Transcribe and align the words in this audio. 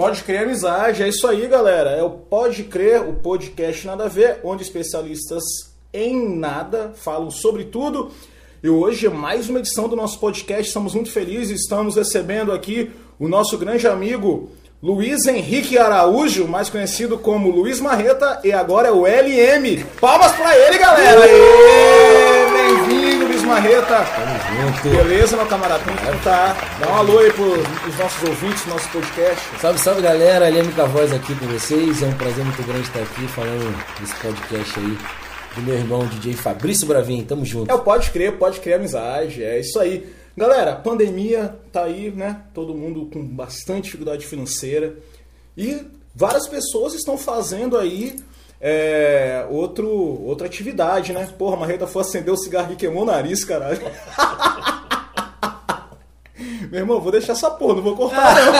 Pode 0.00 0.24
crer 0.24 0.44
amizade? 0.44 1.02
É 1.02 1.08
isso 1.10 1.26
aí, 1.26 1.46
galera. 1.46 1.90
É 1.90 2.02
o 2.02 2.08
Pode 2.08 2.64
Crer, 2.64 3.06
o 3.06 3.12
podcast 3.12 3.86
Nada 3.86 4.04
a 4.04 4.08
Ver, 4.08 4.40
onde 4.42 4.62
especialistas 4.62 5.42
em 5.92 6.38
nada 6.38 6.92
falam 6.94 7.30
sobre 7.30 7.64
tudo. 7.64 8.10
E 8.62 8.68
hoje 8.70 9.08
é 9.08 9.10
mais 9.10 9.50
uma 9.50 9.58
edição 9.58 9.90
do 9.90 9.94
nosso 9.94 10.18
podcast. 10.18 10.68
Estamos 10.68 10.94
muito 10.94 11.10
felizes, 11.10 11.60
estamos 11.60 11.96
recebendo 11.96 12.50
aqui 12.50 12.90
o 13.18 13.28
nosso 13.28 13.58
grande 13.58 13.86
amigo 13.86 14.48
Luiz 14.82 15.26
Henrique 15.26 15.76
Araújo, 15.76 16.48
mais 16.48 16.70
conhecido 16.70 17.18
como 17.18 17.50
Luiz 17.50 17.78
Marreta, 17.78 18.40
e 18.42 18.52
agora 18.54 18.88
é 18.88 18.92
o 18.92 19.04
LM. 19.04 19.84
Palmas 20.00 20.32
pra 20.32 20.56
ele, 20.56 20.78
galera! 20.78 21.20
Bem-vindo, 22.54 23.26
Luiz 23.26 23.42
Marreta. 23.42 24.06
Beleza, 24.82 25.36
meu 25.36 25.46
camarada? 25.46 25.84
Como 25.84 25.96
é 25.96 26.18
tá? 26.24 26.56
Dá 26.80 26.90
um 26.90 26.96
alô 26.96 27.18
aí 27.20 27.32
pros, 27.32 27.96
nossos 27.96 28.28
ouvintes 28.28 28.66
nosso 28.66 28.88
podcast. 28.90 29.40
Salve, 29.60 29.78
salve 29.78 30.02
galera, 30.02 30.48
LM 30.48 30.70
Voz 30.92 31.12
aqui 31.12 31.36
com 31.36 31.46
vocês. 31.46 32.02
É 32.02 32.06
um 32.06 32.14
prazer 32.14 32.44
muito 32.44 32.60
grande 32.64 32.82
estar 32.82 33.00
aqui 33.00 33.28
falando 33.28 34.00
desse 34.00 34.14
podcast 34.16 34.80
aí 34.80 34.98
do 35.54 35.62
meu 35.62 35.76
irmão 35.76 36.04
DJ 36.04 36.32
Fabrício 36.34 36.84
Bravin. 36.84 37.24
Tamo 37.24 37.44
junto. 37.44 37.72
É 37.72 37.78
Pode 37.78 38.10
Crer, 38.10 38.38
Pode 38.38 38.58
Crer 38.58 38.76
Amizade, 38.76 39.44
é 39.44 39.60
isso 39.60 39.78
aí. 39.78 40.12
Galera, 40.36 40.74
pandemia 40.74 41.56
tá 41.72 41.84
aí, 41.84 42.10
né? 42.10 42.42
Todo 42.52 42.74
mundo 42.74 43.08
com 43.12 43.24
bastante 43.24 43.84
dificuldade 43.84 44.26
financeira. 44.26 44.96
E 45.56 45.80
várias 46.12 46.48
pessoas 46.48 46.94
estão 46.94 47.16
fazendo 47.16 47.78
aí 47.78 48.16
é, 48.60 49.46
outro, 49.48 49.88
outra 49.88 50.46
atividade, 50.46 51.14
né? 51.14 51.26
Porra, 51.38 51.56
a 51.56 51.60
Marreta 51.60 51.86
foi 51.86 52.02
acender 52.02 52.32
o 52.32 52.36
cigarro 52.36 52.72
e 52.72 52.76
queimou 52.76 53.04
o 53.04 53.06
nariz, 53.06 53.42
caralho. 53.44 53.80
Meu 56.70 56.80
irmão, 56.80 57.00
vou 57.00 57.10
deixar 57.10 57.32
essa 57.32 57.50
porra, 57.50 57.76
não 57.76 57.82
vou 57.82 57.96
cortar 57.96 58.36
não. 58.36 58.52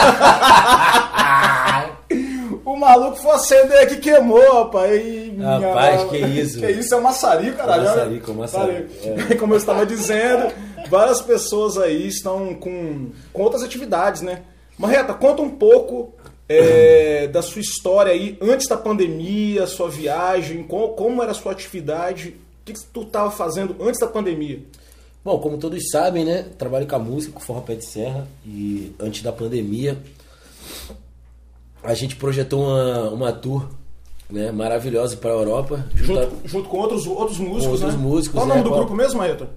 o 2.72 2.76
maluco 2.76 3.16
foi 3.16 3.32
acender 3.32 3.78
aqui 3.78 3.98
queimou, 3.98 4.64
rapaz. 4.64 4.90
E, 4.90 5.36
Rapaz, 5.38 6.10
que 6.10 6.16
isso. 6.16 6.58
Que 6.60 6.72
isso, 6.72 6.94
é 6.94 6.96
um 6.96 7.02
maçarico, 7.02 7.56
caralho. 7.56 7.82
É 7.82 7.84
um 7.84 7.94
maçarico, 7.94 8.30
é 8.30 8.34
maçarico. 8.34 8.90
É. 9.32 9.34
Como 9.36 9.54
eu 9.54 9.58
estava 9.58 9.86
dizendo, 9.86 10.52
várias 10.88 11.20
pessoas 11.20 11.78
aí 11.78 12.08
estão 12.08 12.54
com, 12.54 13.10
com 13.32 13.42
outras 13.42 13.62
atividades, 13.62 14.22
né? 14.22 14.42
Marreta, 14.78 15.14
conta 15.14 15.42
um 15.42 15.50
pouco 15.50 16.14
é, 16.52 17.28
da 17.28 17.42
sua 17.42 17.60
história 17.60 18.12
aí 18.12 18.36
antes 18.40 18.66
da 18.66 18.76
pandemia, 18.76 19.68
sua 19.68 19.88
viagem, 19.88 20.64
como, 20.64 20.88
como 20.88 21.22
era 21.22 21.30
a 21.30 21.34
sua 21.34 21.52
atividade, 21.52 22.30
o 22.30 22.64
que, 22.64 22.72
que 22.72 22.84
tu 22.92 23.02
estava 23.02 23.30
fazendo 23.30 23.76
antes 23.80 24.00
da 24.00 24.08
pandemia? 24.08 24.60
Bom, 25.24 25.38
como 25.38 25.58
todos 25.58 25.80
sabem, 25.92 26.24
né? 26.24 26.46
Trabalho 26.58 26.88
com 26.88 26.96
a 26.96 26.98
música, 26.98 27.34
com 27.34 27.40
forró 27.40 27.60
pé 27.60 27.76
de 27.76 27.84
serra. 27.84 28.26
E 28.44 28.92
antes 28.98 29.22
da 29.22 29.30
pandemia, 29.30 29.96
a 31.84 31.94
gente 31.94 32.16
projetou 32.16 32.64
uma, 32.64 33.10
uma 33.10 33.32
tour 33.32 33.68
né, 34.28 34.50
maravilhosa 34.50 35.16
para 35.16 35.30
a 35.30 35.34
Europa. 35.34 35.86
Junto, 35.94 36.48
junto, 36.48 36.68
com 36.68 36.78
outros, 36.78 37.06
outros 37.06 37.38
músicos, 37.38 37.64
com 37.64 37.70
outros 37.70 37.94
né? 37.94 38.00
músicos. 38.00 38.34
Qual 38.34 38.46
o 38.46 38.48
nome 38.48 38.62
do 38.62 38.70
grupo 38.70 38.94
mesmo, 38.94 39.18
Marreta? 39.18 39.48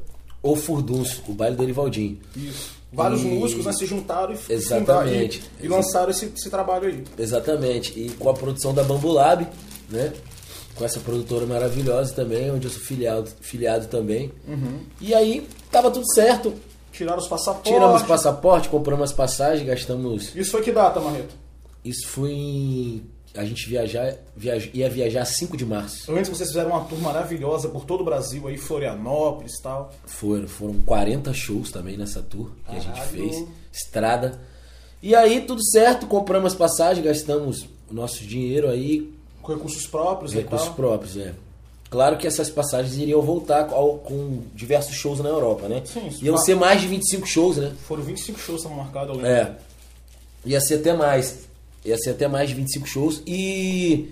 O 0.43 0.55
Furdunço, 0.55 1.23
o 1.27 1.33
baile 1.33 1.55
do 1.55 1.63
Erivaldinho. 1.63 2.19
Isso. 2.35 2.82
Vários 2.93 3.21
e... 3.21 3.25
músicos 3.25 3.65
né, 3.65 3.73
se 3.73 3.85
juntaram 3.85 4.33
e, 4.33 4.53
Exatamente. 4.53 5.43
e, 5.59 5.65
e 5.65 5.67
lançaram 5.67 6.11
esse, 6.11 6.31
esse, 6.35 6.49
trabalho 6.49 6.87
aí. 6.87 7.03
Exatamente. 7.17 7.99
E 7.99 8.09
com 8.11 8.29
a 8.29 8.33
produção 8.33 8.73
da 8.73 8.83
Bambu 8.83 9.11
Lab, 9.11 9.47
né? 9.89 10.13
Com 10.75 10.85
essa 10.85 10.99
produtora 10.99 11.45
maravilhosa 11.45 12.13
também, 12.13 12.51
onde 12.51 12.67
eu 12.67 12.71
sou 12.71 12.81
filiado, 12.81 13.29
filiado 13.41 13.87
também. 13.87 14.31
Uhum. 14.47 14.79
E 15.01 15.13
aí, 15.13 15.47
tava 15.71 15.91
tudo 15.91 16.05
certo. 16.13 16.53
Tiraram 16.91 17.19
os 17.19 17.27
passaportes. 17.27 17.71
Tiramos 17.71 18.01
os 18.01 18.07
passaportes, 18.07 18.69
compramos 18.69 19.09
as 19.09 19.15
passagens, 19.15 19.67
gastamos. 19.67 20.35
Isso 20.35 20.51
foi 20.51 20.61
que 20.61 20.71
data, 20.71 20.99
Marreto? 20.99 21.35
Isso 21.83 22.07
foi 22.07 22.31
em 22.31 23.03
a 23.35 23.43
gente 23.43 23.67
viajar, 23.67 24.15
viaj, 24.35 24.69
ia 24.73 24.89
viajar 24.89 25.25
5 25.25 25.57
de 25.57 25.65
março. 25.65 26.11
Antes 26.11 26.29
vocês 26.29 26.49
fizeram 26.49 26.69
uma 26.69 26.81
tour 26.85 26.99
maravilhosa 26.99 27.67
por 27.67 27.83
todo 27.83 28.01
o 28.01 28.03
Brasil, 28.03 28.47
aí 28.47 28.57
Florianópolis 28.57 29.55
e 29.57 29.61
tal. 29.61 29.91
Foram, 30.05 30.47
foram 30.47 30.75
40 30.81 31.33
shows 31.33 31.71
também 31.71 31.97
nessa 31.97 32.21
tour 32.21 32.51
que 32.65 32.75
Caralho. 32.75 32.91
a 32.91 32.95
gente 32.95 33.07
fez, 33.07 33.47
estrada. 33.71 34.39
E 35.01 35.15
aí 35.15 35.41
tudo 35.41 35.63
certo, 35.63 36.05
compramos 36.05 36.53
as 36.53 36.57
passagens, 36.57 37.03
gastamos 37.03 37.67
o 37.89 37.93
nosso 37.93 38.23
dinheiro 38.23 38.69
aí. 38.69 39.11
Com 39.41 39.53
recursos 39.53 39.85
próprios 39.85 40.31
Recursos 40.31 40.69
próprios, 40.69 41.17
é. 41.17 41.33
Claro 41.89 42.17
que 42.17 42.25
essas 42.25 42.49
passagens 42.49 42.95
iriam 42.97 43.21
voltar 43.21 43.69
ao, 43.69 43.99
com 43.99 44.41
diversos 44.55 44.95
shows 44.95 45.19
na 45.19 45.29
Europa, 45.29 45.67
né? 45.67 45.83
Sim, 45.85 46.07
isso 46.07 46.25
Iam 46.25 46.37
ser 46.37 46.55
mais 46.55 46.81
de 46.81 46.87
25 46.87 47.27
shows, 47.27 47.57
né? 47.57 47.71
Foram 47.87 48.01
25 48.01 48.39
shows 48.39 48.61
que 48.61 48.67
estavam 48.67 48.83
marcados, 48.83 49.09
eu 49.09 49.21
lembro. 49.21 49.29
É. 49.29 49.55
Ia 50.45 50.59
ser 50.59 50.75
até 50.75 50.93
mais. 50.93 51.47
Ia 51.85 51.97
ser 51.97 52.11
até 52.11 52.27
mais 52.27 52.49
de 52.49 52.55
25 52.55 52.87
shows 52.87 53.21
e. 53.27 54.09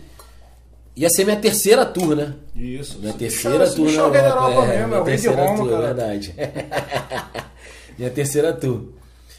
Ia 0.96 1.10
ser 1.10 1.24
minha 1.24 1.38
terceira 1.38 1.86
tour, 1.86 2.16
né? 2.16 2.36
Isso. 2.56 3.00
Minha 3.00 3.14
terceira 3.14 3.70
tour 3.70 3.86
na 3.86 3.92
Europa. 3.92 4.18
Europa 4.18 4.64
é, 4.66 4.76
minha 4.76 4.88
meu, 4.88 5.04
terceira 5.04 5.46
Roma, 5.46 5.58
tour, 5.58 5.70
cara. 5.70 5.82
verdade. 5.94 6.36
minha 7.98 8.10
terceira 8.12 8.54
tour. 8.54 8.82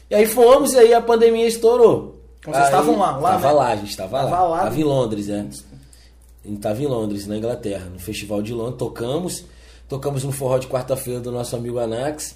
E 0.09 0.15
aí 0.15 0.25
fomos 0.25 0.73
e 0.73 0.79
aí 0.79 0.93
a 0.93 1.01
pandemia 1.01 1.47
estourou. 1.47 2.19
Então 2.39 2.53
vocês 2.53 2.65
estavam 2.65 2.97
lá, 2.97 3.17
lá, 3.17 3.31
Tava 3.31 3.47
né? 3.47 3.53
lá, 3.53 3.67
a 3.69 3.75
gente 3.75 3.95
tava, 3.95 4.17
Tava 4.19 4.29
lá. 4.31 4.43
lá, 4.47 4.57
Tava 4.63 4.75
né? 4.75 4.81
em 4.81 4.83
Londres, 4.83 5.29
é. 5.29 5.39
A 5.39 6.47
gente 6.47 6.59
tava 6.59 6.81
em 6.81 6.87
Londres, 6.87 7.27
na 7.27 7.37
Inglaterra, 7.37 7.85
no 7.85 7.99
Festival 7.99 8.41
de 8.41 8.53
Londres, 8.53 8.77
tocamos. 8.77 9.45
Tocamos 9.87 10.23
no 10.23 10.31
forró 10.31 10.57
de 10.57 10.67
quarta-feira 10.67 11.19
do 11.19 11.31
nosso 11.31 11.55
amigo 11.55 11.77
Anax. 11.77 12.35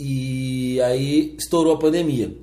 E 0.00 0.80
aí 0.80 1.36
estourou 1.38 1.74
a 1.74 1.78
pandemia. 1.78 2.34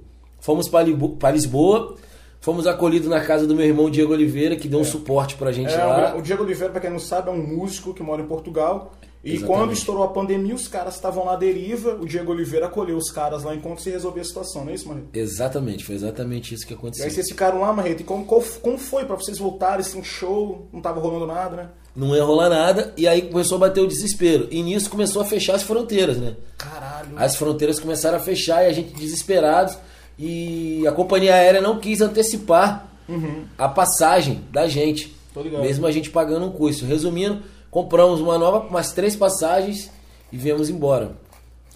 Fomos 0.49 0.67
para 0.67 1.31
Lisboa, 1.31 1.95
fomos 2.41 2.65
acolhidos 2.65 3.07
na 3.07 3.21
casa 3.21 3.45
do 3.45 3.53
meu 3.55 3.67
irmão 3.67 3.87
Diego 3.87 4.13
Oliveira, 4.13 4.55
que 4.55 4.67
deu 4.67 4.79
um 4.79 4.83
suporte 4.83 5.35
pra 5.35 5.51
gente 5.51 5.71
É, 5.71 5.77
lá. 5.83 6.15
o 6.17 6.23
Diego 6.23 6.41
Oliveira, 6.41 6.71
pra 6.71 6.81
quem 6.81 6.89
não 6.89 6.97
sabe, 6.97 7.29
é 7.29 7.31
um 7.31 7.37
músico 7.45 7.93
que 7.93 8.01
mora 8.01 8.19
em 8.23 8.25
Portugal. 8.25 8.93
E 9.23 9.33
Exatamente. 9.35 9.59
quando 9.59 9.73
estourou 9.73 10.03
a 10.03 10.07
pandemia, 10.07 10.55
os 10.55 10.67
caras 10.67 10.95
estavam 10.95 11.23
na 11.23 11.35
deriva. 11.35 11.99
O 12.01 12.05
Diego 12.07 12.31
Oliveira 12.31 12.65
acolheu 12.65 12.97
os 12.97 13.11
caras 13.11 13.43
lá 13.43 13.53
enquanto 13.53 13.81
se 13.83 13.91
resolvia 13.91 14.23
a 14.23 14.25
situação, 14.25 14.63
não 14.65 14.71
é 14.71 14.73
isso, 14.73 14.87
Marreta? 14.87 15.07
Exatamente, 15.13 15.85
foi 15.85 15.93
exatamente 15.93 16.51
isso 16.55 16.65
que 16.65 16.73
E 16.73 16.73
aí 16.73 16.79
aconteceu. 16.79 17.11
vocês 17.11 17.27
ficaram 17.29 17.61
lá, 17.61 17.71
Marreta, 17.71 18.01
e 18.01 18.05
como, 18.05 18.25
como 18.25 18.77
foi 18.79 19.05
pra 19.05 19.15
vocês 19.17 19.37
voltarem 19.37 19.83
sem 19.83 20.03
show? 20.03 20.67
Não 20.73 20.81
tava 20.81 20.99
rolando 20.99 21.27
nada, 21.27 21.55
né? 21.55 21.69
Não 21.95 22.15
ia 22.15 22.23
rolar 22.23 22.49
nada, 22.49 22.91
e 22.97 23.07
aí 23.07 23.21
começou 23.21 23.57
a 23.57 23.59
bater 23.59 23.81
o 23.81 23.87
desespero. 23.87 24.47
E 24.49 24.63
nisso 24.63 24.89
começou 24.89 25.21
a 25.21 25.25
fechar 25.25 25.53
as 25.53 25.61
fronteiras, 25.61 26.17
né? 26.17 26.35
Caralho. 26.57 27.09
As 27.17 27.35
fronteiras 27.35 27.79
começaram 27.79 28.17
a 28.17 28.21
fechar 28.21 28.63
e 28.63 28.67
a 28.67 28.73
gente 28.73 28.91
desesperado. 28.95 29.75
E 30.19 30.85
a 30.85 30.91
companhia 30.91 31.33
aérea 31.33 31.61
não 31.61 31.79
quis 31.79 32.01
antecipar 32.01 32.87
Uhum. 33.07 33.45
a 33.57 33.67
passagem 33.69 34.43
da 34.51 34.67
gente. 34.67 35.15
Mesmo 35.61 35.87
a 35.87 35.91
gente 35.91 36.09
pagando 36.11 36.45
um 36.45 36.51
custo. 36.51 36.85
Resumindo, 36.85 37.41
compramos 37.71 38.19
uma 38.19 38.37
nova, 38.37 38.59
umas 38.67 38.91
três 38.91 39.15
passagens 39.15 39.89
e 40.31 40.37
viemos 40.37 40.69
embora. 40.69 41.13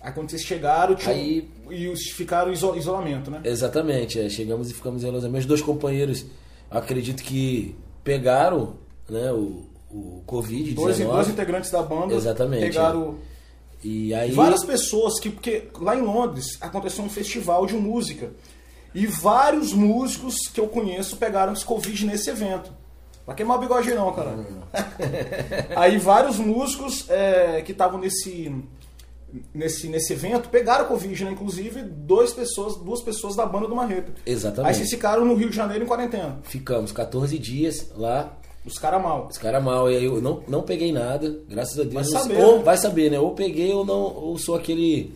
Aí 0.02 0.12
quando 0.12 0.30
vocês 0.30 0.44
chegaram, 0.44 0.94
tinha... 0.96 1.16
Aí- 1.16 1.48
e 1.72 1.96
ficaram 1.96 2.52
em 2.52 2.54
iso- 2.54 2.76
isolamento, 2.76 3.32
né? 3.32 3.40
Exatamente, 3.46 4.20
é, 4.20 4.30
chegamos 4.30 4.70
e 4.70 4.74
ficamos 4.74 5.04
em 5.04 5.08
Angeles. 5.08 5.26
Meus 5.32 5.46
dois 5.46 5.62
companheiros, 5.62 6.26
acredito 6.70 7.24
que 7.24 7.74
pegaram 8.04 8.74
né, 9.10 9.32
o, 9.32 9.64
o 9.90 10.22
Covid-19. 10.28 10.76
Dois, 10.76 11.00
dois 11.00 11.30
integrantes 11.30 11.72
da 11.72 11.82
banda 11.82 12.14
Exatamente, 12.14 12.62
pegaram 12.66 13.16
E 13.84 14.14
aí. 14.14 14.32
várias 14.32 14.64
pessoas 14.64 15.20
que 15.20 15.30
porque 15.30 15.68
lá 15.80 15.96
em 15.96 16.02
Londres 16.02 16.58
aconteceu 16.62 17.04
um 17.04 17.10
festival 17.10 17.66
de 17.66 17.76
música 17.76 18.32
e 18.94 19.06
vários 19.06 19.74
músicos 19.74 20.36
que 20.54 20.60
eu 20.60 20.68
conheço 20.68 21.18
pegaram 21.18 21.54
esse 21.54 21.66
covid 21.66 22.06
nesse 22.06 22.30
evento. 22.30 22.72
Pra 23.26 23.34
queimar 23.34 23.58
o 23.58 23.62
bigode 23.62 23.94
não, 23.94 24.12
cara. 24.14 24.36
Aí 25.76 25.98
vários 25.98 26.38
músicos 26.38 27.10
é, 27.10 27.62
que 27.62 27.72
estavam 27.72 28.00
nesse 28.00 28.54
nesse 29.54 29.88
nesse 29.88 30.14
evento 30.14 30.50
pegaram 30.50 30.86
covid, 30.86 31.26
né? 31.26 31.32
Inclusive 31.32 31.82
dois 31.82 32.34
pessoas, 32.34 32.76
duas 32.76 33.02
pessoas 33.02 33.36
da 33.36 33.46
banda 33.46 33.68
do 33.68 33.76
Marreta. 33.76 34.14
Exatamente. 34.26 34.70
Aí 34.70 34.76
vocês 34.76 34.90
ficaram 34.90 35.26
no 35.26 35.36
Rio 35.36 35.50
de 35.50 35.56
Janeiro 35.56 35.84
em 35.84 35.88
quarentena. 35.88 36.40
Ficamos 36.44 36.92
14 36.92 37.40
dias 37.40 37.92
lá, 37.96 38.38
Os 38.66 38.78
caras 38.78 39.02
mal. 39.02 39.28
os 39.30 39.38
caras 39.38 39.64
mal. 39.64 39.92
E 39.92 39.98
aí 39.98 40.06
eu 40.06 40.22
não, 40.22 40.42
não 40.48 40.62
peguei 40.62 40.92
nada, 40.92 41.40
graças 41.50 41.78
a 41.80 41.84
Deus. 41.84 41.94
Vai 41.94 42.04
saber, 42.06 42.44
ou 42.44 42.58
né? 42.58 42.64
vai 42.64 42.78
saber, 42.78 43.12
né? 43.12 43.20
Ou 43.20 43.32
peguei 43.32 43.74
ou 43.74 43.86
não, 43.86 44.02
ou 44.02 44.38
sou 44.38 44.56
aquele. 44.56 45.14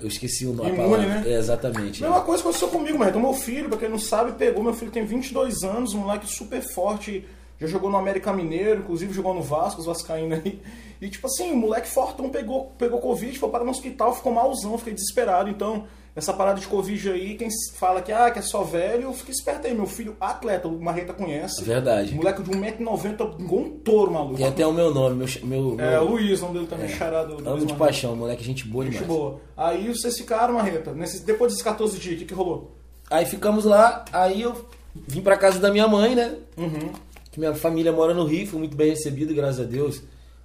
Eu 0.00 0.06
esqueci 0.06 0.46
o 0.46 0.52
nome. 0.52 0.70
Imune, 0.70 1.06
né? 1.06 1.24
É, 1.26 1.34
exatamente. 1.34 2.00
Mesma 2.00 2.20
coisa 2.20 2.42
aconteceu 2.42 2.68
comigo, 2.68 2.96
mas 2.96 3.14
meu 3.14 3.34
filho, 3.34 3.68
pra 3.68 3.78
quem 3.78 3.88
não 3.88 3.98
sabe, 3.98 4.32
pegou. 4.32 4.62
Meu 4.62 4.74
filho 4.74 4.92
tem 4.92 5.04
22 5.04 5.64
anos, 5.64 5.92
um 5.92 6.00
moleque 6.00 6.26
super 6.28 6.62
forte, 6.72 7.26
já 7.60 7.66
jogou 7.66 7.90
no 7.90 7.96
América 7.96 8.32
Mineiro, 8.32 8.80
inclusive 8.80 9.12
jogou 9.12 9.34
no 9.34 9.42
Vasco, 9.42 9.80
os 9.80 9.86
Vascaínos 9.86 10.38
aí. 10.44 10.60
E 11.00 11.08
tipo 11.08 11.26
assim, 11.26 11.52
o 11.52 11.56
moleque 11.56 11.88
fortão 11.88 12.28
pegou, 12.28 12.72
pegou 12.78 13.00
Covid, 13.00 13.36
foi 13.38 13.48
para 13.50 13.64
no 13.64 13.70
hospital, 13.70 14.14
ficou 14.14 14.32
malzão, 14.32 14.78
fiquei 14.78 14.94
desesperado. 14.94 15.48
Então, 15.48 15.86
essa 16.18 16.32
parada 16.32 16.60
de 16.60 16.66
Covid 16.66 17.10
aí, 17.10 17.34
quem 17.36 17.48
fala 17.76 18.02
que, 18.02 18.12
ah, 18.12 18.30
que 18.30 18.38
é 18.38 18.42
só 18.42 18.62
velho, 18.62 19.12
fica 19.12 19.30
esperto 19.30 19.66
aí. 19.66 19.74
Meu 19.74 19.86
filho, 19.86 20.16
atleta, 20.20 20.68
o 20.68 20.80
Marreta 20.80 21.12
conhece. 21.12 21.62
Verdade. 21.64 22.14
Moleque 22.14 22.42
de 22.42 22.50
1,90m, 22.50 23.40
igual 23.40 23.62
um 23.62 23.70
touro, 23.70 24.12
maluco. 24.12 24.36
Tem 24.36 24.46
até 24.46 24.66
o 24.66 24.72
meu 24.72 24.92
nome, 24.92 25.16
meu. 25.16 25.46
meu 25.46 25.76
É, 25.80 25.92
meu- 25.92 26.04
Luiz, 26.04 26.38
o 26.40 26.42
nome 26.42 26.54
dele 26.54 26.66
também, 26.66 26.86
é. 26.86 26.88
charado. 26.88 27.34
Amo 27.34 27.50
Luiz 27.50 27.60
de 27.60 27.64
Marreta. 27.66 27.76
paixão, 27.76 28.16
moleque, 28.16 28.44
gente 28.44 28.66
boa 28.66 28.84
Gente 28.84 28.94
demais. 28.94 29.08
boa. 29.12 29.40
Aí 29.56 29.88
vocês 29.88 30.16
ficaram, 30.18 30.54
Marreta, 30.54 30.92
nesses, 30.92 31.20
depois 31.20 31.52
desses 31.52 31.62
14 31.64 31.98
dias, 31.98 32.16
o 32.16 32.18
que, 32.18 32.24
que 32.26 32.34
rolou? 32.34 32.76
Aí 33.10 33.24
ficamos 33.24 33.64
lá, 33.64 34.04
aí 34.12 34.42
eu 34.42 34.66
vim 35.06 35.20
pra 35.22 35.36
casa 35.36 35.58
da 35.58 35.70
minha 35.70 35.88
mãe, 35.88 36.14
né? 36.14 36.34
Uhum. 36.56 36.92
Que 37.30 37.38
minha 37.38 37.54
família 37.54 37.92
mora 37.92 38.12
no 38.12 38.24
Rio, 38.24 38.46
fui 38.46 38.58
muito 38.58 38.76
bem 38.76 38.90
recebido, 38.90 39.32
graças 39.34 39.60
a 39.60 39.64
Deus. 39.64 40.02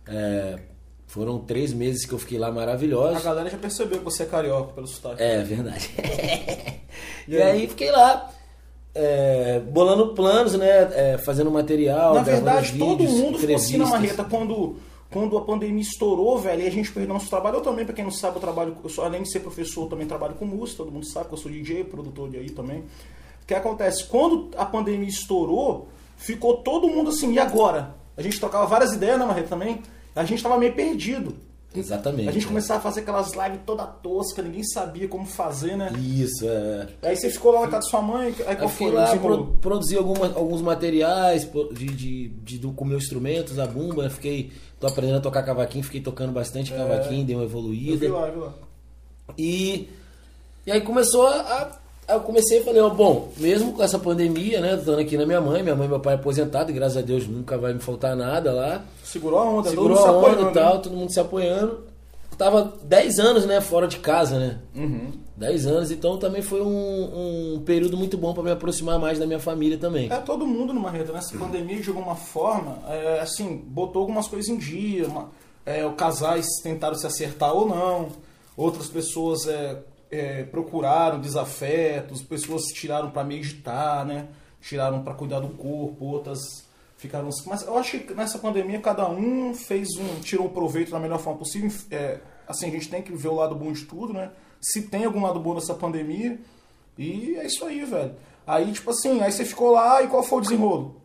É, 0.08 0.60
foram 1.14 1.38
três 1.38 1.72
meses 1.72 2.08
que 2.08 2.14
eu 2.14 2.18
fiquei 2.18 2.40
lá 2.40 2.48
A 2.48 2.52
maravilhosos. 2.52 3.24
galera 3.24 3.48
já 3.48 3.58
percebeu 3.58 4.00
que 4.00 4.04
você 4.04 4.24
é 4.24 4.26
carioca 4.26 4.74
pelo 4.74 4.88
sotaque. 4.88 5.22
É, 5.22 5.44
verdade. 5.44 5.90
E 7.26 7.36
e 7.36 7.42
aí? 7.42 7.62
aí 7.62 7.68
fiquei 7.68 7.90
lá, 7.90 8.30
é, 8.94 9.60
bolando 9.60 10.14
planos, 10.14 10.56
né? 10.56 10.90
é, 10.94 11.18
fazendo 11.18 11.50
material. 11.50 12.14
Na 12.16 12.22
verdade, 12.22 12.78
todo 12.78 12.98
vídeos, 12.98 13.12
mundo 13.18 13.40
ficou 13.40 13.56
assim 13.56 13.78
na 13.78 13.88
marreta 13.88 14.26
quando, 14.26 14.76
quando 15.10 15.38
a 15.38 15.42
pandemia 15.42 15.82
estourou, 15.82 16.38
velho, 16.38 16.64
e 16.64 16.68
a 16.68 16.70
gente 16.70 16.92
perdeu 16.92 17.14
nosso 17.14 17.30
trabalho. 17.30 17.58
Eu 17.58 17.62
também, 17.62 17.86
pra 17.86 17.94
quem 17.94 18.04
não 18.04 18.12
sabe, 18.12 18.36
eu 18.38 18.42
trabalho, 18.42 18.76
eu 18.84 18.90
sou, 18.90 19.06
além 19.06 19.24
de 19.24 19.32
ser 19.32 19.40
professor, 19.40 19.84
eu 19.86 19.90
também 19.90 20.06
trabalho 20.06 20.34
com 20.36 20.44
música, 20.46 20.80
todo 20.84 20.92
mundo 20.92 21.06
sabe 21.06 21.30
que 21.30 21.34
eu 21.34 21.38
sou 21.38 21.50
DJ, 21.50 21.86
produtor 21.86 22.30
de 22.30 22.38
aí 22.38 22.50
também. 22.50 22.80
O 22.80 23.46
que 23.48 23.54
acontece? 23.54 24.04
Quando 24.04 24.50
a 24.58 24.66
pandemia 24.66 25.08
estourou, 25.08 25.88
ficou 26.18 26.58
todo 26.58 26.90
mundo 26.90 27.10
assim, 27.10 27.32
e 27.32 27.40
agora? 27.40 27.96
A 28.18 28.22
gente 28.22 28.38
trocava 28.40 28.66
várias 28.66 28.92
ideias 28.92 29.18
na 29.18 29.26
marreta 29.26 29.48
também, 29.48 29.82
a 30.16 30.26
gente 30.26 30.44
tava 30.44 30.58
meio 30.58 30.74
perdido. 30.74 31.36
Exatamente. 31.76 32.30
A 32.30 32.32
gente 32.32 32.46
é. 32.46 32.48
começava 32.48 32.80
a 32.80 32.84
fazer 32.84 33.02
aquelas 33.02 33.34
lives 33.34 33.62
toda 33.66 33.84
tosca, 33.86 34.42
ninguém 34.42 34.64
sabia 34.64 35.08
como 35.08 35.26
fazer, 35.26 35.76
né? 35.76 35.92
Isso, 36.00 36.48
é. 36.48 36.88
Aí 37.02 37.16
você 37.16 37.30
ficou 37.30 37.52
lá 37.52 37.62
na 37.62 37.68
casa 37.68 37.86
da 37.86 37.90
sua 37.90 38.02
mãe, 38.02 38.36
aí 38.46 38.56
qual 38.56 38.70
foi 38.70 38.92
lá, 38.92 39.18
pro, 39.18 39.48
produzi 39.60 39.98
alguma, 39.98 40.28
alguns 40.28 40.62
materiais 40.62 41.50
de, 41.72 41.86
de, 41.88 42.28
de, 42.30 42.58
do, 42.60 42.72
com 42.74 42.86
meus 42.86 43.04
instrumentos, 43.04 43.58
a 43.58 43.66
bumba. 43.66 44.10
Fiquei. 44.10 44.52
Tô 44.80 44.88
aprendendo 44.88 45.18
a 45.18 45.22
tocar 45.22 45.44
cavaquinho, 45.44 45.84
fiquei 45.84 46.02
tocando 46.02 46.32
bastante 46.32 46.72
cavaquinho, 46.72 47.26
dei 47.26 47.36
uma 47.36 47.44
É. 47.44 47.46
Eu 47.46 47.50
vi 47.50 47.56
evoluída. 47.58 48.12
lá, 48.12 48.28
eu 48.28 48.34
vi 48.34 48.40
lá. 48.40 48.54
E, 49.38 49.90
e 50.68 50.72
aí 50.72 50.82
começou 50.82 51.28
a. 51.28 51.83
a- 52.08 52.14
Eu 52.14 52.20
comecei 52.22 52.60
e 52.60 52.64
falei, 52.64 52.82
ó, 52.82 52.90
bom, 52.90 53.30
mesmo 53.38 53.74
com 53.74 53.82
essa 53.84 53.98
pandemia, 54.00 54.60
né? 54.62 54.76
Estando 54.76 55.00
aqui 55.00 55.18
na 55.18 55.26
minha 55.26 55.42
mãe, 55.42 55.64
minha 55.64 55.76
mãe 55.76 55.86
e 55.86 55.90
meu 55.90 56.00
pai 56.00 56.14
é 56.14 56.18
aposentado, 56.18 56.70
e 56.72 56.74
graças 56.74 56.98
a 56.98 57.02
Deus 57.02 57.28
nunca 57.28 57.58
vai 57.58 57.74
me 57.74 57.80
faltar 57.80 58.16
nada 58.16 58.52
lá. 58.52 58.84
Segurou 59.04 59.40
a 59.40 59.44
onda, 59.46 59.70
Segurou 59.70 59.98
a 59.98 60.12
onda 60.12 60.42
e 60.50 60.54
tal, 60.54 60.76
né? 60.76 60.82
todo 60.82 60.96
mundo 60.96 61.12
se 61.14 61.20
apoiando. 61.20 61.92
Eu 62.32 62.38
tava 62.38 62.74
10 62.84 63.20
anos, 63.20 63.46
né, 63.46 63.62
fora 63.62 63.88
de 63.88 63.98
casa, 64.00 64.40
né? 64.40 64.60
Uhum. 64.76 65.12
10 65.38 65.68
anos, 65.68 65.92
então 65.92 66.18
também 66.18 66.42
foi 66.42 66.62
um, 66.62 67.56
um 67.56 67.62
período 67.64 67.96
muito 67.96 68.18
bom 68.18 68.34
para 68.34 68.42
me 68.44 68.52
aproximar 68.52 68.98
mais 69.00 69.20
da 69.20 69.26
minha 69.28 69.40
família 69.40 69.78
também. 69.78 70.12
É, 70.12 70.18
todo 70.18 70.46
mundo 70.46 70.74
numa 70.74 70.90
rede, 70.90 71.12
nessa 71.12 71.38
pandemia, 71.38 71.80
de 71.82 71.90
alguma 71.90 72.16
forma, 72.16 72.80
é, 72.90 73.20
assim, 73.22 73.56
botou 73.68 74.02
algumas 74.02 74.28
coisas 74.28 74.50
em 74.50 74.58
dia. 74.58 75.08
Uma, 75.08 75.30
é, 75.66 75.88
casais 75.96 76.46
tentaram 76.64 76.96
se 76.96 77.06
acertar 77.06 77.54
ou 77.54 77.68
não. 77.68 78.08
Outras 78.58 78.88
pessoas 78.88 79.48
é, 79.48 79.78
é, 80.14 80.44
procuraram 80.44 81.20
desafetos, 81.20 82.22
pessoas 82.22 82.64
tiraram 82.66 83.12
para 83.12 83.24
meditar, 83.24 84.06
né? 84.06 84.28
Tiraram 84.62 85.04
para 85.04 85.14
cuidar 85.14 85.40
do 85.40 85.50
corpo, 85.50 86.06
outras 86.06 86.40
ficaram... 86.98 87.30
Mas 87.46 87.64
eu 87.64 87.78
acho 87.78 88.00
que 88.00 88.14
nessa 88.14 88.38
pandemia 88.38 88.80
cada 88.80 89.10
um 89.10 89.54
fez 89.54 89.90
um... 89.98 90.22
tirou 90.22 90.50
proveito 90.50 90.92
da 90.92 91.00
melhor 91.00 91.20
forma 91.20 91.40
possível. 91.40 91.72
É, 91.92 92.20
assim, 92.48 92.68
a 92.68 92.72
gente 92.72 92.90
tem 92.90 93.02
que 93.02 93.12
ver 93.12 93.28
o 93.28 93.36
lado 93.36 93.56
bom 93.56 93.72
de 93.72 93.84
tudo, 93.86 94.14
né? 94.14 94.32
Se 94.62 94.84
tem 94.84 95.06
algum 95.06 95.22
lado 95.22 95.40
bom 95.40 95.54
nessa 95.54 95.74
pandemia... 95.74 96.40
E 96.98 97.36
é 97.38 97.46
isso 97.46 97.66
aí, 97.66 97.84
velho. 97.84 98.14
Aí, 98.46 98.72
tipo 98.72 98.92
assim, 98.92 99.22
aí 99.22 99.32
você 99.32 99.46
ficou 99.46 99.72
lá 99.72 100.04
e 100.04 100.08
qual 100.08 100.24
foi 100.24 100.38
o 100.40 100.42
desenrolo? 100.42 101.02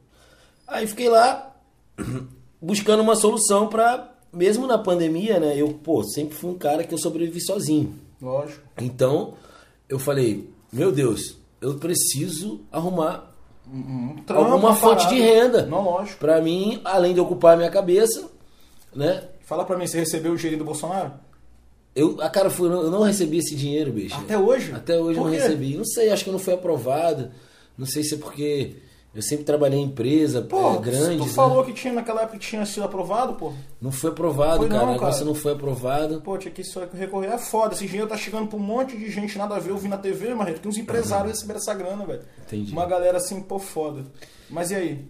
Aí 0.67 0.87
fiquei 0.87 1.09
lá 1.09 1.57
buscando 2.61 3.03
uma 3.03 3.17
solução 3.17 3.69
para 3.69 4.13
mesmo 4.33 4.67
na 4.67 4.77
pandemia, 4.77 5.41
né? 5.41 5.57
Eu, 5.57 5.73
pô, 5.73 6.03
sempre 6.05 6.35
fui 6.35 6.51
um 6.51 6.59
cara 6.59 6.85
que 6.85 6.93
eu 6.93 6.99
sobrevivi 6.99 7.41
sozinho. 7.41 7.95
Lógico. 8.21 8.63
Então, 8.81 9.35
eu 9.89 9.99
falei, 9.99 10.51
meu 10.73 10.91
Deus, 10.93 11.37
eu 11.61 11.75
preciso 11.77 12.61
arrumar 12.71 13.33
Um 13.71 14.17
alguma 14.29 14.75
fonte 14.75 15.09
de 15.09 15.21
renda. 15.21 15.67
Não, 15.67 15.85
lógico. 15.85 16.19
Pra 16.19 16.41
mim, 16.41 16.81
além 16.85 17.15
de 17.15 17.21
ocupar 17.21 17.55
a 17.55 17.57
minha 17.57 17.71
cabeça, 17.71 18.29
né? 18.95 19.29
Fala 19.43 19.65
pra 19.65 19.77
mim, 19.79 19.87
você 19.87 19.99
recebeu 19.99 20.33
o 20.33 20.37
dinheiro 20.37 20.59
do 20.59 20.65
Bolsonaro? 20.65 21.13
Eu, 21.95 22.21
a 22.21 22.29
cara, 22.29 22.51
foi, 22.51 22.69
eu 22.69 22.91
não 22.91 23.03
recebi 23.03 23.39
esse 23.39 23.57
dinheiro, 23.57 23.93
bicho. 23.93 24.15
Até 24.17 24.39
hoje? 24.39 24.73
Até 24.73 24.97
hoje 24.99 25.19
eu 25.19 25.23
Por 25.25 25.31
não 25.31 25.37
quê? 25.37 25.43
recebi. 25.43 25.77
Não 25.77 25.85
sei, 25.85 26.11
acho 26.11 26.25
que 26.25 26.31
não 26.31 26.39
foi 26.39 26.55
aprovado. 26.55 27.31
Não 27.77 27.87
sei 27.87 28.03
se 28.05 28.15
é 28.15 28.19
porque 28.19 28.77
eu 29.19 29.23
sempre 29.23 29.45
trabalhei 29.45 29.79
em 29.81 29.85
empresa 29.85 30.43
Pô, 30.43 30.75
é, 30.75 30.79
grande. 30.79 31.19
tu 31.19 31.27
falou 31.35 31.65
que 31.65 31.73
tinha 31.73 31.93
naquela 31.93 32.23
época 32.23 32.39
que 32.39 32.47
tinha 32.47 32.65
sido 32.65 32.85
aprovado, 32.85 33.35
pô. 33.35 33.53
Não 33.81 33.91
foi 33.91 34.11
aprovado, 34.11 34.59
Foi 34.59 34.69
não, 34.69 34.77
cara. 34.77 34.83
O 34.83 34.87
cara. 34.87 34.93
negócio 35.01 35.25
não 35.27 35.35
foi 35.35 35.53
aprovado. 35.53 36.21
Pô, 36.21 36.39
tinha 36.39 36.53
que 36.53 36.63
só 36.63 36.83
recorrer. 36.93 37.29
É 37.33 37.39
foda. 37.39 37.75
Esse 37.75 37.87
dinheiro 37.87 38.09
tá 38.09 38.17
chegando 38.17 38.47
pra 38.47 38.57
um 38.57 38.63
monte 38.63 38.97
de 38.97 39.11
gente, 39.11 39.37
nada 39.37 39.57
a 39.57 39.59
ver. 39.59 39.71
Eu 39.71 39.77
vi 39.79 39.89
na 39.89 39.97
TV, 39.99 40.33
Marreto, 40.35 40.61
que 40.61 40.69
uns 40.69 40.77
empresários 40.79 41.33
receberam 41.33 41.59
essa 41.61 41.75
grana, 41.75 42.05
velho. 42.05 42.23
Entendi. 42.47 42.73
Uma 42.73 42.87
galera 42.87 43.19
assim, 43.19 43.41
pô, 43.41 43.59
foda. 43.59 44.05
Mas 44.49 44.71
e 44.71 44.75
aí? 44.77 45.05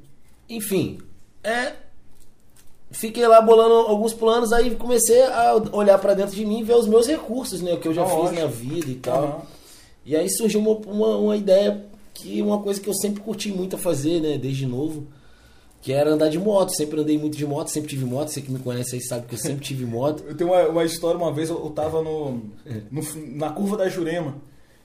Enfim, 0.48 0.98
é. 1.44 1.72
Fiquei 2.90 3.26
lá 3.26 3.42
bolando 3.42 3.74
alguns 3.74 4.14
planos, 4.14 4.50
aí 4.52 4.74
comecei 4.74 5.22
a 5.22 5.54
olhar 5.72 5.98
pra 5.98 6.14
dentro 6.14 6.34
de 6.34 6.46
mim 6.46 6.60
e 6.60 6.64
ver 6.64 6.74
os 6.76 6.86
meus 6.88 7.06
recursos, 7.06 7.60
né? 7.60 7.74
O 7.74 7.78
que 7.78 7.86
eu 7.88 7.92
já 7.92 8.02
Ah, 8.02 8.06
fiz 8.06 8.16
lógico. 8.16 8.40
na 8.40 8.46
vida 8.46 8.90
e 8.90 8.94
tal. 8.94 9.22
Aham. 9.22 9.42
E 10.06 10.16
aí 10.16 10.30
surgiu 10.30 10.60
uma, 10.60 10.70
uma, 10.90 11.16
uma 11.18 11.36
ideia 11.36 11.84
que 12.20 12.42
uma 12.42 12.58
coisa 12.60 12.80
que 12.80 12.88
eu 12.88 12.94
sempre 12.94 13.20
curti 13.22 13.50
muito 13.50 13.76
a 13.76 13.78
fazer, 13.78 14.20
né, 14.20 14.36
desde 14.38 14.66
novo, 14.66 15.06
que 15.80 15.92
era 15.92 16.10
andar 16.10 16.28
de 16.28 16.38
moto. 16.38 16.70
Sempre 16.76 17.00
andei 17.00 17.16
muito 17.18 17.36
de 17.36 17.46
moto, 17.46 17.68
sempre 17.68 17.88
tive 17.90 18.04
moto. 18.04 18.28
Você 18.28 18.40
que 18.42 18.50
me 18.50 18.58
conhece 18.58 18.96
aí 18.96 19.00
sabe 19.02 19.26
que 19.26 19.34
eu 19.34 19.38
sempre 19.38 19.64
tive 19.64 19.84
moto. 19.86 20.24
Eu 20.28 20.36
tenho 20.36 20.50
uma, 20.50 20.66
uma 20.68 20.84
história, 20.84 21.16
uma 21.18 21.32
vez 21.32 21.48
eu, 21.50 21.56
eu 21.64 21.70
tava 21.70 22.02
no, 22.02 22.42
no- 22.90 23.36
na 23.36 23.50
curva 23.50 23.76
da 23.76 23.88
Jurema. 23.88 24.34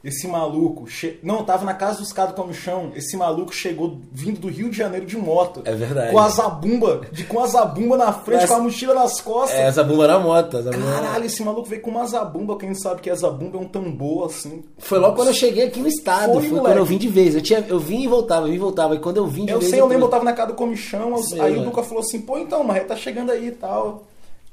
Esse 0.03 0.27
maluco. 0.27 0.85
Che... 0.85 1.17
Não, 1.23 1.37
eu 1.39 1.43
tava 1.45 1.63
na 1.63 1.73
casa 1.73 1.99
dos 1.99 2.11
caras 2.11 2.33
do 2.33 2.41
Comichão. 2.41 2.91
Esse 2.93 3.15
maluco 3.15 3.53
chegou 3.55 3.99
vindo 4.11 4.39
do 4.41 4.49
Rio 4.49 4.69
de 4.69 4.75
Janeiro 4.77 5.05
de 5.05 5.15
moto. 5.15 5.61
É 5.63 5.73
verdade. 5.73 6.11
Com 6.11 6.19
a 6.19 6.27
zabumba, 6.27 7.01
de, 7.09 7.23
com 7.23 7.39
a 7.39 7.47
zabumba 7.47 7.95
na 7.95 8.11
frente, 8.11 8.41
Mas- 8.41 8.49
com 8.49 8.55
a 8.57 8.59
mochila 8.59 8.93
nas 8.93 9.21
costas. 9.21 9.57
É, 9.57 9.63
essa 9.67 9.81
bomba 9.81 10.03
era 10.03 10.19
moto. 10.19 10.57
Era- 10.57 10.71
Caralho, 10.71 11.25
esse 11.25 11.41
maluco 11.41 11.69
veio 11.69 11.81
com 11.81 11.89
uma 11.91 12.05
zabumba. 12.05 12.57
Quem 12.57 12.69
não 12.69 12.75
sabe 12.75 13.01
que 13.01 13.09
é 13.09 13.15
zabumba 13.15 13.57
é 13.57 13.61
um 13.61 13.67
tambor 13.67 14.25
assim. 14.25 14.63
Foi 14.77 14.99
logo 14.99 15.15
quando 15.15 15.29
eu 15.29 15.33
cheguei 15.33 15.67
aqui 15.67 15.79
no 15.79 15.87
estado. 15.87 16.33
Foi, 16.33 16.41
Foi, 16.41 16.49
moleque. 16.49 16.65
quando 16.67 16.77
eu 16.79 16.85
vim 16.85 16.97
de 16.97 17.07
vez. 17.07 17.33
Eu, 17.35 17.41
tinha, 17.41 17.63
eu 17.69 17.79
vim 17.79 18.01
e 18.03 18.07
voltava, 18.07 18.45
vim 18.47 18.55
e 18.55 18.57
voltava. 18.59 18.95
E 18.95 18.99
quando 18.99 19.17
eu 19.17 19.25
vim 19.27 19.45
de 19.45 19.53
Eu 19.53 19.59
vez. 19.59 19.69
sei, 19.71 19.79
eu 19.79 19.87
lembro, 19.87 20.05
eu 20.05 20.09
tava 20.09 20.25
na 20.25 20.33
casa 20.33 20.49
do 20.51 20.55
Comichão. 20.55 21.13
Aí 21.39 21.51
mesmo, 21.51 21.61
o. 21.61 21.65
Duca 21.65 21.81
falou 21.81 22.01
assim: 22.01 22.19
pô, 22.19 22.37
então, 22.37 22.61
mas 22.63 22.85
tá 22.85 22.95
chegando 22.97 23.31
aí 23.31 23.47
e 23.47 23.51
tal. 23.51 24.03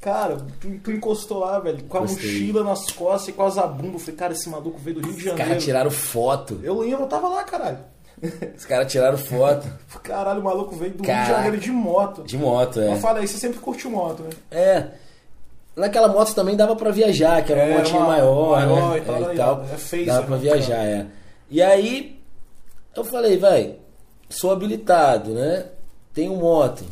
Cara, 0.00 0.38
tu, 0.61 0.71
tu 0.83 0.90
encostou 0.90 1.40
lá, 1.40 1.59
velho, 1.59 1.83
com 1.85 1.99
a 1.99 2.00
Gostei. 2.00 2.25
mochila 2.30 2.64
nas 2.64 2.90
costas 2.90 3.28
e 3.28 3.33
com 3.33 3.42
a 3.42 3.50
zabumba. 3.50 3.97
Eu 3.97 3.99
falei, 3.99 4.16
cara, 4.16 4.33
esse 4.33 4.49
maluco 4.49 4.78
veio 4.78 4.97
do 4.97 5.02
Rio 5.02 5.12
de 5.12 5.19
Os 5.19 5.25
Janeiro. 5.25 5.49
caras 5.49 5.64
tiraram 5.64 5.90
foto. 5.90 6.59
Eu 6.62 6.78
lembro, 6.80 7.02
eu 7.04 7.07
tava 7.09 7.28
lá, 7.28 7.45
caralho. 7.45 7.78
Os 8.57 8.64
caras 8.64 8.90
tiraram 8.90 9.16
foto. 9.19 9.66
Caralho, 10.02 10.40
o 10.40 10.45
maluco 10.45 10.75
veio 10.76 10.92
do 10.92 10.97
Rio 10.97 11.02
de 11.02 11.07
Caraca. 11.07 11.33
Janeiro 11.35 11.57
de 11.59 11.71
moto. 11.71 12.23
De 12.23 12.37
moto, 12.37 12.80
é. 12.80 12.97
Fala 12.97 13.19
aí, 13.21 13.28
você 13.28 13.38
sempre 13.38 13.61
curtiu 13.61 13.90
moto, 13.90 14.23
né? 14.23 14.30
É. 14.50 14.87
Naquela 15.76 16.09
moto 16.09 16.35
também 16.35 16.57
dava 16.57 16.75
pra 16.76 16.90
viajar, 16.90 17.42
que 17.45 17.52
era 17.52 17.64
uma 17.64 17.75
É, 17.75 17.78
motinha 17.78 17.99
uma- 18.00 18.07
maior, 18.09 18.50
maior 18.66 18.90
né? 18.92 18.99
e 18.99 19.00
tal, 19.02 19.14
É, 19.16 19.35
e 19.35 19.37
tal. 19.37 19.64
É 19.92 20.04
dava 20.04 20.23
pra 20.26 20.37
né? 20.37 20.42
viajar, 20.42 20.85
é. 20.85 21.07
E 21.50 21.62
aí, 21.62 22.21
eu 22.95 23.04
falei, 23.04 23.38
vai, 23.38 23.76
sou 24.28 24.50
habilitado, 24.50 25.30
né? 25.33 25.66
Tenho 26.12 26.37
moto. 26.37 26.85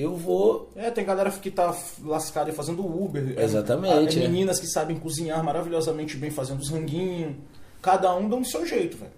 Eu 0.00 0.16
vou. 0.16 0.70
É, 0.74 0.90
tem 0.90 1.04
galera 1.04 1.30
que 1.30 1.50
tá 1.50 1.76
lascada 2.02 2.50
fazendo 2.54 2.84
Uber. 2.84 3.34
é, 3.36 3.44
Exatamente, 3.44 4.18
é, 4.18 4.24
é. 4.24 4.28
meninas 4.28 4.58
que 4.58 4.66
sabem 4.66 4.98
cozinhar 4.98 5.44
maravilhosamente 5.44 6.16
bem, 6.16 6.30
fazendo 6.30 6.60
os 6.60 6.70
ranguinhos. 6.70 7.34
Cada 7.82 8.14
um 8.14 8.26
dando 8.26 8.42
o 8.42 8.46
seu 8.46 8.64
jeito, 8.66 8.96
velho. 8.96 9.12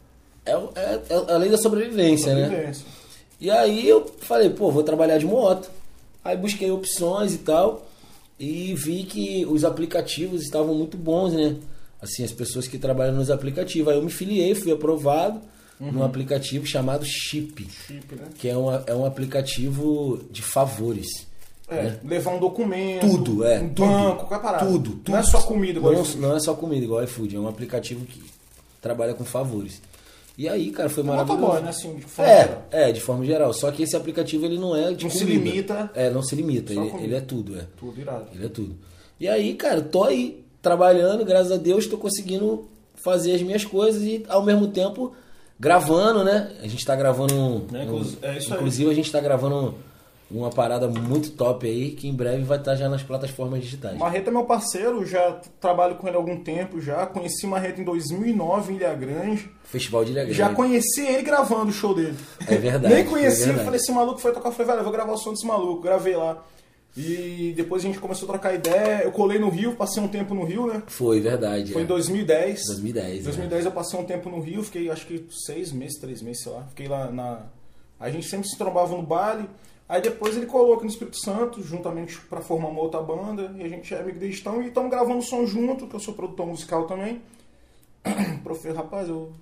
É, 0.45 0.53
é, 0.81 1.03
é 1.09 1.35
a 1.35 1.37
lei 1.37 1.51
da 1.51 1.57
sobrevivência, 1.57 2.35
né? 2.35 2.45
Sobrevivência. 2.45 2.87
E 3.41 3.49
aí 3.49 3.89
eu 3.89 4.13
falei, 4.21 4.51
pô, 4.51 4.73
vou 4.73 4.83
trabalhar 4.83 5.19
de 5.19 5.27
moto. 5.27 5.71
Aí 6.25 6.37
busquei 6.37 6.71
opções 6.71 7.33
e 7.33 7.39
tal. 7.39 7.87
E 8.39 8.75
vi 8.75 9.05
que 9.05 9.47
os 9.47 9.65
aplicativos 9.65 10.43
estavam 10.43 10.75
muito 10.75 10.97
bons, 10.97 11.33
né? 11.33 11.57
Assim, 12.01 12.25
as 12.25 12.33
pessoas 12.33 12.67
que 12.67 12.77
trabalham 12.77 13.15
nos 13.15 13.31
aplicativos. 13.31 13.93
Aí 13.93 13.99
eu 13.99 14.03
me 14.03 14.11
filiei, 14.11 14.53
fui 14.57 14.73
aprovado 14.73 15.41
num 15.81 16.03
aplicativo 16.03 16.65
chamado 16.67 17.05
Chip, 17.05 17.67
Chip, 17.87 18.15
né? 18.15 18.29
que 18.39 18.49
é 18.49 18.57
um, 18.57 18.73
é 18.87 18.95
um 18.95 19.05
aplicativo 19.05 20.21
de 20.31 20.43
favores. 20.43 21.09
É, 21.69 21.83
né? 21.85 21.99
levar 22.05 22.33
um 22.33 22.39
documento. 22.41 23.01
Tudo, 23.09 23.45
é. 23.47 23.61
Um 23.61 23.69
tudo, 23.71 23.89
banco, 23.89 24.17
qualquer 24.27 24.41
parada. 24.43 24.67
Tudo, 24.67 24.91
tudo. 24.91 25.11
Não 25.13 25.19
é 25.19 25.23
só 25.23 25.41
comida, 25.43 25.79
igual 25.79 25.95
não, 25.95 26.03
isso. 26.03 26.19
não 26.19 26.37
é 26.37 26.41
só 26.41 26.55
comida 26.55 26.85
igual 26.85 27.03
iFood, 27.05 27.35
é 27.35 27.39
um 27.39 27.49
aplicativo 27.49 28.05
que 28.05 28.23
trabalha 28.81 29.15
com 29.15 29.25
favores. 29.25 29.81
E 30.37 30.49
aí, 30.49 30.71
cara, 30.71 30.89
foi 30.89 31.03
É 31.03 31.07
maravilhoso. 31.07 31.41
motoboy, 31.41 31.63
né? 31.63 31.71
Assim, 31.71 31.95
de 31.97 32.03
forma 32.05 32.31
É, 32.31 32.43
geral. 32.45 32.67
é, 32.71 32.93
de 32.93 33.01
forma 33.01 33.25
geral. 33.25 33.53
Só 33.55 33.71
que 33.71 33.83
esse 33.83 33.95
aplicativo 33.97 34.45
ele 34.45 34.59
não 34.59 34.75
é 34.77 34.93
de 34.93 35.05
Não 35.05 35.11
se 35.11 35.21
comida. 35.21 35.45
limita. 35.45 35.91
É, 35.95 36.11
não 36.11 36.23
se 36.23 36.35
limita. 36.35 36.73
Ele, 36.73 36.93
ele 37.03 37.15
é 37.15 37.21
tudo, 37.21 37.57
é. 37.59 37.67
Tudo 37.77 38.01
irado. 38.01 38.27
Ele 38.35 38.47
é 38.47 38.49
tudo. 38.49 38.75
E 39.21 39.29
aí, 39.29 39.55
cara, 39.55 39.81
tô 39.83 40.05
aí 40.05 40.43
trabalhando, 40.61 41.25
graças 41.25 41.53
a 41.53 41.57
Deus, 41.57 41.87
tô 41.87 41.97
conseguindo 41.99 42.67
fazer 42.95 43.35
as 43.35 43.43
minhas 43.43 43.65
coisas 43.65 44.03
e 44.03 44.25
ao 44.29 44.43
mesmo 44.43 44.69
tempo 44.69 45.13
gravando, 45.63 46.25
né? 46.25 46.51
A 46.61 46.67
gente 46.67 46.85
tá 46.85 46.97
gravando 46.97 47.35
um. 47.35 47.67
É, 47.73 48.35
é 48.35 48.39
isso 48.39 48.53
aí. 48.53 48.59
inclusive, 48.59 48.91
a 48.91 48.95
gente 48.95 49.13
tá 49.13 49.21
gravando 49.21 49.77
uma 50.29 50.51
parada 50.51 50.89
muito 50.89 51.31
top 51.33 51.69
aí, 51.69 51.93
que 51.93 52.09
em 52.09 52.13
breve 52.15 52.43
vai 52.43 52.59
estar 52.59 52.75
já 52.75 52.89
nas 52.89 53.03
plataformas 53.03 53.63
digitais. 53.63 53.97
Marreta 53.97 54.29
é 54.31 54.33
meu 54.33 54.45
parceiro, 54.45 55.07
já 55.07 55.41
trabalho 55.61 55.95
com 55.97 56.09
ele 56.09 56.17
há 56.17 56.19
algum 56.19 56.43
tempo 56.43 56.81
já. 56.81 57.07
Conheci 57.07 57.47
Marreta 57.47 57.81
em 57.81 57.85
2009 57.85 58.73
em 58.73 58.77
Ilha 58.77 58.93
Grande. 58.95 59.49
Festival 59.63 60.05
de 60.05 60.11
Ilha 60.11 60.23
Grande. 60.23 60.37
Já 60.37 60.53
conheci 60.53 61.07
ele 61.07 61.23
gravando 61.23 61.69
o 61.69 61.73
show 61.73 61.95
dele. 61.95 62.17
É 62.49 62.57
verdade, 62.57 62.95
Nem 62.95 63.05
é 63.05 63.07
conhecia, 63.07 63.47
verdade. 63.47 63.65
falei, 63.65 63.79
esse 63.81 63.93
maluco 63.93 64.19
foi 64.19 64.33
tocar. 64.33 64.49
Eu 64.49 64.53
falei, 64.53 64.67
velho, 64.67 64.81
eu 64.81 64.85
vou 64.85 64.93
gravar 64.93 65.13
o 65.13 65.19
som 65.19 65.31
desse 65.31 65.47
maluco. 65.47 65.81
Gravei 65.81 66.17
lá. 66.17 66.43
E 66.97 67.55
depois 67.57 67.83
a 67.83 67.87
gente 67.87 67.99
começou 67.99 68.29
a 68.29 68.33
trocar 68.33 68.55
ideia. 68.55 69.03
Eu 69.03 69.13
colei 69.13 69.39
no 69.39 69.49
Rio, 69.49 69.75
passei 69.75 70.03
um 70.03 70.09
tempo 70.09 70.35
no 70.35 70.45
Rio, 70.45 70.67
né? 70.67 70.83
Foi, 70.87 71.21
verdade. 71.21 71.73
Foi 71.73 71.83
é. 71.83 71.85
em 71.85 71.89
2010. 71.89 72.67
2010, 72.67 73.21
Em 73.21 73.23
2010 73.23 73.65
eu 73.65 73.73
passei 73.73 73.99
um 73.99 74.05
tempo 74.05 74.29
no 74.29 74.41
Rio, 74.41 74.63
fiquei 74.63 74.91
acho 74.91 75.07
que 75.07 75.27
seis 75.31 75.73
meses, 75.73 75.99
três 75.99 76.21
meses, 76.21 76.43
sei 76.43 76.53
lá. 76.53 76.65
Fiquei 76.69 76.89
lá 76.89 77.11
na. 77.11 77.47
A 77.99 78.11
gente 78.11 78.29
sempre 78.29 78.47
se 78.47 78.59
trombava 78.59 78.95
no 78.95 79.03
baile. 79.03 79.49
Aí 79.89 80.01
depois 80.01 80.37
ele 80.37 80.47
colou 80.47 80.75
aqui 80.75 80.85
no 80.85 80.91
Espírito 80.91 81.19
Santo, 81.19 81.63
juntamente 81.63 82.19
pra 82.29 82.41
formar 82.41 82.69
uma 82.69 82.81
outra 82.81 83.01
banda. 83.01 83.55
E 83.57 83.63
a 83.63 83.69
gente 83.69 83.93
é 83.95 84.01
amigo 84.01 84.19
desde 84.19 84.41
então. 84.41 84.63
E 84.63 84.69
estamos 84.69 84.91
gravando 84.91 85.23
som 85.23 85.47
junto, 85.47 85.87
que 85.87 85.95
eu 85.95 86.01
sou 86.01 86.13
produtor 86.13 86.47
musical 86.47 86.87
também. 86.87 87.23
Profe, 88.45 88.71
rapaz, 88.71 89.09
eu. 89.09 89.33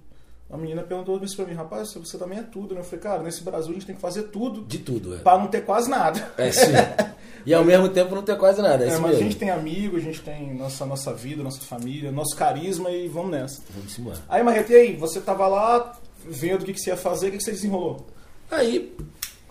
A 0.52 0.57
menina 0.57 0.83
perguntou 0.83 1.23
isso 1.23 1.37
pra 1.37 1.45
mim, 1.45 1.54
rapaz, 1.54 1.95
você 1.95 2.19
também 2.19 2.38
é 2.38 2.42
tudo, 2.42 2.75
né? 2.75 2.80
Eu 2.80 2.85
falei, 2.85 3.00
cara, 3.00 3.23
nesse 3.23 3.45
Brasil 3.45 3.71
a 3.71 3.75
gente 3.75 3.87
tem 3.87 3.95
que 3.95 4.00
fazer 4.00 4.25
tudo 4.25 4.64
De 4.64 4.78
tudo, 4.78 5.14
é. 5.14 5.19
pra 5.19 5.38
não 5.38 5.47
ter 5.47 5.64
quase 5.64 5.88
nada. 5.88 6.33
É 6.37 6.50
sim. 6.50 6.73
e 7.47 7.54
ao 7.54 7.64
mesmo 7.64 7.88
tempo 7.88 8.14
não 8.16 8.23
ter 8.23 8.37
quase 8.37 8.61
nada, 8.61 8.85
é, 8.85 8.88
É, 8.88 8.90
mas 8.99 9.02
mesmo. 9.02 9.16
a 9.16 9.23
gente 9.23 9.37
tem 9.37 9.50
amigo, 9.50 9.97
a 9.97 10.00
gente 10.00 10.21
tem 10.23 10.52
nossa, 10.54 10.85
nossa 10.85 11.14
vida, 11.14 11.42
nossa 11.42 11.61
família, 11.61 12.11
nosso 12.11 12.35
carisma 12.35 12.90
e 12.90 13.07
vamos 13.07 13.30
nessa. 13.30 13.62
Vamos 13.71 13.97
embora. 13.97 14.19
Aí, 14.28 14.42
Marreta, 14.42 14.73
e 14.73 14.76
aí? 14.76 14.97
Você 14.97 15.21
tava 15.21 15.47
lá 15.47 15.97
vendo 16.26 16.62
o 16.62 16.64
que, 16.64 16.73
que 16.73 16.80
você 16.80 16.90
ia 16.90 16.97
fazer, 16.97 17.28
o 17.28 17.30
que, 17.30 17.37
que 17.38 17.45
você 17.45 17.52
desenrolou? 17.52 18.07
Aí, 18.50 18.92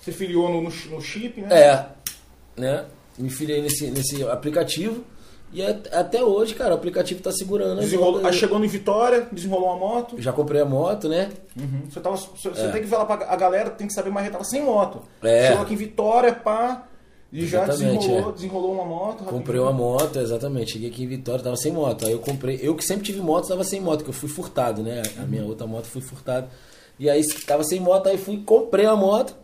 Você 0.02 0.12
filiou 0.12 0.50
no, 0.50 0.62
no, 0.64 0.70
no 0.70 1.02
chip, 1.02 1.40
né? 1.42 1.48
É, 1.58 1.86
né? 2.58 2.86
Me 3.18 3.30
filiei 3.30 3.62
nesse, 3.62 3.90
nesse 3.90 4.22
aplicativo 4.24 5.04
e 5.52 5.64
até 5.64 6.24
hoje, 6.24 6.54
cara, 6.56 6.72
o 6.74 6.78
aplicativo 6.78 7.22
tá 7.22 7.32
segurando. 7.32 7.80
Desenrolou, 7.80 8.26
aí 8.26 8.34
chegou 8.34 8.60
no 8.60 8.68
Vitória, 8.68 9.28
desenrolou 9.32 9.70
uma 9.70 9.78
moto. 9.78 10.16
Já 10.22 10.32
comprei 10.32 10.62
a 10.62 10.66
moto, 10.66 11.10
né? 11.10 11.30
Uhum. 11.60 11.82
Você, 11.90 12.00
tava, 12.00 12.16
você 12.18 12.50
você 12.50 12.72
tem 12.72 12.82
que 12.82 12.88
falar 12.88 13.06
pra 13.06 13.32
a 13.32 13.36
galera, 13.36 13.70
tem 13.72 13.88
que 13.88 13.94
saber, 13.94 14.10
Marreta 14.12 14.34
tava 14.34 14.44
sem 14.44 14.62
moto. 14.64 15.02
É. 15.24 15.48
Chegou 15.48 15.64
aqui 15.64 15.74
em 15.74 15.78
Vitória, 15.78 16.34
pá, 16.34 16.86
e 17.32 17.46
já 17.46 17.64
Exatamente, 17.64 18.00
desenrolou, 18.00 18.30
é. 18.30 18.34
desenrolou 18.34 18.74
uma 18.74 18.86
moto. 18.86 19.18
Comprei 19.24 19.60
rapidinho. 19.60 19.64
uma 19.64 19.72
moto, 19.74 20.20
exatamente. 20.20 20.72
Cheguei 20.74 20.90
aqui 20.90 21.04
em 21.04 21.08
Vitória, 21.08 21.44
tava 21.44 21.56
sem 21.58 21.72
moto. 21.72 22.06
Aí 22.06 22.12
eu 22.12 22.20
comprei. 22.20 22.60
Eu 22.62 22.76
que 22.76 22.84
sempre 22.84 23.06
tive 23.06 23.20
moto, 23.22 23.48
tava 23.48 23.64
sem 23.64 23.80
moto, 23.82 24.04
que 24.04 24.10
eu 24.10 24.14
fui 24.14 24.30
furtado, 24.30 24.82
né? 24.84 25.02
A 25.18 25.22
minha 25.24 25.44
outra 25.44 25.66
moto 25.68 25.86
foi 25.86 26.02
furtada. 26.02 26.48
E 27.00 27.10
aí 27.10 27.26
tava 27.46 27.64
sem 27.64 27.80
moto, 27.80 28.08
aí 28.08 28.18
fui, 28.18 28.38
comprei 28.46 28.86
a 28.86 28.96
moto, 28.96 29.36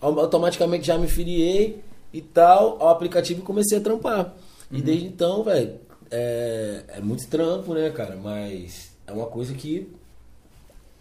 au- 0.00 0.18
automaticamente 0.18 0.86
já 0.86 0.96
me 0.96 1.06
filiei 1.06 1.82
e 2.12 2.20
tal, 2.20 2.76
ao 2.80 2.88
aplicativo 2.88 3.40
e 3.40 3.42
comecei 3.44 3.78
a 3.78 3.80
trampar. 3.80 4.32
E 4.72 4.80
desde 4.80 5.06
então, 5.06 5.44
velho, 5.44 5.78
é, 6.10 6.84
é 6.88 7.00
muito 7.00 7.28
trampo, 7.28 7.74
né, 7.74 7.90
cara? 7.90 8.16
Mas 8.16 8.96
é 9.06 9.12
uma 9.12 9.26
coisa 9.26 9.52
que 9.52 9.88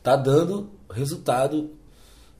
tá 0.03 0.15
dando 0.17 0.69
resultado 0.89 1.71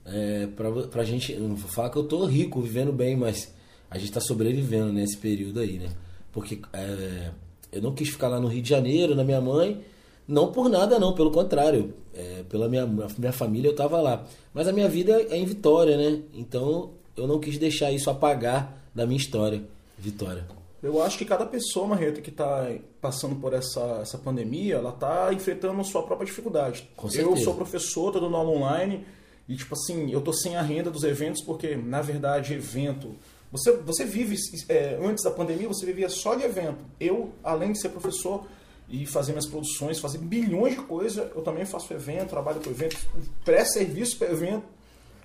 é, 0.04 0.46
pra, 0.48 0.70
pra 0.88 1.04
gente. 1.04 1.34
Não 1.36 1.56
vou 1.56 1.70
falar 1.70 1.88
que 1.88 1.96
eu 1.96 2.04
tô 2.04 2.26
rico, 2.26 2.60
vivendo 2.60 2.92
bem, 2.92 3.16
mas 3.16 3.52
a 3.90 3.96
gente 3.98 4.12
tá 4.12 4.20
sobrevivendo 4.20 4.92
nesse 4.92 5.16
período 5.16 5.60
aí, 5.60 5.78
né? 5.78 5.88
Porque 6.32 6.60
é, 6.72 7.30
eu 7.72 7.80
não 7.80 7.94
quis 7.94 8.10
ficar 8.10 8.28
lá 8.28 8.38
no 8.38 8.48
Rio 8.48 8.62
de 8.62 8.68
Janeiro, 8.68 9.14
na 9.14 9.24
minha 9.24 9.40
mãe, 9.40 9.82
não 10.28 10.52
por 10.52 10.68
nada, 10.68 10.98
não, 10.98 11.14
pelo 11.14 11.30
contrário. 11.30 11.94
É, 12.14 12.42
pela 12.48 12.68
minha, 12.68 12.86
minha 12.86 13.32
família 13.32 13.68
eu 13.68 13.74
tava 13.74 14.00
lá. 14.00 14.26
Mas 14.52 14.68
a 14.68 14.72
minha 14.72 14.88
vida 14.88 15.12
é 15.30 15.36
em 15.36 15.46
Vitória, 15.46 15.96
né? 15.96 16.22
Então 16.34 16.90
eu 17.16 17.26
não 17.26 17.40
quis 17.40 17.56
deixar 17.58 17.90
isso 17.90 18.10
apagar 18.10 18.82
da 18.94 19.06
minha 19.06 19.18
história. 19.18 19.62
Vitória. 19.98 20.61
Eu 20.82 21.00
acho 21.00 21.16
que 21.16 21.24
cada 21.24 21.46
pessoa, 21.46 21.86
Marreta, 21.86 22.20
que 22.20 22.30
está 22.30 22.68
passando 23.00 23.36
por 23.36 23.54
essa, 23.54 24.00
essa 24.02 24.18
pandemia, 24.18 24.74
ela 24.74 24.90
está 24.90 25.32
enfrentando 25.32 25.80
a 25.80 25.84
sua 25.84 26.02
própria 26.02 26.26
dificuldade. 26.26 26.88
Com 26.96 27.06
eu 27.06 27.10
certeza. 27.10 27.44
sou 27.44 27.54
professor, 27.54 28.12
tô 28.12 28.18
dando 28.18 28.36
aula 28.36 28.50
online, 28.50 29.06
e 29.48 29.54
tipo 29.54 29.74
assim, 29.74 30.10
eu 30.10 30.20
tô 30.20 30.32
sem 30.32 30.56
a 30.56 30.62
renda 30.62 30.90
dos 30.90 31.04
eventos, 31.04 31.40
porque, 31.42 31.76
na 31.76 32.02
verdade, 32.02 32.54
evento. 32.54 33.14
Você, 33.52 33.70
você 33.76 34.04
vive, 34.04 34.36
é, 34.68 34.98
antes 35.00 35.22
da 35.22 35.30
pandemia, 35.30 35.68
você 35.68 35.86
vivia 35.86 36.08
só 36.08 36.34
de 36.34 36.42
evento. 36.42 36.84
Eu, 36.98 37.32
além 37.44 37.72
de 37.72 37.78
ser 37.78 37.90
professor 37.90 38.44
e 38.88 39.06
fazer 39.06 39.32
minhas 39.32 39.46
produções, 39.46 40.00
fazer 40.00 40.18
bilhões 40.18 40.74
de 40.74 40.80
coisas, 40.80 41.30
eu 41.34 41.42
também 41.42 41.64
faço 41.64 41.92
evento, 41.94 42.30
trabalho 42.30 42.60
com 42.60 42.70
evento, 42.70 42.96
pré-serviço 43.44 44.16
para 44.16 44.32
evento, 44.32 44.64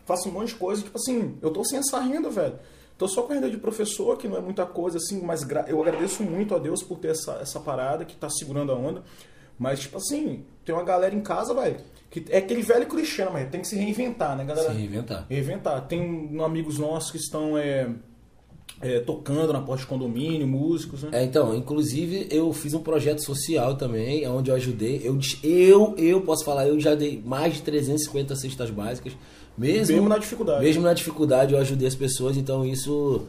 faço 0.05 0.29
um 0.29 0.31
monte 0.31 0.49
de 0.49 0.55
coisa. 0.55 0.83
Tipo 0.83 0.97
assim, 0.97 1.35
eu 1.41 1.49
tô 1.49 1.63
sem 1.63 1.79
essa 1.79 1.99
renda, 1.99 2.29
velho. 2.29 2.59
Tô 2.97 3.07
só 3.07 3.21
com 3.21 3.31
a 3.31 3.35
renda 3.35 3.49
de 3.49 3.57
professor, 3.57 4.17
que 4.17 4.27
não 4.27 4.37
é 4.37 4.41
muita 4.41 4.65
coisa 4.65 4.97
assim, 4.97 5.21
mas 5.21 5.45
eu 5.67 5.81
agradeço 5.81 6.23
muito 6.23 6.55
a 6.55 6.57
Deus 6.57 6.81
por 6.81 6.97
ter 6.97 7.09
essa, 7.09 7.33
essa 7.41 7.59
parada 7.59 8.03
que 8.03 8.15
tá 8.15 8.29
segurando 8.29 8.71
a 8.71 8.75
onda. 8.75 9.03
Mas, 9.57 9.81
tipo 9.81 9.97
assim, 9.97 10.43
tem 10.65 10.73
uma 10.73 10.83
galera 10.83 11.15
em 11.15 11.21
casa, 11.21 11.53
velho, 11.53 11.77
que 12.09 12.25
é 12.29 12.37
aquele 12.37 12.61
velho 12.61 12.87
clichê, 12.87 13.23
né, 13.25 13.29
mas 13.31 13.49
tem 13.49 13.61
que 13.61 13.67
se 13.67 13.75
reinventar, 13.75 14.35
né, 14.35 14.45
galera? 14.45 14.71
Se 14.71 14.77
reinventar. 14.77 15.25
Reinventar. 15.29 15.87
Tem 15.87 16.39
amigos 16.43 16.77
nossos 16.77 17.11
que 17.11 17.17
estão 17.17 17.57
é, 17.57 17.89
é, 18.81 18.99
tocando 18.99 19.51
na 19.51 19.61
porta 19.61 19.81
de 19.81 19.87
condomínio, 19.87 20.47
músicos, 20.47 21.03
né? 21.03 21.09
É, 21.13 21.23
então, 21.23 21.55
inclusive 21.55 22.27
eu 22.29 22.53
fiz 22.53 22.73
um 22.73 22.81
projeto 22.81 23.23
social 23.23 23.75
também, 23.75 24.27
onde 24.27 24.51
eu 24.51 24.55
ajudei. 24.55 25.01
Eu, 25.03 25.19
eu, 25.43 25.95
eu 25.97 26.21
posso 26.21 26.45
falar, 26.45 26.67
eu 26.67 26.79
já 26.79 26.93
dei 26.93 27.21
mais 27.23 27.55
de 27.55 27.61
350 27.61 28.35
cestas 28.35 28.69
básicas. 28.69 29.13
Mesmo, 29.57 29.95
Mesmo 29.95 30.09
na 30.09 30.17
dificuldade. 30.17 30.63
Mesmo 30.63 30.83
na 30.83 30.93
dificuldade, 30.93 31.53
eu 31.53 31.59
ajudei 31.59 31.87
as 31.87 31.95
pessoas, 31.95 32.37
então 32.37 32.63
isso 32.65 33.25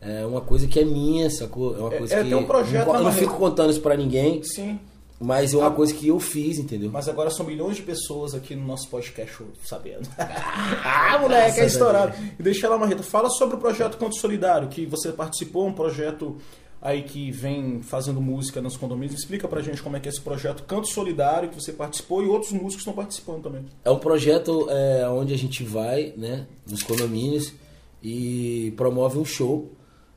é 0.00 0.26
uma 0.26 0.40
coisa 0.40 0.66
que 0.66 0.78
é 0.80 0.84
minha, 0.84 1.30
sacou? 1.30 1.76
É 1.76 1.80
uma 1.80 1.94
É- 1.94 1.98
coisa 1.98 2.14
é, 2.14 2.22
que. 2.22 2.28
tem 2.30 2.38
um 2.38 2.44
projeto 2.44 2.86
eu 2.86 2.92
não, 2.92 3.00
eu 3.00 3.04
não 3.04 3.12
fico 3.12 3.34
contando 3.36 3.70
isso 3.70 3.80
pra 3.80 3.96
ninguém, 3.96 4.42
Sim. 4.42 4.78
mas 5.20 5.54
é 5.54 5.56
uma 5.56 5.70
coisa 5.70 5.94
que 5.94 6.08
eu 6.08 6.18
fiz, 6.18 6.58
entendeu? 6.58 6.90
Mas 6.92 7.08
agora 7.08 7.30
são 7.30 7.46
milhões 7.46 7.76
de 7.76 7.82
pessoas 7.82 8.34
aqui 8.34 8.54
no 8.56 8.66
nosso 8.66 8.88
podcast 8.88 9.36
sabendo. 9.64 10.08
ah, 10.18 11.18
moleque, 11.20 11.42
é 11.42 11.44
Graças 11.46 11.58
a 11.62 11.66
estourado. 11.66 12.14
E 12.38 12.42
deixa 12.42 12.66
ela, 12.66 12.76
Marreta, 12.78 13.02
fala 13.02 13.30
sobre 13.30 13.56
o 13.56 13.58
projeto 13.58 13.96
Canto 13.98 14.16
Solidário, 14.18 14.68
que 14.68 14.84
você 14.86 15.12
participou, 15.12 15.66
um 15.66 15.72
projeto 15.72 16.36
aí 16.80 17.02
que 17.02 17.30
vem 17.30 17.82
fazendo 17.82 18.20
música 18.20 18.60
nos 18.60 18.76
condomínios. 18.76 19.18
Explica 19.18 19.48
pra 19.48 19.60
gente 19.60 19.82
como 19.82 19.96
é 19.96 20.00
que 20.00 20.08
é 20.08 20.10
esse 20.10 20.20
projeto 20.20 20.62
Canto 20.62 20.88
Solidário, 20.88 21.48
que 21.48 21.60
você 21.60 21.72
participou 21.72 22.22
e 22.22 22.26
outros 22.26 22.52
músicos 22.52 22.78
estão 22.78 22.94
participando 22.94 23.42
também. 23.42 23.64
É 23.84 23.90
um 23.90 23.98
projeto 23.98 24.68
é, 24.70 25.08
onde 25.08 25.34
a 25.34 25.38
gente 25.38 25.64
vai, 25.64 26.12
né, 26.16 26.46
nos 26.68 26.82
condomínios 26.82 27.52
e 28.02 28.72
promove 28.76 29.18
um 29.18 29.24
show 29.24 29.72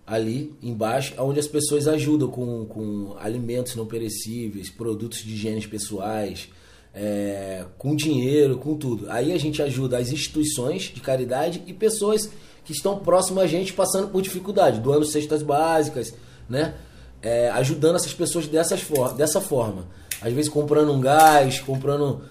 ali 0.05 0.53
embaixo, 0.61 1.13
onde 1.19 1.39
as 1.39 1.47
pessoas 1.47 1.87
ajudam 1.87 2.27
com, 2.27 2.65
com 2.65 3.15
alimentos 3.19 3.75
não 3.75 3.85
perecíveis, 3.85 4.69
produtos 4.69 5.19
de 5.19 5.33
higiene 5.33 5.65
pessoais, 5.67 6.49
é, 6.93 7.65
com 7.77 7.95
dinheiro, 7.95 8.57
com 8.57 8.75
tudo. 8.75 9.09
Aí 9.09 9.31
a 9.31 9.37
gente 9.37 9.61
ajuda 9.61 9.97
as 9.97 10.11
instituições 10.11 10.83
de 10.93 10.99
caridade 10.99 11.63
e 11.65 11.73
pessoas 11.73 12.29
que 12.65 12.73
estão 12.73 12.99
próximas 12.99 13.45
a 13.45 13.47
gente 13.47 13.73
passando 13.73 14.09
por 14.09 14.21
dificuldade, 14.21 14.79
doando 14.79 15.05
cestas 15.05 15.41
básicas, 15.41 16.13
né? 16.51 16.75
É, 17.21 17.49
ajudando 17.51 17.95
essas 17.95 18.13
pessoas 18.13 18.47
dessas 18.47 18.81
for 18.81 19.13
dessa 19.13 19.39
forma. 19.39 19.87
Às 20.21 20.33
vezes 20.33 20.49
comprando 20.49 20.91
um 20.91 20.99
gás, 20.99 21.59
comprando 21.59 22.23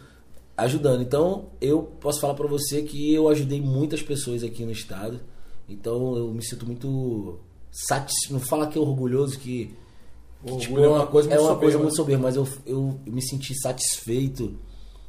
ajudando. 0.57 1.03
Então, 1.03 1.47
eu 1.61 1.83
posso 1.83 2.21
falar 2.21 2.35
pra 2.35 2.47
você 2.47 2.83
que 2.83 3.15
eu 3.15 3.29
ajudei 3.29 3.61
muitas 3.61 4.03
pessoas 4.03 4.45
aqui 4.45 4.65
no 4.65 4.71
estado. 4.71 5.21
Então, 5.69 6.17
eu 6.17 6.29
me 6.33 6.45
sinto 6.45 6.67
muito 6.67 7.39
satisfeito. 7.71 8.33
Não 8.33 8.41
fala 8.41 8.67
que 8.67 8.79
é 8.79 8.81
orgulhoso 8.81 9.39
que, 9.39 9.75
tipo, 10.45 10.55
orgulho 10.55 10.85
é 10.85 10.89
uma 10.89 11.07
coisa, 11.07 11.29
é 11.31 11.35
muito 11.35 11.49
uma 11.49 11.57
coisa 11.57 11.79
soberba. 11.79 11.83
muito 11.83 11.97
soberba, 11.97 12.23
mas 12.25 12.37
eu, 12.37 12.49
eu 12.67 13.00
me 13.07 13.23
senti 13.23 13.55
satisfeito 13.55 14.57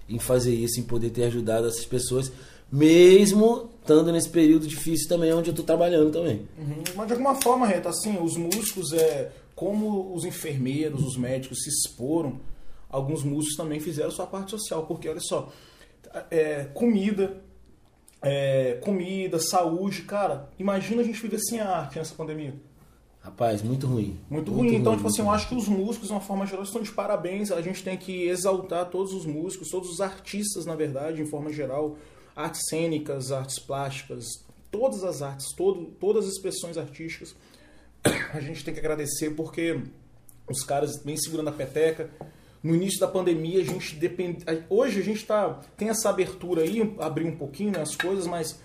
em 0.08 0.20
fazer 0.20 0.54
isso, 0.54 0.80
em 0.80 0.84
poder 0.84 1.10
ter 1.10 1.24
ajudado 1.24 1.68
essas 1.68 1.86
pessoas, 1.86 2.32
mesmo 2.72 3.70
estando 3.82 4.12
nesse 4.12 4.30
período 4.30 4.68
difícil 4.68 5.10
também, 5.10 5.34
onde 5.34 5.50
eu 5.50 5.56
tô 5.56 5.64
trabalhando 5.64 6.12
também. 6.12 6.48
Uhum. 6.58 6.84
Mas 6.96 7.08
de 7.08 7.14
alguma 7.14 7.36
forma, 7.36 7.68
Reta, 7.68 7.90
assim, 7.90 8.18
os 8.22 8.38
músicos, 8.38 8.94
é, 8.94 9.32
como 9.56 10.14
os 10.14 10.24
enfermeiros, 10.24 11.04
os 11.04 11.18
médicos 11.18 11.64
se 11.64 11.70
exporam, 11.70 12.40
alguns 12.90 13.24
músicos 13.24 13.58
também 13.58 13.80
fizeram 13.80 14.12
sua 14.12 14.28
parte 14.28 14.52
social, 14.52 14.86
porque 14.86 15.10
olha 15.10 15.20
só, 15.20 15.52
é, 16.30 16.66
comida, 16.74 17.42
é, 18.22 18.78
comida, 18.82 19.40
saúde, 19.40 20.04
cara, 20.04 20.50
imagina 20.60 21.02
a 21.02 21.06
gente 21.06 21.22
viver 21.22 21.40
sem 21.40 21.60
a 21.60 21.70
arte 21.70 21.98
nessa 21.98 22.14
pandemia. 22.14 22.54
Rapaz, 23.22 23.62
muito 23.62 23.86
ruim. 23.86 24.18
Muito, 24.28 24.52
ruim. 24.52 24.74
Então, 24.74 24.96
tipo 24.96 25.08
assim, 25.08 25.22
eu 25.22 25.30
acho 25.30 25.48
que 25.48 25.54
os 25.54 25.68
músicos, 25.68 26.08
de 26.08 26.14
uma 26.14 26.22
forma 26.22 26.44
geral, 26.48 26.64
estão 26.64 26.82
de 26.82 26.92
parabéns. 26.92 27.52
A 27.52 27.62
gente 27.62 27.84
tem 27.84 27.96
que 27.96 28.28
exaltar 28.28 28.90
todos 28.90 29.14
os 29.14 29.28
músicos, 29.28 29.70
todos 29.70 29.92
os 29.92 30.02
artistas, 30.02 30.66
na 30.66 30.76
verdade, 30.76 31.22
em 31.22 31.28
forma 31.28 31.54
geral. 31.54 31.98
Artes 32.36 32.62
cênicas, 32.70 33.32
artes 33.32 33.60
plásticas, 33.60 34.26
todas 34.70 35.04
as 35.04 35.22
artes, 35.22 35.48
todo, 35.56 35.86
todas 36.00 36.26
as 36.26 36.34
expressões 36.34 36.78
artísticas. 36.78 37.36
A 38.34 38.40
gente 38.40 38.64
tem 38.64 38.74
que 38.74 38.80
agradecer 38.80 39.32
porque 39.32 39.82
os 40.50 40.64
caras 40.64 41.02
vêm 41.04 41.18
segurando 41.18 41.50
a 41.50 41.54
peteca. 41.54 42.10
No 42.64 42.76
início 42.76 43.00
da 43.00 43.08
pandemia, 43.08 43.60
a 43.60 43.66
gente 43.66 43.96
depende. 43.96 44.46
Hoje 44.70 45.00
a 45.00 45.04
gente 45.04 45.26
tá, 45.26 45.62
tem 45.76 45.90
essa 45.90 46.10
abertura 46.10 46.62
aí, 46.62 46.94
abrir 47.00 47.26
um 47.26 47.36
pouquinho 47.36 47.72
né, 47.72 47.82
as 47.82 47.96
coisas, 47.96 48.28
mas 48.28 48.60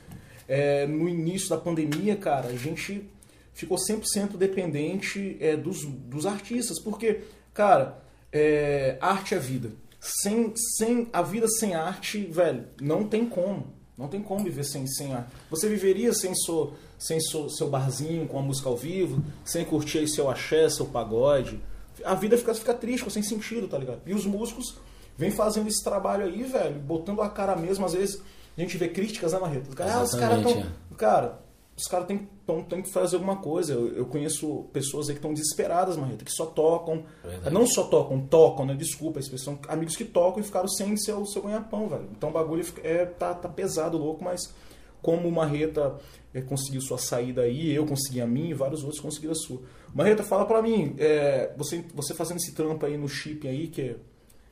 é, 0.46 0.86
no 0.86 1.08
início 1.08 1.48
da 1.48 1.56
pandemia, 1.56 2.14
cara, 2.14 2.48
a 2.48 2.56
gente 2.56 3.08
ficou 3.54 3.78
100% 3.78 4.36
dependente 4.36 5.38
é, 5.40 5.56
dos, 5.56 5.84
dos 5.84 6.26
artistas, 6.26 6.78
porque, 6.78 7.20
cara, 7.54 8.02
é, 8.30 8.98
arte 9.00 9.34
é 9.34 9.38
vida. 9.38 9.72
Sem, 10.22 10.54
sem 10.76 11.08
a 11.12 11.20
vida 11.20 11.48
sem 11.48 11.74
arte, 11.74 12.24
velho, 12.26 12.66
não 12.80 13.04
tem 13.04 13.26
como. 13.28 13.74
Não 13.98 14.08
tem 14.08 14.22
como 14.22 14.44
viver 14.44 14.64
sem, 14.64 14.86
sem 14.86 15.12
arte. 15.12 15.32
Você 15.50 15.68
viveria 15.68 16.12
sem, 16.12 16.34
so, 16.34 16.74
sem 16.98 17.18
so, 17.18 17.48
seu 17.50 17.68
barzinho 17.68 18.28
com 18.28 18.38
a 18.38 18.42
música 18.42 18.68
ao 18.68 18.76
vivo, 18.76 19.22
sem 19.44 19.64
curtir 19.64 19.98
aí 19.98 20.08
seu 20.08 20.30
axé, 20.30 20.68
seu 20.68 20.86
pagode. 20.86 21.60
A 22.04 22.14
vida 22.14 22.36
fica, 22.38 22.54
fica 22.54 22.74
triste, 22.74 23.10
sem 23.10 23.22
sentido, 23.22 23.66
tá 23.66 23.78
ligado? 23.78 24.00
E 24.06 24.14
os 24.14 24.26
músicos 24.26 24.76
vêm 25.16 25.30
fazendo 25.30 25.66
esse 25.66 25.82
trabalho 25.82 26.26
aí, 26.26 26.44
velho, 26.44 26.78
botando 26.78 27.22
a 27.22 27.28
cara 27.28 27.56
mesmo, 27.56 27.84
às 27.84 27.94
vezes 27.94 28.22
a 28.56 28.60
gente 28.60 28.76
vê 28.78 28.88
críticas, 28.88 29.32
né, 29.32 29.38
Marreta? 29.38 29.70
Ah, 29.82 30.02
os 30.02 30.14
caras 30.14 30.42
tão. 30.42 30.52
É. 30.52 30.66
Cara, 30.96 31.40
os 31.76 31.86
caras 31.86 32.06
têm, 32.06 32.26
têm 32.68 32.82
que 32.82 32.90
fazer 32.90 33.16
alguma 33.16 33.36
coisa. 33.36 33.74
Eu, 33.74 33.94
eu 33.94 34.06
conheço 34.06 34.64
pessoas 34.72 35.08
aí 35.08 35.14
que 35.14 35.18
estão 35.18 35.34
desesperadas, 35.34 35.96
Marreta, 35.96 36.24
que 36.24 36.32
só 36.32 36.46
tocam. 36.46 37.04
Verdade. 37.22 37.54
Não 37.54 37.66
só 37.66 37.84
tocam, 37.84 38.18
tocam, 38.26 38.64
né? 38.64 38.74
Desculpa 38.74 39.18
a 39.18 39.20
expressão. 39.20 39.58
Amigos 39.68 39.94
que 39.94 40.04
tocam 40.04 40.40
e 40.40 40.42
ficaram 40.42 40.68
sem 40.68 40.96
seu, 40.96 41.26
seu 41.26 41.42
ganha-pão, 41.42 41.86
velho. 41.86 42.08
Então 42.16 42.30
o 42.30 42.32
bagulho 42.32 42.64
é, 42.82 43.04
tá, 43.04 43.34
tá 43.34 43.48
pesado, 43.48 43.98
louco, 43.98 44.24
mas 44.24 44.54
como 45.02 45.28
o 45.28 45.32
Marreta 45.32 45.96
é, 46.32 46.40
conseguiu 46.40 46.80
sua 46.80 46.96
saída 46.96 47.42
aí, 47.42 47.74
eu 47.74 47.84
consegui 47.84 48.22
a 48.22 48.26
minha 48.26 48.50
e 48.50 48.54
vários 48.54 48.82
outros 48.82 49.00
conseguiram 49.00 49.32
a 49.32 49.36
sua. 49.36 49.60
Marreta, 49.94 50.22
fala 50.22 50.46
pra 50.46 50.62
mim, 50.62 50.94
é, 50.98 51.52
você, 51.58 51.84
você 51.94 52.14
fazendo 52.14 52.38
esse 52.38 52.52
trampo 52.52 52.86
aí 52.86 52.96
no 52.96 53.08
chip 53.08 53.46
aí, 53.46 53.68
que 53.68 53.82
é 53.82 53.96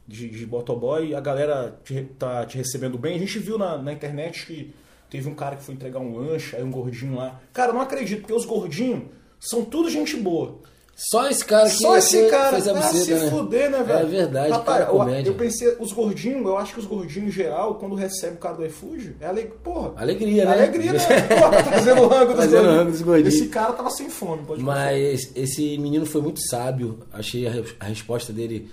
de, 0.07 0.29
de 0.29 0.45
Botoboy, 0.45 1.15
a 1.15 1.21
galera 1.21 1.81
te, 1.83 2.05
tá 2.19 2.45
te 2.45 2.59
recebendo 2.59 2.99
bem. 2.99 3.17
A 3.17 3.19
gente 3.19 3.39
viu 3.39 3.57
na, 3.57 3.79
na 3.79 3.95
internet 3.95 4.45
que 4.47 4.75
teve 5.15 5.29
um 5.29 5.35
cara 5.35 5.55
que 5.55 5.63
foi 5.63 5.77
entregar 5.77 6.01
um 6.01 6.17
lanche, 6.17 6.57
aí 6.57 6.65
um 6.65 6.73
gordinho 6.73 7.15
lá. 7.15 7.41
Cara, 7.53 7.71
eu 7.71 7.75
não 7.75 7.81
acredito, 7.81 8.23
porque 8.23 8.33
os 8.33 8.45
gordinhos 8.45 9.05
são 9.39 9.65
tudo 9.65 9.89
gente 9.89 10.17
boa. 10.17 10.59
Só 10.97 11.29
esse 11.29 11.45
cara 11.45 11.69
aqui 11.69 11.77
Só 11.77 11.97
esse 11.97 12.27
cara 12.29 12.51
fez 12.51 12.67
a 12.67 12.77
ah, 12.77 12.83
se 12.83 13.15
né? 13.15 13.31
fuder, 13.31 13.71
né, 13.71 13.85
velho? 13.85 13.99
É 14.01 14.05
verdade, 14.05 14.51
Rapaz, 14.51 14.87
cara, 14.87 14.93
eu, 14.93 15.27
eu, 15.27 15.35
pensei, 15.35 15.77
os 15.79 15.93
gordinhos, 15.93 16.45
eu 16.45 16.59
acho 16.59 16.75
que 16.75 16.81
os 16.81 16.87
gordinhos 16.87 17.29
em 17.29 17.31
geral, 17.31 17.77
quando 17.77 17.95
recebe 17.95 18.35
o 18.35 18.39
cara 18.39 18.57
do 18.57 18.67
iFood, 18.67 19.15
é 19.21 19.27
aleg... 19.27 19.53
porra. 19.63 19.93
Alegria, 19.97 20.47
né? 20.47 20.53
Alegria, 20.53 20.93
né? 20.95 20.99
Porra, 20.99 21.63
tá 21.63 21.73
fazendo 21.73 22.07
rango 22.09 22.33
dos 22.33 22.45
fazendo 22.45 22.67
rango 22.67 22.91
dos 22.91 23.03
gordinhos. 23.03 23.35
Esse 23.35 23.49
cara 23.49 23.73
tava 23.73 23.91
sem 23.91 24.11
fome, 24.11 24.43
pode 24.45 24.63
Mas 24.65 25.31
esse 25.37 25.79
menino 25.79 26.07
foi 26.07 26.23
muito 26.23 26.41
sábio. 26.41 26.99
Achei 27.13 27.47
a, 27.47 27.53
a 27.79 27.85
resposta 27.85 28.33
dele 28.33 28.69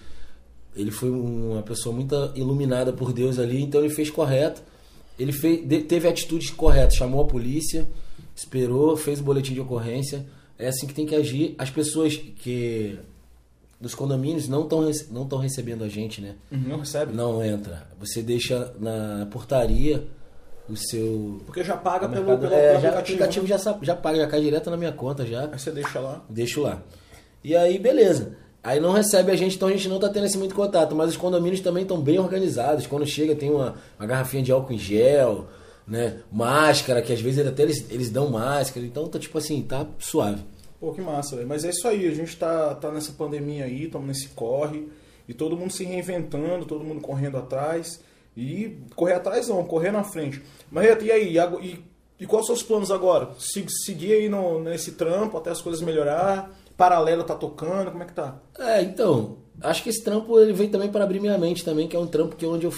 ele 0.76 0.90
foi 0.90 1.12
uma 1.12 1.62
pessoa 1.62 1.94
muito 1.94 2.16
iluminada 2.34 2.94
por 2.94 3.14
Deus 3.14 3.38
ali, 3.38 3.62
então 3.62 3.82
ele 3.82 3.94
fez 3.94 4.10
correto. 4.10 4.64
Ele 5.18 5.32
fez, 5.32 5.62
teve 5.88 6.08
a 6.08 6.12
atitude 6.12 6.52
correta, 6.54 6.92
chamou 6.92 7.22
a 7.22 7.26
polícia, 7.26 7.88
esperou, 8.36 8.96
fez 8.98 9.20
o 9.20 9.24
boletim 9.24 9.54
de 9.54 9.62
ocorrência. 9.62 10.26
É 10.58 10.68
assim 10.68 10.88
que 10.88 10.94
tem 10.94 11.06
que 11.06 11.16
agir. 11.16 11.56
As 11.58 11.70
pessoas 11.70 12.16
que 12.16 12.98
dos 13.80 13.96
condomínios 13.96 14.48
não 14.48 14.64
estão 14.64 14.82
não 15.10 15.24
estão 15.24 15.40
recebendo 15.40 15.84
a 15.84 15.90
gente, 15.90 16.22
né? 16.22 16.36
Uhum, 16.52 16.60
não 16.68 16.80
recebe? 16.80 17.14
Não 17.14 17.44
entra. 17.44 17.88
Você 18.00 18.22
deixa 18.22 18.74
na 18.80 19.28
portaria 19.32 20.08
o 20.70 20.76
seu. 20.78 21.42
Porque 21.46 21.64
já 21.64 21.76
paga 21.76 22.08
pelo, 22.08 22.26
pelo, 22.26 22.38
pelo 22.38 22.54
é, 22.54 22.76
aplicativo. 22.76 22.96
O 22.96 23.00
aplicativo 23.00 23.48
já, 23.48 23.58
já 23.82 23.96
paga, 23.96 24.18
já 24.20 24.28
cai 24.28 24.42
direto 24.42 24.70
na 24.70 24.78
minha 24.78 24.92
conta 24.92 25.26
já. 25.26 25.50
Aí 25.52 25.60
você 25.60 25.72
deixa 25.72 26.00
lá? 26.00 26.24
Deixo 26.30 26.62
lá. 26.62 26.82
E 27.44 27.56
aí, 27.56 27.80
beleza. 27.80 28.38
Aí 28.64 28.80
não 28.80 28.92
recebe 28.92 29.32
a 29.32 29.36
gente, 29.36 29.56
então 29.56 29.68
a 29.68 29.72
gente 29.72 29.90
não 29.90 29.96
está 29.96 30.08
tendo 30.08 30.26
esse 30.26 30.38
muito 30.38 30.54
contato. 30.54 30.96
Mas 30.96 31.12
os 31.12 31.18
condomínios 31.18 31.62
também 31.62 31.84
estão 31.84 32.00
bem 32.00 32.20
organizados. 32.20 32.86
Quando 32.86 33.06
chega, 33.06 33.36
tem 33.36 33.50
uma, 33.50 33.76
uma 34.00 34.08
garrafinha 34.08 34.44
de 34.44 34.52
álcool 34.52 34.74
em 34.74 34.78
gel, 34.78 35.48
né? 35.88 36.20
Máscara, 36.32 37.02
que 37.02 37.12
às 37.12 37.20
vezes 37.20 37.46
até 37.46 37.64
eles, 37.64 37.86
eles 37.90 38.10
dão 38.10 38.30
máscara. 38.30 38.86
Então 38.86 39.08
tá 39.08 39.18
tipo 39.18 39.38
assim, 39.38 39.62
tá 39.64 39.88
suave. 39.98 40.44
Pô, 40.80 40.92
que 40.94 41.02
massa, 41.02 41.36
velho. 41.36 41.48
Mas 41.48 41.66
é 41.66 41.70
isso 41.70 41.88
aí, 41.88 42.08
a 42.08 42.14
gente 42.14 42.36
tá, 42.38 42.76
tá 42.76 42.92
nessa 42.92 43.12
pandemia 43.14 43.66
aí, 43.66 43.86
estamos 43.86 44.08
nesse 44.08 44.30
corre. 44.30 44.88
E 45.28 45.34
todo 45.34 45.56
mundo 45.56 45.72
se 45.72 45.84
reinventando, 45.84 46.66
todo 46.66 46.84
mundo 46.84 47.02
correndo 47.02 47.38
atrás. 47.38 48.02
E 48.36 48.78
correr 48.96 49.14
atrás 49.14 49.48
não, 49.48 49.64
correr 49.64 49.92
na 49.92 50.04
frente. 50.04 50.42
Marreta, 50.72 51.04
e 51.04 51.12
aí? 51.12 51.38
E, 51.62 51.80
e 52.20 52.26
quais 52.26 52.46
são 52.46 52.56
os 52.56 52.64
planos 52.64 52.92
agora? 52.92 53.30
Seguir 53.38 54.14
aí 54.14 54.30
no, 54.30 54.60
nesse 54.60 54.94
trampo 54.94 55.38
até 55.38 55.50
as 55.50 55.62
coisas 55.62 55.82
melhorar? 55.82 56.52
Paralelo 56.82 57.24
tá 57.24 57.36
tocando? 57.36 57.92
Como 57.92 58.02
é 58.02 58.08
que 58.08 58.14
tá? 58.14 58.40
É, 58.58 58.82
então, 58.82 59.38
acho 59.62 59.84
que 59.84 59.90
esse 59.90 60.04
trampo 60.04 60.40
ele 60.40 60.52
vem 60.52 60.68
também 60.68 60.90
para 60.90 61.04
abrir 61.04 61.20
minha 61.20 61.38
mente 61.38 61.64
também, 61.64 61.88
que 61.88 61.96
é 61.96 62.00
um 62.00 62.08
trampo 62.08 62.36
que 62.36 62.44
onde 62.44 62.66
eu, 62.66 62.74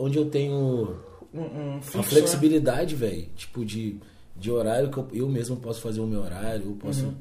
onde 0.00 0.18
eu 0.18 0.28
tenho 0.28 0.98
um, 1.32 1.40
um 1.40 1.80
fixo, 1.80 1.98
uma 1.98 2.02
né? 2.02 2.08
flexibilidade, 2.08 2.96
né? 2.96 3.06
velho. 3.06 3.28
Tipo, 3.36 3.64
de, 3.64 3.96
de 4.34 4.50
horário 4.50 4.90
que 4.90 4.98
eu, 4.98 5.06
eu 5.12 5.28
mesmo 5.28 5.54
posso 5.56 5.80
fazer 5.80 6.00
o 6.00 6.06
meu 6.06 6.20
horário, 6.20 6.64
eu 6.66 6.72
posso 6.72 7.04
uhum. 7.04 7.14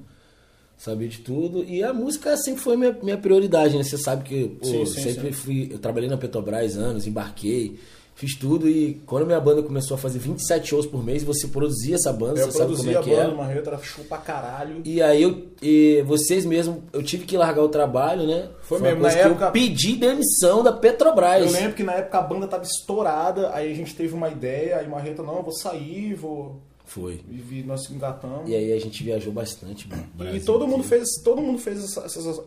saber 0.75 1.07
de 1.07 1.19
tudo. 1.19 1.63
E 1.63 1.83
a 1.83 1.93
música 1.93 2.35
sempre 2.35 2.61
foi 2.61 2.77
minha, 2.77 2.97
minha 3.03 3.17
prioridade, 3.17 3.77
né? 3.77 3.83
Você 3.83 3.99
sabe 3.99 4.23
que 4.23 4.47
pô, 4.59 4.65
sim, 4.65 4.85
sim, 4.87 5.01
sempre 5.01 5.27
sim. 5.27 5.33
fui. 5.33 5.69
Eu 5.71 5.77
trabalhei 5.77 6.09
na 6.09 6.17
Petrobras 6.17 6.75
anos, 6.75 7.05
embarquei. 7.05 7.79
Fiz 8.15 8.35
tudo 8.35 8.69
e 8.69 9.01
quando 9.07 9.25
minha 9.25 9.39
banda 9.39 9.63
começou 9.63 9.95
a 9.95 9.97
fazer 9.97 10.19
27 10.19 10.67
shows 10.67 10.85
por 10.85 11.03
mês, 11.03 11.23
você 11.23 11.47
produzia 11.47 11.95
essa 11.95 12.13
banda, 12.13 12.39
eu 12.39 12.51
você 12.51 12.59
sabe 12.59 12.75
como 12.75 12.89
é 12.89 12.93
que 13.01 13.09
é. 13.09 13.13
Eu 13.13 13.17
produzia 13.17 13.23
a 13.23 13.47
banda, 13.47 13.69
era 13.69 13.77
show 13.79 14.05
pra 14.05 14.17
caralho. 14.19 14.81
E 14.85 15.01
aí 15.01 15.23
eu, 15.23 15.47
e 15.61 16.03
vocês 16.05 16.45
mesmo, 16.45 16.83
eu 16.93 17.01
tive 17.01 17.25
que 17.25 17.35
largar 17.35 17.63
o 17.63 17.69
trabalho, 17.69 18.27
né? 18.27 18.49
Foi, 18.61 18.77
Foi 18.77 18.89
mesmo, 18.89 19.01
na 19.01 19.11
época... 19.11 19.45
eu 19.45 19.51
pedi 19.51 19.95
demissão 19.95 20.63
da 20.63 20.71
Petrobras. 20.71 21.51
Eu 21.53 21.59
lembro 21.59 21.75
que 21.75 21.83
na 21.83 21.93
época 21.93 22.19
a 22.19 22.21
banda 22.21 22.47
tava 22.47 22.63
estourada, 22.63 23.51
aí 23.53 23.71
a 23.71 23.75
gente 23.75 23.95
teve 23.95 24.13
uma 24.13 24.29
ideia, 24.29 24.77
aí 24.77 24.87
Marreta, 24.87 25.23
não, 25.23 25.37
eu 25.37 25.43
vou 25.43 25.53
sair, 25.53 26.13
vou... 26.13 26.61
Foi. 26.85 27.21
E 27.27 27.63
nós 27.65 27.89
engatamos. 27.89 28.47
E 28.47 28.53
aí 28.53 28.73
a 28.73 28.79
gente 28.79 29.03
viajou 29.03 29.33
bastante. 29.33 29.87
Brasil, 29.87 30.35
e 30.35 30.39
todo 30.39 30.67
mundo 30.67 30.83
fez, 30.83 31.07
todo 31.23 31.41
mundo 31.41 31.57
fez 31.57 31.83
essas, 31.83 32.15
essas, 32.15 32.41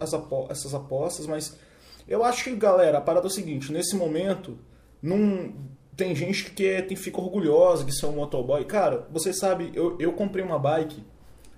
essas 0.49 0.75
apostas, 0.75 1.27
mas 1.27 1.57
eu 2.07 2.23
acho 2.23 2.45
que, 2.45 2.55
galera, 2.55 2.99
a 2.99 3.01
parada 3.01 3.27
é 3.27 3.29
o 3.29 3.33
seguinte, 3.33 3.73
nesse 3.73 3.97
momento 3.97 4.57
não 5.07 5.53
tem 5.97 6.15
gente 6.15 6.51
que 6.51 6.67
é, 6.67 6.83
tem, 6.83 6.97
fica 6.97 7.21
orgulhosa 7.21 7.85
de 7.85 7.97
ser 7.97 8.07
um 8.07 8.13
motoboy. 8.13 8.65
Cara, 8.65 9.07
você 9.11 9.33
sabe, 9.33 9.71
eu, 9.75 9.97
eu 9.99 10.13
comprei 10.13 10.45
uma 10.45 10.59
bike 10.59 11.03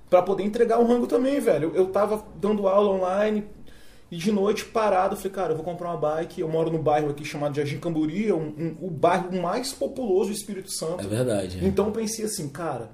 para 0.09 0.23
poder 0.23 0.45
entregar 0.45 0.79
o 0.79 0.87
rango 0.87 1.07
também, 1.07 1.41
velho. 1.41 1.71
Eu, 1.71 1.75
eu 1.75 1.87
tava 1.89 2.25
dando 2.37 2.69
aula 2.69 2.91
online 2.91 3.45
e 4.11 4.17
de 4.17 4.31
noite 4.31 4.65
parado, 4.65 5.17
falei, 5.17 5.33
cara, 5.33 5.53
eu 5.53 5.57
vou 5.57 5.65
comprar 5.65 5.89
uma 5.89 5.97
bike. 5.97 6.41
Eu 6.41 6.49
moro 6.49 6.71
no 6.71 6.79
bairro 6.79 7.11
aqui 7.11 7.25
chamado 7.25 7.57
Jardim 7.57 7.79
Camburi, 7.79 8.33
um, 8.33 8.37
um, 8.39 8.77
o 8.83 8.91
bairro 8.91 9.41
mais 9.41 9.73
populoso 9.73 10.31
do 10.31 10.37
Espírito 10.37 10.71
Santo. 10.71 11.05
É 11.05 11.07
verdade. 11.09 11.59
É. 11.59 11.67
Então 11.67 11.87
eu 11.87 11.93
pensei 11.93 12.25
assim, 12.25 12.49
cara, 12.49 12.91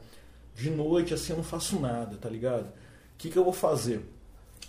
de 0.54 0.70
noite 0.70 1.12
assim 1.12 1.32
eu 1.32 1.36
não 1.36 1.44
faço 1.44 1.78
nada, 1.80 2.16
tá 2.16 2.28
ligado? 2.28 2.66
O 2.66 3.16
que, 3.18 3.28
que 3.28 3.36
eu 3.36 3.44
vou 3.44 3.52
fazer? 3.52 4.02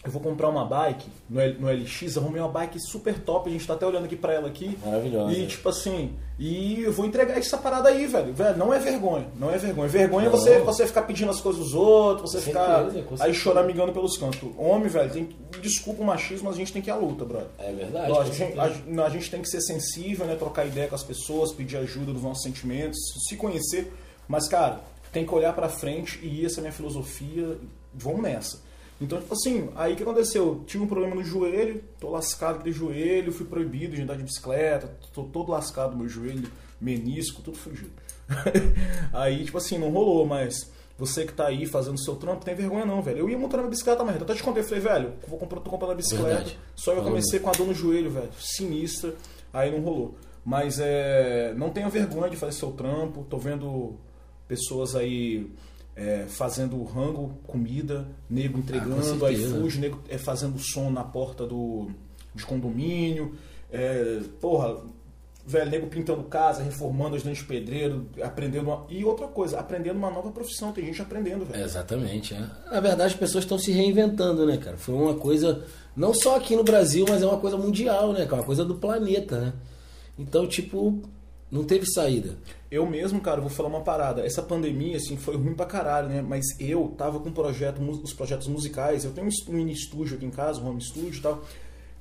Eu 0.06 0.12
vou 0.12 0.22
comprar 0.22 0.50
uma 0.50 0.64
bike 0.64 1.10
no, 1.28 1.42
no 1.60 1.68
LX, 1.68 2.18
arrumei 2.18 2.40
uma 2.40 2.50
bike 2.50 2.80
super 2.80 3.18
top, 3.20 3.50
a 3.50 3.52
gente 3.52 3.66
tá 3.66 3.74
até 3.74 3.86
olhando 3.86 4.06
aqui 4.06 4.16
pra 4.16 4.34
ela 4.34 4.48
aqui. 4.48 4.78
Maravilhosa. 4.86 5.34
E 5.34 5.48
tipo 5.48 5.68
assim, 5.68 6.14
e 6.38 6.84
eu 6.84 6.94
vou 6.94 7.06
entregar 7.06 7.38
essa 7.38 7.58
parada 7.58 7.90
aí, 7.90 8.06
velho. 8.06 8.32
Velho, 8.32 8.58
não 8.58 8.72
é 8.72 8.78
vergonha, 8.78 9.26
não 9.36 9.50
é 9.50 9.58
vergonha. 9.58 9.88
Vergonha 9.90 10.28
é 10.28 10.30
você, 10.30 10.60
você 10.60 10.86
ficar 10.86 11.02
pedindo 11.04 11.32
as 11.32 11.42
coisas 11.42 11.60
dos 11.64 11.74
outros, 11.74 12.32
você 12.32 12.38
com 12.38 12.44
ficar 12.44 12.92
certeza, 12.92 13.24
aí 13.24 13.34
choramingando 13.34 13.92
pelos 13.94 14.16
cantos. 14.16 14.48
Homem, 14.58 14.88
velho, 14.88 15.12
tem, 15.12 15.30
desculpa 15.60 16.04
o 16.04 16.06
machismo, 16.06 16.46
mas 16.46 16.56
a 16.56 16.60
gente 16.60 16.72
tem 16.72 16.82
que 16.82 16.90
ir 16.90 16.94
à 16.94 16.96
luta, 16.96 17.26
brother. 17.26 17.48
É 17.58 17.72
verdade. 17.72 18.12
a, 18.12 18.24
gente, 18.26 18.60
a, 18.60 19.06
a 19.06 19.10
gente 19.10 19.32
tem 19.32 19.42
que 19.42 19.50
ser 19.50 19.62
sensível, 19.62 20.28
né, 20.28 20.36
trocar 20.36 20.68
ideia 20.68 20.88
com 20.88 20.96
as 20.96 21.04
pessoas, 21.04 21.52
pedir 21.52 21.78
ajuda 21.78 22.14
dos 22.14 22.22
nossos 22.22 22.44
sentimentos, 22.44 23.00
se 23.28 23.36
conhecer. 23.36 23.92
Mas, 24.28 24.48
cara, 24.48 24.82
tem 25.12 25.26
que 25.26 25.34
olhar 25.34 25.54
pra 25.54 25.68
frente 25.68 26.20
e 26.22 26.46
essa 26.46 26.58
é 26.58 26.60
a 26.60 26.62
minha 26.62 26.74
filosofia. 26.74 27.58
Vamos 27.94 28.22
nessa. 28.22 28.65
Então, 29.00 29.20
tipo 29.20 29.34
assim, 29.34 29.70
aí 29.76 29.94
o 29.94 29.96
que 29.96 30.04
aconteceu? 30.04 30.64
Tive 30.66 30.84
um 30.84 30.88
problema 30.88 31.16
no 31.16 31.24
joelho, 31.24 31.84
tô 32.00 32.10
lascado 32.10 32.64
de 32.64 32.72
joelho, 32.72 33.32
fui 33.32 33.46
proibido 33.46 33.96
de 33.96 34.02
andar 34.02 34.16
de 34.16 34.24
bicicleta, 34.24 34.88
tô 35.14 35.24
todo 35.24 35.52
lascado 35.52 35.92
no 35.92 35.98
meu 35.98 36.08
joelho, 36.08 36.50
menisco, 36.80 37.42
tudo 37.42 37.58
fugido. 37.58 37.92
aí, 39.12 39.44
tipo 39.44 39.58
assim, 39.58 39.78
não 39.78 39.90
rolou, 39.90 40.26
mas 40.26 40.72
você 40.98 41.26
que 41.26 41.34
tá 41.34 41.48
aí 41.48 41.66
fazendo 41.66 42.02
seu 42.02 42.16
trampo, 42.16 42.46
tem 42.46 42.56
vergonha 42.56 42.86
não, 42.86 43.02
velho. 43.02 43.20
Eu 43.20 43.30
ia 43.30 43.38
montando 43.38 43.64
a 43.64 43.70
bicicleta, 43.70 44.04
mas 44.04 44.16
eu 44.16 44.22
até 44.22 44.34
te 44.34 44.44
contei, 44.44 44.64
falei, 44.64 44.80
velho, 44.80 45.14
vou 45.28 45.38
comprar, 45.38 45.60
tô 45.60 45.70
comprando 45.70 45.92
a 45.92 45.96
bicicleta. 45.96 46.28
Verdade. 46.30 46.60
Só 46.74 46.94
eu 46.94 47.04
comecei 47.04 47.40
com 47.40 47.50
a 47.50 47.54
dor 47.54 47.68
no 47.68 47.74
joelho, 47.74 48.10
velho, 48.10 48.30
sinistra, 48.40 49.14
aí 49.52 49.72
não 49.72 49.82
rolou. 49.82 50.16
Mas 50.46 50.80
é, 50.80 51.54
não 51.58 51.70
tenha 51.70 51.90
vergonha 51.90 52.30
de 52.30 52.38
fazer 52.38 52.54
seu 52.54 52.72
trampo, 52.72 53.26
tô 53.30 53.38
vendo 53.38 53.96
pessoas 54.48 54.96
aí 54.96 55.52
é, 55.96 56.26
fazendo 56.28 56.82
rango, 56.84 57.34
comida, 57.48 58.08
nego 58.30 58.58
Ah, 58.58 58.60
entregando, 58.60 59.04
certeza. 59.04 59.56
iFood, 59.58 59.80
nego 59.80 60.00
é, 60.10 60.18
fazendo 60.18 60.60
som 60.60 60.90
na 60.90 61.04
porta 61.04 61.46
do, 61.46 61.90
de 62.34 62.46
condomínio, 62.46 63.36
é, 63.72 64.20
porra, 64.42 64.78
velho, 65.48 65.70
nego 65.72 65.88
pintando 65.88 66.24
casa, 66.24 66.64
reformando, 66.64 67.16
ajudando 67.16 67.36
de 67.36 67.44
pedreiro, 67.44 68.08
aprendendo 68.22 68.66
uma, 68.66 68.86
e 68.90 69.06
outra 69.06 69.28
coisa, 69.28 69.60
aprendendo 69.60 69.98
uma 69.98 70.10
nova 70.10 70.32
profissão, 70.32 70.72
tem 70.72 70.86
gente 70.86 71.02
aprendendo, 71.02 71.46
velho. 71.46 71.64
Exatamente. 71.64 72.34
é. 72.34 72.40
Na 72.72 72.80
verdade, 72.80 73.14
as 73.14 73.20
pessoas 73.20 73.44
estão 73.44 73.58
se 73.58 73.72
reinventando, 73.72 74.46
né, 74.46 74.58
cara? 74.58 74.76
Foi 74.78 74.96
uma 74.96 75.14
coisa, 75.16 75.64
não 75.96 76.14
só 76.14 76.36
aqui 76.36 76.56
no 76.56 76.64
Brasil, 76.64 77.06
mas 77.08 77.22
é 77.22 77.26
uma 77.26 77.38
coisa 77.40 77.58
mundial, 77.58 78.12
né, 78.12 78.26
cara? 78.26 78.42
Uma 78.42 78.46
coisa 78.46 78.66
do 78.66 78.76
planeta, 78.76 79.40
né? 79.40 79.54
Então, 80.18 80.48
tipo, 80.48 81.02
não 81.56 81.64
teve 81.64 81.86
saída. 81.88 82.38
Eu 82.70 82.86
mesmo, 82.86 83.20
cara, 83.22 83.40
vou 83.42 83.50
falar 83.50 83.70
uma 83.70 83.82
parada. 83.82 84.26
Essa 84.26 84.42
pandemia, 84.42 84.98
assim, 84.98 85.16
foi 85.18 85.36
ruim 85.38 85.54
pra 85.54 85.66
caralho, 85.66 86.10
né? 86.10 86.22
Mas 86.22 86.44
eu 86.60 86.94
tava 86.98 87.20
com 87.20 87.30
um 87.30 87.34
projeto, 87.34 87.82
os 87.82 88.14
projetos 88.14 88.48
musicais. 88.48 89.06
Eu 89.06 89.12
tenho 89.12 89.28
um 89.28 89.52
um 89.52 89.54
mini 89.56 89.72
estúdio 89.74 90.18
aqui 90.18 90.26
em 90.26 90.30
casa, 90.32 90.60
um 90.62 90.68
home 90.68 90.82
studio 90.82 91.18
e 91.18 91.22
tal. 91.22 91.44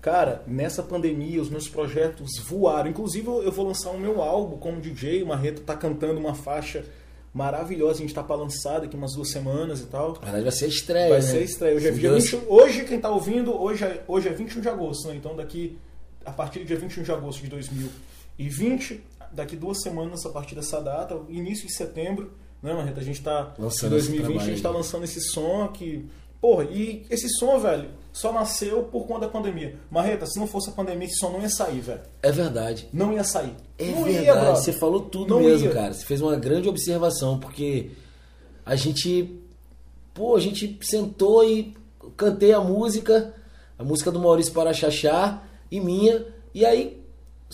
Cara, 0.01 0.43
nessa 0.47 0.83
pandemia, 0.83 1.41
os 1.41 1.49
meus 1.49 1.67
projetos 1.69 2.39
voaram. 2.47 2.91
Inclusive, 2.91 3.27
eu 3.27 3.51
vou 3.53 3.67
lançar 3.67 3.91
o 3.91 3.99
meu 3.99 4.21
álbum 4.21 4.59
como 4.59 4.81
DJ. 4.81 5.23
O 5.23 5.27
Marreto 5.29 5.63
tá 5.63 5.75
cantando 5.77 6.19
uma 6.21 6.35
faixa 6.35 6.85
maravilhosa. 7.33 7.95
A 7.99 8.03
gente 8.03 8.13
tá 8.15 8.23
pra 8.23 8.37
lançar 8.37 8.81
daqui 8.81 8.97
umas 8.97 9.15
duas 9.15 9.31
semanas 9.31 9.81
e 9.81 9.87
tal. 9.87 10.09
Na 10.15 10.21
verdade, 10.21 10.43
vai 10.43 10.53
ser 10.53 10.67
estreia, 10.69 11.09
Vai 11.09 11.21
né? 11.21 11.27
ser 11.27 11.43
estreia. 11.43 11.77
Hoje 11.77 11.89
é, 11.89 11.93
Se 11.93 11.99
dia 12.01 12.11
Deus- 12.11 12.25
21 12.31 12.53
hoje, 12.53 12.85
quem 12.85 13.01
tá 13.01 13.11
ouvindo, 13.11 13.55
hoje 13.59 13.85
é, 13.85 14.03
hoje 14.07 14.29
é 14.29 14.33
21 14.33 14.61
de 14.61 14.69
agosto, 14.69 15.09
né? 15.09 15.15
Então 15.17 15.35
daqui, 15.35 15.79
a 16.25 16.31
partir 16.33 16.59
do 16.61 16.65
dia 16.67 16.77
21 16.77 17.03
de 17.03 17.11
agosto 17.13 17.41
de 17.43 17.49
2020, 17.49 19.01
daqui 19.35 19.57
duas 19.57 19.83
semanas 19.83 20.25
a 20.25 20.31
partir 20.31 20.55
dessa 20.55 20.81
data, 20.81 21.19
início 21.29 21.67
de 21.67 21.73
setembro, 21.73 22.33
né, 22.63 22.73
Marreta? 22.73 23.01
A 23.01 23.05
gente 23.05 23.23
tá. 23.23 23.55
Lançando 23.59 23.95
em 23.95 23.99
esse 23.99 24.09
2020, 24.09 24.41
a 24.43 24.47
gente 24.47 24.63
tá 24.63 24.71
lançando 24.71 25.05
esse 25.05 25.21
som 25.21 25.69
que. 25.69 26.09
Porra, 26.41 26.65
e 26.65 27.07
esse 27.09 27.27
som, 27.31 27.59
velho, 27.59 27.89
só 28.13 28.31
nasceu 28.31 28.83
por 28.83 29.07
conta 29.07 29.21
da 29.21 29.29
pandemia. 29.29 29.77
Marreta, 29.91 30.27
se 30.27 30.39
não 30.39 30.47
fosse 30.47 30.69
a 30.69 30.73
pandemia, 30.73 31.07
esse 31.07 31.17
som 31.17 31.31
não 31.31 31.41
ia 31.41 31.49
sair, 31.49 31.81
velho. 31.81 32.03
É 32.23 32.31
verdade. 32.31 32.87
Não 32.93 33.13
ia 33.15 33.25
sair. 33.25 33.55
É 33.79 33.91
não 33.91 34.05
verdade, 34.05 34.27
ia, 34.27 34.55
você 34.55 34.73
falou 34.73 35.01
tudo 35.01 35.35
Não 35.35 35.41
mesmo, 35.41 35.69
ia. 35.69 35.73
cara. 35.73 35.95
Você 35.95 36.05
fez 36.05 36.21
uma 36.21 36.37
grande 36.37 36.69
observação, 36.69 37.39
porque 37.39 37.91
a 38.65 38.77
gente. 38.77 39.41
Pô, 40.13 40.37
a 40.37 40.41
gente 40.41 40.79
sentou 40.83 41.43
e 41.45 41.75
cantei 42.17 42.53
a 42.53 42.61
música, 42.61 43.35
a 43.79 43.83
música 43.83 44.13
do 44.13 44.21
Maurício 44.21 44.53
Paraxaxá 44.53 45.43
e 45.71 45.81
minha, 45.81 46.27
e 46.55 46.65
aí 46.65 47.04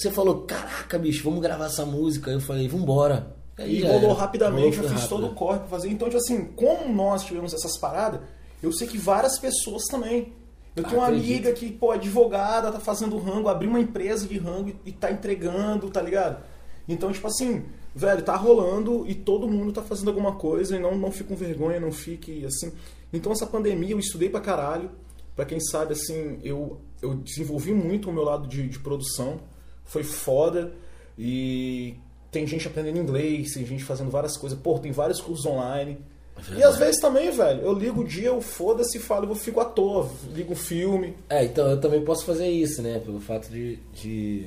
você 0.03 0.11
falou: 0.11 0.43
Caraca, 0.43 0.99
bicho, 0.99 1.23
vamos 1.25 1.41
gravar 1.41 1.67
essa 1.67 1.85
música. 1.85 2.31
Eu 2.31 2.41
falei: 2.41 2.69
Vambora. 2.69 3.37
Aí 3.59 3.79
E 3.81 3.83
rolou 3.87 4.13
rapidamente, 4.15 4.77
Rolou, 4.79 4.91
eu 4.93 4.97
fiz 4.99 5.09
todo 5.09 5.21
o 5.21 5.23
rápido. 5.25 5.39
corre 5.39 5.59
pra 5.59 5.69
fazer. 5.69 5.91
Então, 5.91 6.09
tipo 6.09 6.19
assim, 6.19 6.45
como 6.57 6.93
nós 6.93 7.25
tivemos 7.25 7.53
essas 7.53 7.77
paradas, 7.79 8.21
eu 8.63 8.73
sei 8.73 8.87
que 8.89 8.97
várias 8.97 9.39
pessoas 9.39 9.85
também. 9.85 10.33
Eu 10.75 10.85
tenho 10.85 10.97
uma 10.99 11.09
Acredito. 11.09 11.27
amiga 11.29 11.53
que, 11.53 11.71
pô, 11.71 11.93
é 11.93 11.97
advogada, 11.97 12.71
tá 12.71 12.79
fazendo 12.81 13.19
rango, 13.19 13.49
abriu 13.49 13.69
uma 13.69 13.81
empresa 13.81 14.27
de 14.27 14.39
rango 14.39 14.71
e, 14.71 14.91
e 14.91 14.93
tá 14.93 15.11
entregando, 15.11 15.91
tá 15.91 16.01
ligado? 16.01 16.43
Então, 16.89 17.11
tipo 17.13 17.27
assim, 17.27 17.65
velho, 17.95 18.23
tá 18.23 18.37
rolando 18.37 19.05
e 19.07 19.15
todo 19.15 19.49
mundo 19.49 19.73
tá 19.73 19.83
fazendo 19.83 20.09
alguma 20.09 20.37
coisa 20.37 20.77
e 20.77 20.79
não, 20.79 20.97
não 20.97 21.11
fique 21.11 21.29
com 21.29 21.37
vergonha, 21.37 21.81
não 21.81 21.93
fique 21.93 22.45
assim. 22.47 22.73
Então, 23.13 23.33
essa 23.33 23.47
pandemia 23.47 23.91
eu 23.91 23.99
estudei 23.99 24.31
pra 24.31 24.41
caralho. 24.41 24.91
Pra 25.37 25.45
quem 25.45 25.61
sabe, 25.61 25.93
assim, 25.93 26.39
eu, 26.43 26.81
eu 27.03 27.15
desenvolvi 27.15 27.73
muito 27.73 28.09
o 28.09 28.13
meu 28.13 28.23
lado 28.23 28.47
de, 28.49 28.69
de 28.69 28.79
produção. 28.79 29.41
Foi 29.91 30.05
foda. 30.05 30.73
E 31.19 31.97
tem 32.31 32.47
gente 32.47 32.69
aprendendo 32.69 32.99
inglês, 32.99 33.55
tem 33.55 33.67
gente 33.67 33.83
fazendo 33.83 34.09
várias 34.09 34.37
coisas. 34.37 34.57
Pô, 34.57 34.79
tem 34.79 34.93
vários 34.93 35.21
cursos 35.21 35.45
online. 35.45 35.99
E 36.57 36.63
às 36.63 36.77
vezes 36.77 37.01
também, 37.01 37.29
velho, 37.33 37.61
eu 37.61 37.73
ligo 37.73 38.03
o 38.03 38.05
dia, 38.05 38.29
eu 38.29 38.41
foda-se 38.41 38.97
e 38.97 39.01
falo, 39.01 39.29
eu 39.29 39.35
fico 39.35 39.61
à 39.61 39.65
toa, 39.65 40.09
ligo 40.33 40.53
um 40.53 40.57
filme. 40.57 41.17
É, 41.29 41.45
então 41.45 41.69
eu 41.69 41.81
também 41.81 42.03
posso 42.03 42.25
fazer 42.25 42.49
isso, 42.49 42.81
né? 42.81 43.01
Pelo 43.05 43.21
fato 43.21 43.51
de, 43.51 43.81
de, 43.93 44.47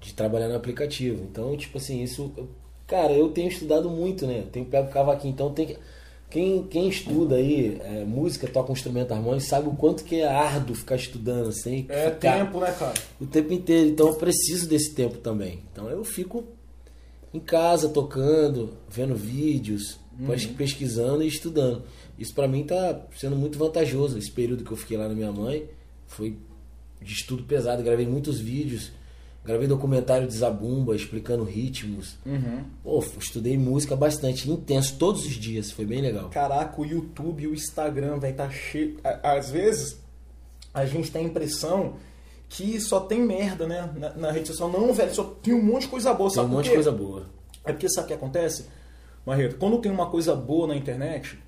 de 0.00 0.12
trabalhar 0.12 0.48
no 0.48 0.56
aplicativo. 0.56 1.22
Então, 1.30 1.56
tipo 1.56 1.78
assim, 1.78 2.02
isso. 2.02 2.32
Cara, 2.88 3.12
eu 3.12 3.28
tenho 3.28 3.48
estudado 3.48 3.88
muito, 3.88 4.26
né? 4.26 4.40
Eu 4.40 4.50
tenho 4.50 4.66
pego 4.66 4.90
cavaquinho, 4.90 5.32
então 5.32 5.54
tem 5.54 5.66
que. 5.68 5.78
Quem, 6.34 6.64
quem 6.64 6.88
estuda 6.88 7.36
aí 7.36 7.80
é, 7.80 8.04
música, 8.04 8.48
toca 8.48 8.72
um 8.72 8.74
instrumento 8.74 9.12
harmônico, 9.12 9.46
sabe 9.46 9.68
o 9.68 9.72
quanto 9.76 10.02
que 10.02 10.16
é 10.16 10.26
árduo 10.26 10.74
ficar 10.74 10.96
estudando 10.96 11.48
assim. 11.50 11.86
É 11.88 12.10
ficar 12.10 12.44
tempo, 12.44 12.58
né, 12.58 12.74
cara? 12.76 12.94
O 13.20 13.26
tempo 13.26 13.52
inteiro. 13.52 13.90
Então 13.90 14.08
eu 14.08 14.14
preciso 14.16 14.68
desse 14.68 14.92
tempo 14.94 15.18
também. 15.18 15.60
Então 15.72 15.88
eu 15.88 16.02
fico 16.04 16.42
em 17.32 17.38
casa 17.38 17.88
tocando, 17.88 18.70
vendo 18.90 19.14
vídeos, 19.14 19.96
pes- 20.26 20.46
pesquisando 20.46 21.22
e 21.22 21.28
estudando. 21.28 21.84
Isso 22.18 22.34
pra 22.34 22.48
mim 22.48 22.64
tá 22.64 23.00
sendo 23.16 23.36
muito 23.36 23.56
vantajoso. 23.56 24.18
Esse 24.18 24.32
período 24.32 24.64
que 24.64 24.72
eu 24.72 24.76
fiquei 24.76 24.96
lá 24.96 25.06
na 25.08 25.14
minha 25.14 25.30
mãe 25.30 25.64
foi 26.08 26.36
de 27.00 27.12
estudo 27.12 27.44
pesado. 27.44 27.80
Gravei 27.80 28.06
muitos 28.08 28.40
vídeos, 28.40 28.90
gravei 29.44 29.68
documentário 29.68 30.26
de 30.26 30.34
Zabumba 30.34 30.96
explicando 30.96 31.44
ritmos. 31.44 32.16
Pô, 32.82 33.04
estudei 33.18 33.58
música 33.58 33.94
bastante, 33.94 34.50
intenso, 34.50 34.96
todos 34.98 35.24
os 35.26 35.32
dias. 35.34 35.70
Foi 35.70 35.84
bem 35.84 36.00
legal. 36.00 36.30
Caraca, 36.30 36.80
o 36.80 36.84
YouTube 36.84 37.42
e 37.42 37.46
o 37.46 37.54
Instagram, 37.54 38.18
velho, 38.18 38.34
tá 38.34 38.48
cheio. 38.50 38.98
Às 39.22 39.50
vezes, 39.50 40.00
a 40.72 40.86
gente 40.86 41.10
tem 41.10 41.26
a 41.26 41.28
impressão 41.28 41.94
que 42.48 42.80
só 42.80 43.00
tem 43.00 43.20
merda, 43.20 43.66
né? 43.66 43.90
Na, 43.96 44.10
na 44.14 44.30
rede 44.30 44.48
social. 44.48 44.70
Não, 44.70 44.92
velho, 44.92 45.14
só 45.14 45.24
tem 45.24 45.54
um 45.54 45.62
monte 45.62 45.82
de 45.82 45.88
coisa 45.88 46.14
boa. 46.14 46.28
Tem 46.30 46.36
Sabe 46.36 46.48
um 46.48 46.56
monte 46.56 46.64
de 46.66 46.74
coisa 46.74 46.92
boa. 46.92 47.26
É 47.64 47.72
porque 47.72 47.88
sabe 47.88 48.04
o 48.04 48.08
que 48.08 48.14
acontece, 48.14 48.66
Marreto? 49.26 49.56
Quando 49.56 49.78
tem 49.78 49.90
uma 49.90 50.06
coisa 50.10 50.34
boa 50.34 50.66
na 50.66 50.76
internet, 50.76 51.38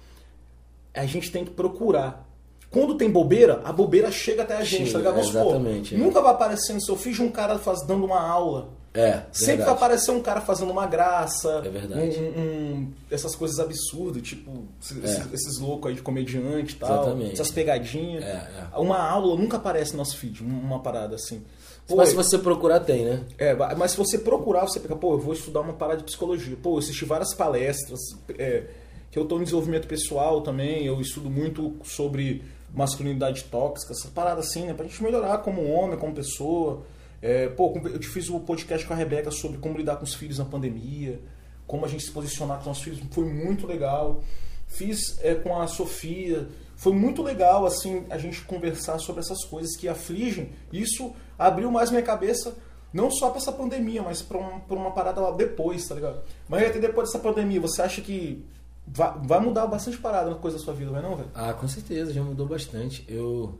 a 0.94 1.06
gente 1.06 1.30
tem 1.30 1.44
que 1.44 1.50
procurar. 1.50 2.26
Quando 2.70 2.96
tem 2.96 3.10
bobeira, 3.10 3.60
a 3.64 3.72
bobeira 3.72 4.10
chega 4.10 4.42
até 4.42 4.56
a 4.56 4.64
gente, 4.64 4.90
Chega, 4.90 5.04
tá 5.04 5.10
ligado? 5.10 5.28
Exatamente, 5.28 5.94
é. 5.94 5.98
Nunca 5.98 6.20
vai 6.20 6.32
aparecer 6.32 6.72
no 6.74 6.80
seu 6.82 6.96
feed 6.96 7.22
um 7.22 7.30
cara 7.30 7.58
faz, 7.58 7.82
dando 7.86 8.04
uma 8.04 8.20
aula. 8.20 8.68
É, 8.92 9.24
Sempre 9.30 9.56
verdade. 9.58 9.64
vai 9.66 9.74
aparecer 9.74 10.10
um 10.10 10.20
cara 10.22 10.40
fazendo 10.40 10.70
uma 10.70 10.86
graça. 10.86 11.62
É 11.64 11.68
verdade. 11.68 12.18
um- 12.18 12.40
um- 12.40 12.92
essas 13.10 13.34
coisas 13.36 13.60
absurdas, 13.60 14.22
tipo, 14.22 14.64
esses, 14.82 14.96
É. 14.96 15.06
esses- 15.06 15.32
esses 15.34 15.58
loucos 15.58 15.90
aí 15.90 15.94
de 15.96 16.00
comediante 16.02 16.74
e 16.74 16.78
tal. 16.78 17.02
Exatamente. 17.02 17.32
Essas 17.34 17.50
pegadinhas. 17.50 18.24
É, 18.24 18.48
é. 18.74 18.78
Uma 18.78 18.98
aula 18.98 19.36
nunca 19.36 19.58
aparece 19.58 19.92
no 19.92 19.98
nosso 19.98 20.16
feed, 20.16 20.42
uma 20.42 20.80
parada 20.80 21.14
assim. 21.16 21.42
Pô, 21.86 21.94
Mas 21.96 22.08
se 22.08 22.14
você 22.16 22.38
procurar, 22.38 22.80
tem, 22.80 23.04
né? 23.04 23.20
é, 23.38 23.54
mas 23.76 23.90
se 23.92 23.96
você 23.98 24.18
procurar, 24.18 24.62
você 24.66 24.80
fica, 24.80 24.96
pô, 24.96 25.12
eu 25.12 25.18
vou 25.20 25.34
estudar 25.34 25.60
uma 25.60 25.74
parada 25.74 25.98
de 25.98 26.04
psicologia. 26.04 26.56
Pô, 26.60 26.74
eu 26.74 26.78
assisti 26.78 27.04
várias 27.04 27.32
palestras, 27.34 28.00
é, 28.38 28.64
que 29.10 29.18
eu 29.18 29.24
tô 29.26 29.36
em 29.38 29.44
desenvolvimento 29.44 29.86
pessoal 29.86 30.40
também, 30.40 30.84
eu 30.86 31.00
estudo 31.02 31.30
muito 31.30 31.74
sobre 31.84 32.42
masculinidade 32.76 33.44
tóxica, 33.44 33.92
essa 33.92 34.08
parada 34.08 34.40
assim, 34.40 34.66
né? 34.66 34.74
Pra 34.74 34.84
gente 34.84 35.02
melhorar 35.02 35.38
como 35.38 35.64
homem, 35.64 35.98
como 35.98 36.14
pessoa. 36.14 36.84
É, 37.22 37.48
pô, 37.48 37.72
eu 37.86 37.98
te 37.98 38.06
fiz 38.06 38.28
o 38.28 38.38
podcast 38.38 38.86
com 38.86 38.92
a 38.92 38.96
Rebeca 38.96 39.30
sobre 39.30 39.56
como 39.56 39.78
lidar 39.78 39.96
com 39.96 40.04
os 40.04 40.14
filhos 40.14 40.38
na 40.38 40.44
pandemia, 40.44 41.18
como 41.66 41.86
a 41.86 41.88
gente 41.88 42.04
se 42.04 42.12
posicionar 42.12 42.56
com 42.56 42.60
os 42.60 42.66
nossos 42.66 42.84
filhos, 42.84 43.00
foi 43.10 43.24
muito 43.24 43.66
legal. 43.66 44.22
Fiz 44.68 45.18
é, 45.22 45.34
com 45.34 45.58
a 45.58 45.66
Sofia, 45.66 46.48
foi 46.76 46.92
muito 46.92 47.22
legal 47.22 47.64
assim 47.64 48.04
a 48.10 48.18
gente 48.18 48.42
conversar 48.42 48.98
sobre 48.98 49.22
essas 49.22 49.42
coisas 49.46 49.74
que 49.74 49.88
afligem. 49.88 50.50
Isso 50.70 51.14
abriu 51.38 51.70
mais 51.70 51.90
minha 51.90 52.02
cabeça 52.02 52.54
não 52.92 53.10
só 53.10 53.30
para 53.30 53.38
essa 53.38 53.52
pandemia, 53.52 54.02
mas 54.02 54.20
para 54.20 54.38
um, 54.38 54.60
pra 54.60 54.76
uma 54.76 54.90
parada 54.90 55.20
lá 55.20 55.30
depois, 55.30 55.86
tá 55.88 55.94
ligado? 55.94 56.22
Mas 56.46 56.68
até 56.68 56.78
depois 56.78 57.08
dessa 57.08 57.18
pandemia, 57.18 57.60
você 57.60 57.80
acha 57.80 58.02
que 58.02 58.44
vai, 58.86 59.12
vai 59.24 59.40
mudar 59.40 59.66
bastante 59.66 59.98
parada 59.98 60.30
na 60.30 60.36
coisa 60.36 60.58
da 60.58 60.62
sua 60.62 60.74
vida, 60.74 60.90
vai 60.90 61.02
não, 61.02 61.16
velho? 61.16 61.30
Ah, 61.34 61.52
com 61.52 61.66
certeza, 61.66 62.12
já 62.12 62.22
mudou 62.22 62.46
bastante. 62.46 63.04
Eu 63.08 63.58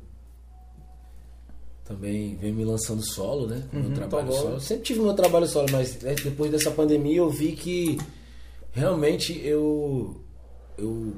também 1.84 2.36
venho 2.36 2.54
me 2.54 2.64
lançando 2.64 3.02
solo, 3.02 3.46
né? 3.46 3.62
Uhum, 3.72 3.82
meu 3.82 3.94
trabalho 3.94 4.26
tá 4.26 4.32
solo. 4.32 4.60
Sempre 4.60 4.84
tive 4.84 5.00
meu 5.00 5.14
trabalho 5.14 5.46
solo, 5.46 5.66
mas 5.70 6.00
né, 6.00 6.14
depois 6.14 6.50
dessa 6.50 6.70
pandemia 6.70 7.18
eu 7.18 7.30
vi 7.30 7.52
que 7.52 7.98
realmente 8.72 9.40
eu 9.44 10.20
eu 10.76 11.14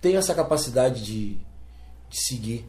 tenho 0.00 0.18
essa 0.18 0.34
capacidade 0.34 1.02
de, 1.02 1.34
de 2.10 2.26
seguir 2.26 2.66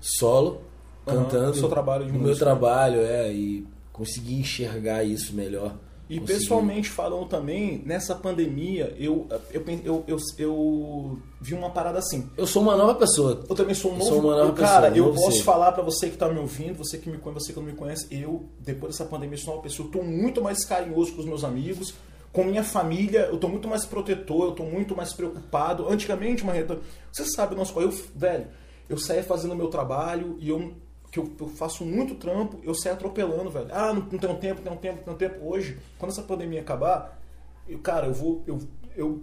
solo 0.00 0.60
Aham, 1.06 1.24
cantando 1.24 1.46
no 1.48 1.54
seu 1.54 1.68
trabalho 1.68 2.04
de 2.04 2.12
no 2.12 2.18
meu 2.18 2.36
trabalho, 2.36 3.00
é, 3.00 3.32
e 3.32 3.66
conseguir 3.92 4.34
enxergar 4.34 5.04
isso 5.04 5.34
melhor. 5.34 5.74
E 6.10 6.18
pessoalmente 6.18 6.90
falando 6.90 7.28
também, 7.28 7.82
nessa 7.86 8.16
pandemia, 8.16 8.92
eu, 8.98 9.28
eu, 9.52 9.64
eu, 9.84 10.04
eu, 10.08 10.16
eu 10.38 11.18
vi 11.40 11.54
uma 11.54 11.70
parada 11.70 12.00
assim. 12.00 12.28
eu 12.36 12.48
sou 12.48 12.62
uma 12.62 12.76
nova 12.76 12.96
pessoa. 12.96 13.44
Eu 13.48 13.54
também 13.54 13.76
sou 13.76 13.92
um 13.92 13.96
novo. 13.96 14.10
sou 14.10 14.18
uma 14.18 14.34
nova 14.34 14.48
eu, 14.48 14.52
cara, 14.54 14.90
pessoa, 14.90 15.08
eu 15.08 15.14
posso 15.14 15.36
ser. 15.36 15.44
falar 15.44 15.70
pra 15.70 15.84
você 15.84 16.10
que 16.10 16.16
tá 16.16 16.28
me 16.28 16.40
ouvindo, 16.40 16.76
você 16.78 16.98
que 16.98 17.08
me 17.08 17.16
conhece, 17.16 17.46
você 17.46 17.52
que 17.52 17.60
não 17.60 17.66
me 17.66 17.74
conhece, 17.74 18.08
eu, 18.10 18.44
depois 18.58 18.92
dessa 18.92 19.08
pandemia, 19.08 19.38
sou 19.38 19.54
uma 19.54 19.62
pessoa, 19.62 19.86
eu 19.86 19.92
tô 19.92 20.02
muito 20.02 20.42
mais 20.42 20.64
carinhoso 20.64 21.12
com 21.12 21.20
os 21.20 21.26
meus 21.26 21.44
amigos, 21.44 21.94
com 22.32 22.42
minha 22.42 22.64
família, 22.64 23.28
eu 23.30 23.38
tô 23.38 23.46
muito 23.46 23.68
mais 23.68 23.86
protetor, 23.86 24.46
eu 24.46 24.52
tô 24.52 24.64
muito 24.64 24.96
mais 24.96 25.12
preocupado. 25.12 25.88
Antigamente, 25.88 26.44
Marreta, 26.44 26.80
você 27.12 27.24
sabe, 27.24 27.54
nosso 27.54 27.72
pai, 27.72 27.84
eu, 27.84 27.94
velho, 28.16 28.48
eu 28.88 28.98
saía 28.98 29.22
fazendo 29.22 29.54
meu 29.54 29.68
trabalho 29.68 30.36
e 30.40 30.48
eu 30.48 30.72
que 31.10 31.18
eu, 31.18 31.30
eu 31.40 31.48
faço 31.48 31.84
muito 31.84 32.14
trampo, 32.14 32.58
eu 32.62 32.74
saio 32.74 32.94
atropelando, 32.94 33.50
velho. 33.50 33.68
Ah, 33.70 33.92
não, 33.92 34.02
não 34.02 34.18
tenho 34.18 34.34
tempo, 34.36 34.60
não 34.64 34.76
tenho 34.76 34.76
tempo, 34.94 35.02
não 35.06 35.14
tenho 35.16 35.30
tempo. 35.32 35.46
Hoje, 35.48 35.76
quando 35.98 36.12
essa 36.12 36.22
pandemia 36.22 36.60
acabar, 36.60 37.20
eu, 37.68 37.78
cara, 37.78 38.06
eu 38.06 38.14
vou. 38.14 38.42
Eu, 38.46 38.58
eu 38.96 39.22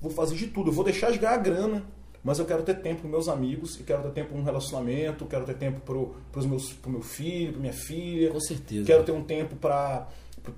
vou 0.00 0.10
fazer 0.10 0.34
de 0.36 0.46
tudo. 0.46 0.70
Eu 0.70 0.74
vou 0.74 0.84
deixar 0.84 1.10
de 1.10 1.18
ganhar 1.18 1.36
grana, 1.38 1.82
mas 2.24 2.38
eu 2.38 2.44
quero 2.46 2.62
ter 2.62 2.80
tempo 2.80 3.02
com 3.02 3.08
meus 3.08 3.28
amigos, 3.28 3.78
e 3.78 3.82
quero 3.82 4.02
ter 4.04 4.10
tempo 4.12 4.36
num 4.36 4.42
relacionamento, 4.44 5.26
quero 5.26 5.44
ter 5.44 5.54
tempo 5.56 5.80
pro, 5.80 6.14
pros 6.32 6.46
meus, 6.46 6.72
pro 6.72 6.90
meu 6.90 7.02
filho, 7.02 7.52
pra 7.52 7.60
minha 7.60 7.72
filha. 7.72 8.30
Com 8.30 8.40
certeza. 8.40 8.84
Quero 8.86 9.04
ter 9.04 9.12
um 9.12 9.22
tempo 9.22 9.56
pra, 9.56 10.08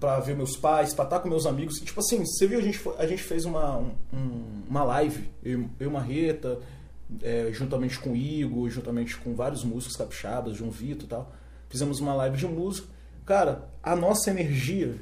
pra 0.00 0.20
ver 0.20 0.36
meus 0.36 0.56
pais, 0.56 0.94
pra 0.94 1.04
estar 1.04 1.18
com 1.20 1.28
meus 1.28 1.44
amigos. 1.46 1.78
E, 1.78 1.84
tipo 1.84 1.98
assim, 2.00 2.24
você 2.24 2.46
viu, 2.46 2.58
a 2.58 2.62
gente, 2.62 2.80
a 2.98 3.06
gente 3.06 3.22
fez 3.22 3.44
uma, 3.44 3.78
um- 3.78 4.62
uma 4.68 4.84
live, 4.84 5.28
eu, 5.44 5.64
eu 5.80 5.90
Marreta, 5.90 6.58
é, 7.22 7.48
juntamente 7.52 7.98
com 7.98 8.10
o 8.10 8.16
Igor, 8.16 8.68
juntamente 8.70 9.16
com 9.16 9.34
vários 9.34 9.64
músicos 9.64 9.96
capixabas, 9.96 10.56
João 10.56 10.70
Vitor 10.70 11.04
e 11.04 11.08
tal. 11.08 11.32
Fizemos 11.68 12.00
uma 12.00 12.14
live 12.14 12.36
de 12.36 12.46
música. 12.46 12.86
Cara, 13.26 13.68
a 13.82 13.94
nossa 13.94 14.30
energia 14.30 14.94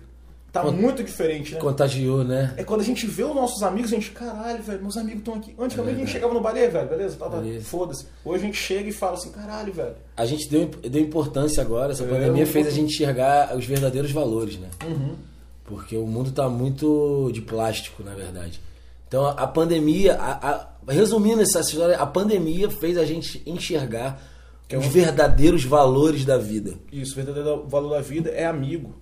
tá 0.53 0.63
Con- 0.63 0.73
muito 0.73 1.05
diferente, 1.05 1.55
né? 1.55 1.61
Contagiou, 1.61 2.25
né? 2.25 2.55
É 2.57 2.65
quando 2.65 2.81
a 2.81 2.85
gente 2.85 3.07
vê 3.07 3.23
os 3.25 3.35
nossos 3.35 3.63
amigos, 3.63 3.93
a 3.93 3.95
gente, 3.97 4.11
caralho, 4.11 4.63
velho, 4.63 4.81
meus 4.83 4.97
amigos 4.97 5.19
estão 5.21 5.35
aqui. 5.35 5.55
Antigamente 5.59 5.77
a 5.77 5.81
gente 5.81 5.87
verdade. 5.97 6.13
chegava 6.13 6.35
no 6.35 6.41
balé, 6.41 6.69
velho, 6.69 6.89
beleza? 6.89 7.17
Tava, 7.17 7.41
Beleza. 7.41 7.65
foda-se. 7.67 8.07
Hoje 8.25 8.43
a 8.43 8.47
gente 8.47 8.57
chega 8.59 8.89
e 8.89 8.93
fala 8.93 9.15
assim, 9.15 9.31
caralho, 9.31 9.73
velho. 9.73 9.95
A 10.17 10.25
gente 10.27 10.49
deu, 10.49 10.67
deu 10.67 11.01
importância 11.03 11.63
agora, 11.63 11.93
essa 11.93 12.05
É, 12.05 12.09
pandemia 12.09 12.47
fez 12.47 12.67
a 12.67 12.71
gente 12.71 12.95
enxergar 12.95 13.55
os 13.57 13.65
verdadeiros 13.67 14.11
valores, 14.11 14.57
né? 14.59 14.69
Uhum. 14.85 15.15
Porque 15.65 15.97
o 15.97 16.07
mundo 16.07 16.33
tá 16.33 16.49
muito 16.49 17.31
de 17.33 17.43
plástico, 17.43 18.03
na 18.03 18.15
verdade. 18.15 18.61
Então 19.09 19.25
a, 19.27 19.33
a 19.33 19.47
pandemia, 19.47 20.15
a- 20.15 20.51
a- 20.51 20.69
resumindo 20.87 21.43
essa 21.43 21.61
história, 21.61 21.97
a 21.97 22.07
pandemia 22.07 22.71
fez 22.71 22.97
a 22.99 23.05
gente 23.05 23.43
enxergar 23.47 24.23
Que 24.69 24.75
é 24.75 24.79
os 24.79 24.87
verdadeiros 24.87 25.65
valores 25.65 26.25
da 26.25 26.37
vida. 26.39 26.75
Isso, 26.93 27.13
o 27.13 27.17
verdadeiro 27.17 27.65
valor 27.69 27.91
da 27.91 28.01
vida 28.01 28.31
é 28.31 28.45
amigo. 28.47 28.95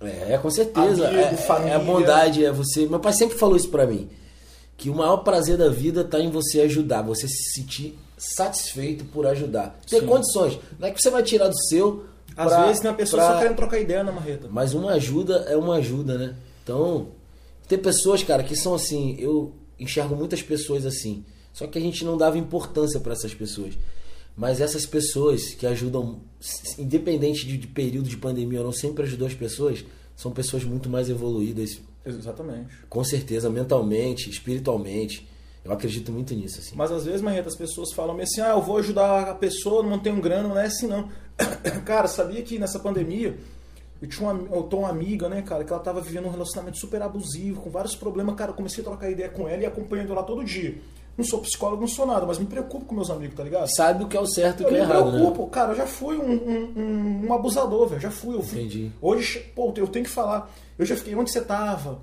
É, 0.00 0.36
com 0.38 0.50
certeza. 0.50 1.06
Amigo, 1.08 1.20
é, 1.22 1.32
é 1.32 1.36
família. 1.36 1.76
a 1.76 1.78
bondade, 1.78 2.44
é 2.44 2.50
você. 2.52 2.86
Meu 2.86 3.00
pai 3.00 3.12
sempre 3.12 3.38
falou 3.38 3.56
isso 3.56 3.68
pra 3.70 3.86
mim. 3.86 4.08
Que 4.76 4.90
o 4.90 4.94
maior 4.94 5.18
prazer 5.18 5.56
da 5.56 5.68
vida 5.68 6.02
tá 6.04 6.18
em 6.20 6.30
você 6.30 6.60
ajudar, 6.62 7.02
você 7.02 7.28
se 7.28 7.52
sentir 7.54 7.96
satisfeito 8.18 9.04
por 9.06 9.26
ajudar. 9.26 9.78
Ter 9.88 10.00
Sim. 10.00 10.06
condições. 10.06 10.58
Não 10.78 10.88
é 10.88 10.90
que 10.90 11.00
você 11.00 11.10
vai 11.10 11.22
tirar 11.22 11.48
do 11.48 11.56
seu. 11.68 12.04
Às 12.36 12.48
pra- 12.52 12.64
vezes 12.66 12.80
tem 12.80 12.90
uma 12.90 12.96
pessoa 12.96 13.22
pra- 13.22 13.32
só 13.34 13.38
querendo 13.40 13.56
trocar 13.56 13.78
ideia 13.78 14.02
na 14.02 14.10
marreta. 14.12 14.48
Mas 14.50 14.74
uma 14.74 14.92
ajuda 14.92 15.46
é 15.48 15.56
uma 15.56 15.76
ajuda, 15.76 16.18
né? 16.18 16.34
Então, 16.62 17.08
tem 17.68 17.78
pessoas, 17.78 18.22
cara, 18.22 18.42
que 18.42 18.56
são 18.56 18.74
assim. 18.74 19.16
Eu 19.18 19.52
enxergo 19.84 20.16
muitas 20.16 20.42
pessoas 20.42 20.84
assim. 20.84 21.24
Só 21.52 21.66
que 21.66 21.78
a 21.78 21.80
gente 21.80 22.04
não 22.04 22.16
dava 22.16 22.36
importância 22.36 22.98
pra 22.98 23.12
essas 23.12 23.32
pessoas. 23.32 23.74
Mas 24.36 24.60
essas 24.60 24.84
pessoas 24.84 25.54
que 25.54 25.66
ajudam, 25.66 26.20
independente 26.76 27.46
de, 27.46 27.56
de 27.56 27.66
período 27.68 28.08
de 28.08 28.16
pandemia 28.16 28.58
ou 28.58 28.64
não, 28.64 28.72
sempre 28.72 29.04
ajudou 29.04 29.28
as 29.28 29.34
pessoas, 29.34 29.84
são 30.16 30.32
pessoas 30.32 30.64
muito 30.64 30.88
mais 30.88 31.08
evoluídas, 31.08 31.80
Exatamente. 32.04 32.74
com 32.88 33.04
certeza, 33.04 33.48
mentalmente, 33.48 34.28
espiritualmente. 34.28 35.28
Eu 35.64 35.72
acredito 35.72 36.12
muito 36.12 36.34
nisso, 36.34 36.58
assim. 36.58 36.74
Mas 36.74 36.90
às 36.90 37.04
vezes, 37.04 37.22
Marreta, 37.22 37.48
as 37.48 37.56
pessoas 37.56 37.92
falam 37.92 38.18
assim, 38.20 38.40
ah, 38.40 38.50
eu 38.50 38.60
vou 38.60 38.76
ajudar 38.78 39.30
a 39.30 39.34
pessoa, 39.34 39.82
não 39.82 39.98
tenho 39.98 40.20
grana, 40.20 40.48
não 40.48 40.58
é 40.58 40.66
assim 40.66 40.86
não. 40.86 41.08
cara, 41.86 42.06
sabia 42.08 42.42
que 42.42 42.58
nessa 42.58 42.78
pandemia 42.78 43.38
eu 44.02 44.08
tinha 44.08 44.28
uma, 44.30 44.54
eu 44.56 44.62
tô 44.64 44.78
uma 44.78 44.88
amiga, 44.90 45.28
né, 45.28 45.40
cara, 45.42 45.64
que 45.64 45.72
ela 45.72 45.80
tava 45.82 46.00
vivendo 46.00 46.26
um 46.26 46.30
relacionamento 46.30 46.78
super 46.78 47.00
abusivo, 47.02 47.60
com 47.62 47.70
vários 47.70 47.94
problemas, 47.96 48.34
cara, 48.34 48.50
eu 48.50 48.54
comecei 48.54 48.82
a 48.82 48.84
trocar 48.86 49.10
ideia 49.10 49.28
com 49.28 49.48
ela 49.48 49.62
e 49.62 49.66
acompanhando 49.66 50.12
ela 50.12 50.22
todo 50.22 50.44
dia. 50.44 50.76
Não 51.16 51.24
sou 51.24 51.38
psicólogo, 51.40 51.80
não 51.80 51.86
sou 51.88 52.04
nada, 52.04 52.26
mas 52.26 52.38
me 52.40 52.44
preocupo 52.46 52.84
com 52.86 52.94
meus 52.96 53.08
amigos, 53.08 53.36
tá 53.36 53.44
ligado? 53.44 53.68
Sabe 53.68 54.02
o 54.02 54.08
que 54.08 54.16
é 54.16 54.20
o 54.20 54.26
certo 54.26 54.62
e 54.62 54.66
o 54.66 54.68
que 54.68 54.74
é 54.74 54.78
me 54.78 54.82
errado, 54.84 55.12
né? 55.12 55.18
preocupo, 55.18 55.46
cara, 55.46 55.70
eu 55.72 55.76
já 55.76 55.86
fui 55.86 56.16
um, 56.16 56.32
um, 56.32 56.72
um- 56.76 57.26
um 57.28 57.32
abusador, 57.32 57.86
velho, 57.86 58.00
já 58.00 58.10
fui, 58.10 58.34
eu 58.34 58.42
fui. 58.42 58.58
Entendi. 58.60 58.90
Hoje, 59.00 59.38
pô, 59.54 59.72
eu 59.76 59.86
tenho 59.86 60.04
que 60.04 60.10
falar, 60.10 60.52
eu 60.76 60.84
já 60.84 60.96
fiquei, 60.96 61.14
onde 61.14 61.30
você 61.30 61.40
tava? 61.40 62.00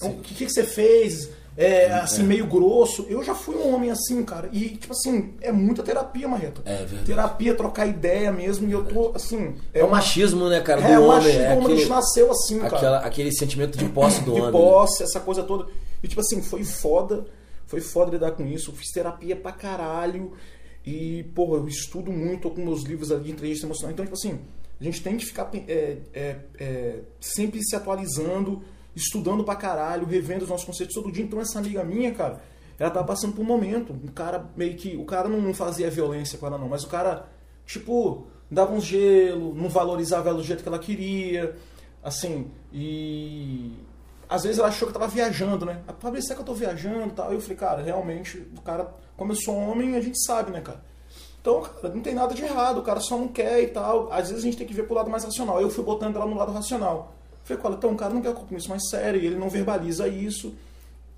O 0.00 0.10
que, 0.22 0.34
que, 0.34 0.46
que 0.46 0.52
você 0.52 0.62
fez? 0.64 1.30
É, 1.56 1.92
assim, 1.92 2.22
meio 2.24 2.46
grosso. 2.46 3.06
Eu 3.08 3.22
já 3.22 3.34
fui 3.34 3.54
um 3.54 3.74
homem 3.74 3.90
assim, 3.90 4.24
cara. 4.24 4.48
E, 4.52 4.70
tipo 4.70 4.92
assim, 4.92 5.34
é 5.40 5.52
muita 5.52 5.82
terapia, 5.82 6.26
Marreta. 6.26 6.62
É 6.64 6.78
verdade. 6.78 7.04
Terapia, 7.04 7.54
trocar 7.54 7.86
ideia 7.86 8.32
mesmo. 8.32 8.68
E 8.68 8.72
eu 8.72 8.84
tô, 8.84 9.12
assim. 9.14 9.54
É 9.72 9.84
o 9.84 9.90
machismo, 9.90 10.48
né, 10.48 10.60
cara, 10.60 10.80
do 10.80 10.86
É, 10.88 10.98
o 10.98 11.02
homem. 11.04 11.16
machismo, 11.16 11.40
é 11.42 11.54
como 11.54 11.66
a 11.66 11.70
gente 11.70 11.78
aquele- 11.82 11.88
nasceu 11.94 12.30
assim, 12.30 12.58
cara 12.60 12.76
aquela- 12.76 12.98
aquele 12.98 13.32
sentimento 13.32 13.78
de 13.78 13.84
posse 13.88 14.20
do 14.22 14.32
de 14.34 14.40
homem. 14.40 14.44
né? 14.46 14.50
posse, 14.52 15.02
essa 15.04 15.20
coisa 15.20 15.42
toda. 15.44 15.66
E 16.02 16.08
tipo 16.08 16.20
assim, 16.20 16.42
foi 16.42 16.64
foda. 16.64 17.24
Foi 17.66 17.80
foda 17.80 18.10
lidar 18.10 18.32
com 18.32 18.44
isso. 18.46 18.70
Eu 18.70 18.74
fiz 18.74 18.90
terapia 18.90 19.34
pra 19.36 19.52
caralho. 19.52 20.32
E, 20.86 21.22
porra, 21.34 21.56
eu 21.58 21.68
estudo 21.68 22.12
muito, 22.12 22.42
tô 22.42 22.50
com 22.50 22.62
meus 22.62 22.82
livros 22.82 23.10
ali 23.10 23.24
de 23.24 23.30
inteligência 23.32 23.64
emocional. 23.66 23.92
Então, 23.92 24.04
tipo 24.04 24.16
assim, 24.16 24.38
a 24.78 24.84
gente 24.84 25.02
tem 25.02 25.16
que 25.16 25.24
ficar 25.24 25.48
é, 25.54 25.96
é, 26.12 26.36
é, 26.58 26.94
sempre 27.20 27.62
se 27.64 27.74
atualizando, 27.74 28.62
estudando 28.94 29.44
pra 29.44 29.56
caralho, 29.56 30.06
revendo 30.06 30.44
os 30.44 30.50
nossos 30.50 30.66
conceitos 30.66 30.94
todo 30.94 31.10
dia. 31.10 31.24
Então, 31.24 31.40
essa 31.40 31.58
amiga 31.58 31.82
minha, 31.84 32.12
cara, 32.12 32.42
ela 32.78 32.90
tava 32.90 33.06
passando 33.06 33.34
por 33.34 33.42
um 33.42 33.46
momento. 33.46 33.92
Um 33.92 34.08
cara 34.08 34.50
meio 34.56 34.76
que. 34.76 34.96
O 34.96 35.04
cara 35.04 35.28
não 35.28 35.54
fazia 35.54 35.90
violência 35.90 36.38
com 36.38 36.46
ela, 36.46 36.58
não, 36.58 36.68
mas 36.68 36.84
o 36.84 36.88
cara, 36.88 37.26
tipo, 37.66 38.26
dava 38.50 38.72
um 38.72 38.80
gelo, 38.80 39.54
não 39.54 39.68
valorizava 39.68 40.28
ela 40.28 40.38
do 40.38 40.44
jeito 40.44 40.62
que 40.62 40.68
ela 40.68 40.78
queria. 40.78 41.56
Assim, 42.02 42.50
e 42.72 43.72
às 44.28 44.42
vezes 44.42 44.58
ela 44.58 44.68
achou 44.68 44.88
que 44.88 44.94
eu 44.94 45.00
tava 45.00 45.10
viajando, 45.10 45.64
né? 45.64 45.82
A 45.86 45.92
Fabrício, 45.92 46.28
será 46.28 46.36
que 46.36 46.42
eu 46.42 46.46
tô 46.46 46.54
viajando 46.54 47.08
e 47.08 47.12
tal? 47.12 47.32
Eu 47.32 47.40
falei, 47.40 47.56
cara, 47.56 47.82
realmente, 47.82 48.38
o 48.56 48.60
cara, 48.60 48.92
como 49.16 49.32
eu 49.32 49.36
sou 49.36 49.56
homem, 49.56 49.96
a 49.96 50.00
gente 50.00 50.22
sabe, 50.24 50.50
né, 50.50 50.60
cara? 50.60 50.82
Então, 51.40 51.62
cara, 51.62 51.94
não 51.94 52.00
tem 52.00 52.14
nada 52.14 52.34
de 52.34 52.42
errado, 52.42 52.78
o 52.78 52.82
cara 52.82 53.00
só 53.00 53.18
não 53.18 53.28
quer 53.28 53.62
e 53.62 53.68
tal. 53.68 54.10
Às 54.10 54.28
vezes 54.28 54.42
a 54.42 54.46
gente 54.46 54.56
tem 54.56 54.66
que 54.66 54.74
ver 54.74 54.84
pro 54.84 54.94
lado 54.94 55.10
mais 55.10 55.24
racional. 55.24 55.60
Eu 55.60 55.70
fui 55.70 55.84
botando 55.84 56.16
ela 56.16 56.26
no 56.26 56.36
lado 56.36 56.52
racional. 56.52 57.14
Falei, 57.44 57.62
cara, 57.62 57.74
então 57.74 57.92
o 57.92 57.96
cara 57.96 58.12
não 58.14 58.22
quer 58.22 58.30
um 58.30 58.34
compromisso 58.34 58.68
mais 58.70 58.88
sério, 58.88 59.20
ele 59.20 59.36
não 59.36 59.48
verbaliza 59.50 60.08
isso. 60.08 60.54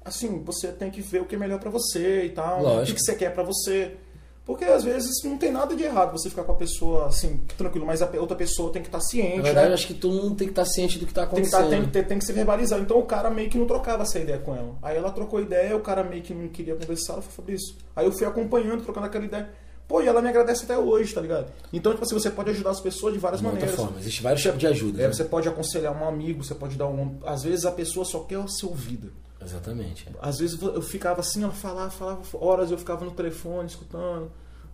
Assim, 0.05 0.43
você 0.45 0.69
tem 0.69 0.91
que 0.91 1.01
ver 1.01 1.23
o 1.23 1.25
que 1.25 1.35
é 1.35 1.39
melhor 1.39 1.59
pra 1.59 1.71
você 1.71 2.25
e 2.25 2.31
tal. 2.31 2.57
O 2.57 2.59
que, 2.59 2.65
Lógico. 2.65 2.99
que 2.99 3.05
você 3.05 3.15
quer 3.15 3.33
pra 3.33 3.43
você. 3.43 3.97
Porque 4.45 4.65
às 4.65 4.85
vezes 4.85 5.11
não 5.25 5.37
tem 5.37 5.51
nada 5.51 5.75
de 5.75 5.83
errado 5.83 6.13
você 6.13 6.31
ficar 6.31 6.45
com 6.45 6.53
a 6.53 6.55
pessoa 6.55 7.07
assim, 7.07 7.41
tranquilo, 7.59 7.85
mas 7.85 8.01
a 8.01 8.09
outra 8.21 8.37
pessoa 8.37 8.73
tem 8.73 8.81
que 8.81 8.87
estar 8.87 9.01
ciente. 9.01 9.39
Na 9.39 9.43
verdade, 9.43 9.69
né? 9.69 9.75
acho 9.75 9.89
que 9.89 9.95
todo 9.95 10.15
mundo 10.15 10.37
tem 10.37 10.47
que 10.47 10.53
estar 10.53 10.65
ciente 10.65 11.01
do 11.01 11.05
que 11.05 11.11
está 11.11 11.27
tem 11.27 11.43
tá- 11.43 11.59
acontecendo. 11.59 11.71
tem, 11.71 11.85
que 11.85 11.91
ter- 11.91 12.07
tem 12.07 12.19
que 12.21 12.25
ser 12.25 12.33
verbalizado. 12.33 12.81
Então 12.83 12.97
o 12.97 13.05
cara 13.05 13.29
meio 13.29 13.51
que 13.51 13.59
não 13.59 13.67
trocava 13.67 14.05
essa 14.05 14.21
ideia 14.21 14.39
com 14.39 14.55
ela. 14.55 14.77
Aí 14.83 14.97
ela 14.97 15.11
trocou 15.11 15.41
ideia, 15.41 15.77
o 15.77 15.81
cara 15.81 16.05
meio 16.05 16.23
que 16.23 16.33
não 16.33 16.47
queria 16.49 16.77
conversar, 16.77 17.15
ela 17.15 17.23
falou, 17.23 17.35
Fabrício. 17.37 17.75
Aí 17.97 18.07
eu 18.07 18.13
fui 18.13 18.25
acompanhando, 18.25 18.85
trocando 18.85 19.07
aquela 19.07 19.25
ideia. 19.25 19.51
Pô, 19.89 20.03
e 20.03 20.09
ela 20.09 20.21
me 20.21 20.29
agradece 20.29 20.65
até 20.65 20.77
hoje, 20.77 21.15
tá 21.15 21.21
ligado? 21.21 21.47
Então, 21.73 21.93
tipo 21.93 22.05
assim, 22.05 22.15
você 22.15 22.31
pode 22.31 22.51
ajudar 22.51 22.71
as 22.71 22.81
pessoas 22.81 23.13
de 23.15 23.21
várias 23.21 23.41
De 23.41 23.47
maneiras. 23.47 23.75
forma. 23.75 23.99
Existe 24.01 24.21
vários 24.23 24.43
tipos 24.43 24.59
de 24.59 24.67
ajuda. 24.67 25.01
É, 25.03 25.07
né? 25.07 25.13
você 25.13 25.25
pode 25.25 25.49
aconselhar 25.49 25.97
um 25.97 26.07
amigo, 26.09 26.43
você 26.43 26.55
pode 26.55 26.77
dar 26.77 26.89
um. 26.89 27.19
Às 27.25 27.45
vezes 27.45 27.65
a 27.65 27.71
pessoa 27.71 28.05
só 28.05 28.21
quer 28.21 28.49
ser 28.49 28.67
ouvida. 28.67 29.09
Exatamente. 29.41 30.09
é. 30.09 30.13
Às 30.21 30.39
vezes 30.39 30.61
eu 30.61 30.83
ficava 30.83 31.21
assim, 31.21 31.45
ela 31.45 31.53
falava, 31.53 31.91
falava 31.91 32.21
horas, 32.35 32.71
eu 32.73 32.79
ficava 32.79 33.05
no 33.05 33.13
telefone 33.13 33.69
escutando. 33.69 34.31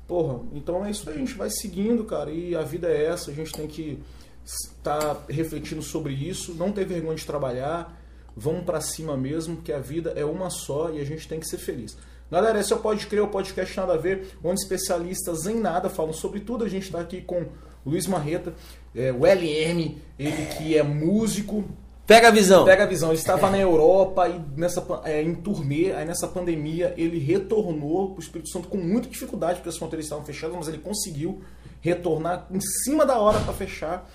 Porra, 0.08 0.40
então 0.52 0.84
é 0.84 0.90
isso 0.90 1.08
aí, 1.08 1.16
a 1.16 1.18
gente 1.18 1.34
vai 1.34 1.50
seguindo, 1.50 2.04
cara, 2.04 2.30
e 2.30 2.56
a 2.56 2.62
vida 2.62 2.88
é 2.88 3.04
essa, 3.04 3.30
a 3.30 3.34
gente 3.34 3.52
tem 3.52 3.66
que 3.66 4.02
estar 4.44 5.24
refletindo 5.28 5.80
sobre 5.82 6.12
isso, 6.12 6.54
não 6.54 6.72
ter 6.72 6.84
vergonha 6.84 7.14
de 7.14 7.24
trabalhar, 7.24 7.96
vamos 8.36 8.64
pra 8.64 8.80
cima 8.80 9.16
mesmo, 9.16 9.56
porque 9.56 9.72
a 9.72 9.78
vida 9.78 10.12
é 10.16 10.24
uma 10.24 10.50
só 10.50 10.90
e 10.90 11.00
a 11.00 11.04
gente 11.04 11.28
tem 11.28 11.38
que 11.38 11.46
ser 11.46 11.58
feliz. 11.58 11.96
Galera, 12.32 12.58
esse 12.58 12.72
é 12.72 12.76
o 12.76 12.78
Pode 12.78 13.06
Crer, 13.08 13.22
o 13.22 13.28
podcast 13.28 13.76
Nada 13.76 13.92
a 13.92 13.96
Ver, 13.98 14.38
onde 14.42 14.58
especialistas 14.58 15.44
em 15.44 15.60
nada 15.60 15.90
falam 15.90 16.14
sobre 16.14 16.40
tudo. 16.40 16.64
A 16.64 16.68
gente 16.68 16.84
está 16.84 16.98
aqui 16.98 17.20
com 17.20 17.42
o 17.84 17.90
Luiz 17.90 18.06
Marreta, 18.06 18.54
é, 18.96 19.12
o 19.12 19.26
LM, 19.26 19.98
ele 20.18 20.46
que 20.56 20.74
é 20.74 20.82
músico, 20.82 21.62
Pega 22.06 22.28
a 22.28 22.30
visão. 22.30 22.64
Pega 22.64 22.84
a 22.84 22.86
visão, 22.86 23.10
ele 23.10 23.18
estava 23.18 23.50
na 23.50 23.58
Europa 23.58 24.28
e 24.30 24.40
nessa, 24.58 24.82
é, 25.04 25.22
em 25.22 25.34
turnê, 25.34 25.92
aí 25.92 26.06
nessa 26.06 26.26
pandemia 26.26 26.94
ele 26.96 27.18
retornou 27.18 28.12
para 28.12 28.20
o 28.20 28.22
Espírito 28.22 28.48
Santo 28.48 28.66
com 28.66 28.78
muita 28.78 29.08
dificuldade, 29.08 29.56
porque 29.56 29.68
as 29.68 29.76
fronteiras 29.76 30.06
estavam 30.06 30.24
fechadas, 30.24 30.56
mas 30.56 30.68
ele 30.68 30.78
conseguiu 30.78 31.42
retornar 31.82 32.46
em 32.50 32.60
cima 32.60 33.04
da 33.04 33.18
hora 33.18 33.40
para 33.40 33.52
fechar. 33.52 34.10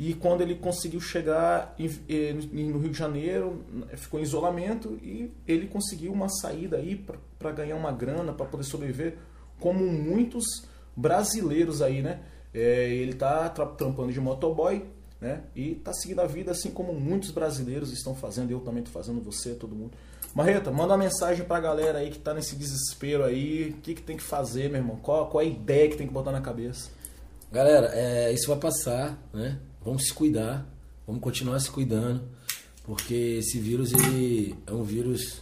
E 0.00 0.14
quando 0.14 0.42
ele 0.42 0.54
conseguiu 0.54 1.00
chegar 1.00 1.74
no 1.76 2.78
Rio 2.78 2.90
de 2.90 2.96
Janeiro, 2.96 3.64
ficou 3.96 4.20
em 4.20 4.22
isolamento 4.22 4.96
e 5.02 5.32
ele 5.44 5.66
conseguiu 5.66 6.12
uma 6.12 6.28
saída 6.28 6.76
aí 6.76 7.04
para 7.36 7.50
ganhar 7.50 7.74
uma 7.74 7.90
grana, 7.90 8.32
para 8.32 8.46
poder 8.46 8.62
sobreviver, 8.62 9.18
como 9.58 9.84
muitos 9.84 10.44
brasileiros 10.94 11.82
aí, 11.82 12.00
né? 12.00 12.20
É, 12.54 12.88
ele 12.88 13.14
tá 13.14 13.48
tra- 13.48 13.66
trampando 13.66 14.12
de 14.12 14.20
motoboy, 14.20 14.84
né? 15.20 15.42
E 15.56 15.74
tá 15.74 15.92
seguindo 15.92 16.20
a 16.20 16.26
vida 16.26 16.52
assim 16.52 16.70
como 16.70 16.92
muitos 16.92 17.32
brasileiros 17.32 17.92
estão 17.92 18.14
fazendo, 18.14 18.52
eu 18.52 18.60
também 18.60 18.84
tô 18.84 18.90
fazendo, 18.92 19.20
você, 19.20 19.52
todo 19.52 19.74
mundo. 19.74 19.90
Marreta, 20.32 20.70
manda 20.70 20.92
uma 20.92 20.98
mensagem 20.98 21.44
pra 21.44 21.58
galera 21.58 21.98
aí 21.98 22.10
que 22.10 22.20
tá 22.20 22.32
nesse 22.32 22.54
desespero 22.54 23.24
aí, 23.24 23.70
o 23.70 23.80
que, 23.82 23.94
que 23.94 24.02
tem 24.02 24.16
que 24.16 24.22
fazer, 24.22 24.70
meu 24.70 24.80
irmão? 24.80 24.96
Qual, 25.02 25.26
qual 25.28 25.40
a 25.40 25.44
ideia 25.44 25.88
que 25.88 25.96
tem 25.96 26.06
que 26.06 26.12
botar 26.12 26.30
na 26.30 26.40
cabeça? 26.40 26.88
Galera, 27.50 27.90
é, 27.94 28.32
isso 28.32 28.46
vai 28.46 28.58
passar, 28.58 29.18
né? 29.32 29.58
Vamos 29.88 30.04
se 30.04 30.12
cuidar, 30.12 30.66
vamos 31.06 31.22
continuar 31.22 31.58
se 31.60 31.70
cuidando, 31.70 32.20
porque 32.84 33.38
esse 33.38 33.58
vírus 33.58 33.90
ele 33.94 34.54
é 34.66 34.70
um 34.70 34.82
vírus 34.82 35.40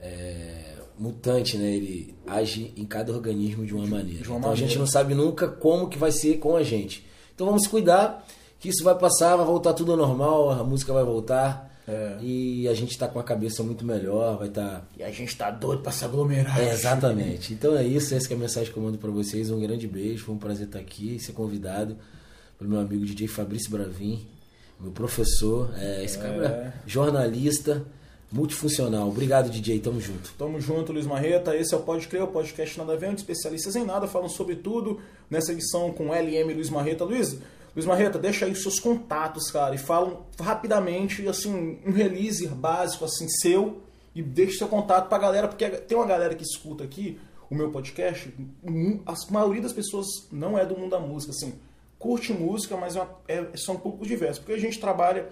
é, 0.00 0.76
mutante, 0.96 1.58
né? 1.58 1.74
Ele 1.74 2.14
age 2.28 2.72
em 2.76 2.84
cada 2.84 3.12
organismo 3.12 3.66
de 3.66 3.74
uma 3.74 3.84
maneira. 3.84 4.22
de 4.22 4.28
uma 4.28 4.38
então 4.38 4.52
a 4.52 4.54
gente 4.54 4.66
maneira. 4.68 4.80
não 4.82 4.86
sabe 4.86 5.14
nunca 5.16 5.48
como 5.48 5.88
que 5.88 5.98
vai 5.98 6.12
ser 6.12 6.38
com 6.38 6.54
a 6.54 6.62
gente. 6.62 7.04
Então 7.34 7.44
vamos 7.44 7.64
se 7.64 7.68
cuidar, 7.68 8.24
que 8.60 8.68
isso 8.68 8.84
vai 8.84 8.96
passar, 8.96 9.34
vai 9.34 9.44
voltar 9.44 9.72
tudo 9.72 9.90
ao 9.90 9.98
normal, 9.98 10.52
a 10.52 10.62
música 10.62 10.92
vai 10.92 11.02
voltar, 11.02 11.74
É. 11.88 12.18
E 12.22 12.68
a 12.68 12.74
gente 12.74 12.96
tá 12.96 13.08
com 13.08 13.18
a 13.18 13.24
cabeça 13.24 13.64
muito 13.64 13.84
melhor, 13.84 14.38
vai 14.38 14.46
estar. 14.46 14.80
Tá... 14.80 14.86
E 14.96 15.02
a 15.02 15.10
gente 15.10 15.36
tá 15.36 15.50
doido 15.50 15.82
pra 15.82 15.90
se 15.90 16.04
aglomerar. 16.04 16.60
É, 16.60 16.72
exatamente. 16.72 17.52
Então 17.52 17.76
é 17.76 17.84
isso, 17.84 18.14
essa 18.14 18.32
é 18.32 18.36
a 18.36 18.38
mensagem 18.38 18.72
que 18.72 18.78
eu 18.78 18.82
mando 18.84 18.96
pra 18.98 19.10
vocês. 19.10 19.50
Um 19.50 19.58
grande 19.58 19.88
beijo, 19.88 20.26
foi 20.26 20.36
um 20.36 20.38
prazer 20.38 20.68
estar 20.68 20.78
aqui, 20.78 21.18
ser 21.18 21.32
convidado 21.32 21.96
pelo 22.58 22.70
meu 22.70 22.80
amigo 22.80 23.04
DJ 23.04 23.28
Fabrício 23.28 23.70
Bravin, 23.70 24.26
meu 24.80 24.92
professor, 24.92 25.70
é, 25.76 26.04
esse 26.04 26.18
é. 26.18 26.20
cara 26.20 26.74
jornalista 26.86 27.84
multifuncional. 28.30 29.08
Obrigado, 29.08 29.48
DJ. 29.48 29.80
Tamo 29.80 30.00
junto. 30.00 30.32
Tamo 30.36 30.60
junto, 30.60 30.92
Luiz 30.92 31.06
Marreta. 31.06 31.56
Esse 31.56 31.74
é 31.74 31.76
o 31.76 31.80
Pode 31.80 32.06
Crer, 32.08 32.24
o 32.24 32.28
podcast 32.28 32.76
Nada 32.78 32.92
a 32.92 32.96
Ver, 32.96 33.08
onde 33.08 33.20
especialistas 33.20 33.76
em 33.76 33.84
nada 33.84 34.06
falam 34.06 34.28
sobre 34.28 34.56
tudo. 34.56 35.00
Nessa 35.30 35.52
edição 35.52 35.92
com 35.92 36.12
LM 36.12 36.52
Luiz 36.52 36.68
Marreta. 36.68 37.04
Luiz, 37.04 37.38
Luiz 37.74 37.86
Marreta, 37.86 38.18
deixa 38.18 38.46
aí 38.46 38.52
os 38.52 38.62
seus 38.62 38.80
contatos, 38.80 39.50
cara, 39.50 39.74
e 39.74 39.78
falam 39.78 40.24
rapidamente, 40.40 41.26
assim, 41.28 41.78
um 41.84 41.92
release 41.92 42.46
básico, 42.48 43.04
assim, 43.04 43.28
seu, 43.28 43.82
e 44.14 44.22
deixa 44.22 44.58
seu 44.58 44.68
contato 44.68 45.08
pra 45.08 45.18
galera, 45.18 45.46
porque 45.46 45.68
tem 45.68 45.96
uma 45.96 46.06
galera 46.06 46.34
que 46.34 46.42
escuta 46.42 46.84
aqui 46.84 47.18
o 47.50 47.54
meu 47.54 47.70
podcast, 47.70 48.32
a 49.04 49.32
maioria 49.32 49.62
das 49.62 49.74
pessoas 49.74 50.06
não 50.32 50.58
é 50.58 50.64
do 50.64 50.76
mundo 50.76 50.90
da 50.90 50.98
música, 50.98 51.32
assim, 51.32 51.52
curte 52.06 52.32
música, 52.32 52.76
mas 52.76 52.94
é, 52.94 53.04
é, 53.26 53.56
são 53.56 53.74
um 53.74 53.78
pouco 53.78 54.06
diversos, 54.06 54.38
porque 54.38 54.52
a 54.52 54.60
gente 54.60 54.78
trabalha 54.78 55.28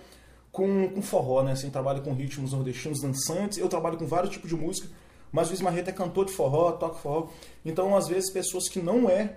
com, 0.51 0.89
com 0.89 1.01
forró, 1.01 1.45
né? 1.45 1.53
Assim, 1.53 1.71
trabalha 1.71 2.01
com 2.01 2.13
ritmos 2.13 2.53
nordestinos 2.53 3.01
dançantes. 3.01 3.59
Eu 3.59 3.69
trabalho 3.69 3.97
com 3.97 4.07
vários 4.07 4.33
tipos 4.33 4.51
de 4.51 4.57
música, 4.57 4.89
mas 5.31 5.49
o 5.49 5.51
Luiz 5.51 5.89
é 5.89 5.93
cantor 5.93 6.27
de 6.27 6.33
forró, 6.33 6.73
toca 6.73 6.97
forró. 6.97 7.29
Então, 7.65 7.97
às 7.97 8.09
vezes, 8.09 8.29
pessoas 8.29 8.69
que 8.69 8.81
não 8.81 9.09
é, 9.09 9.37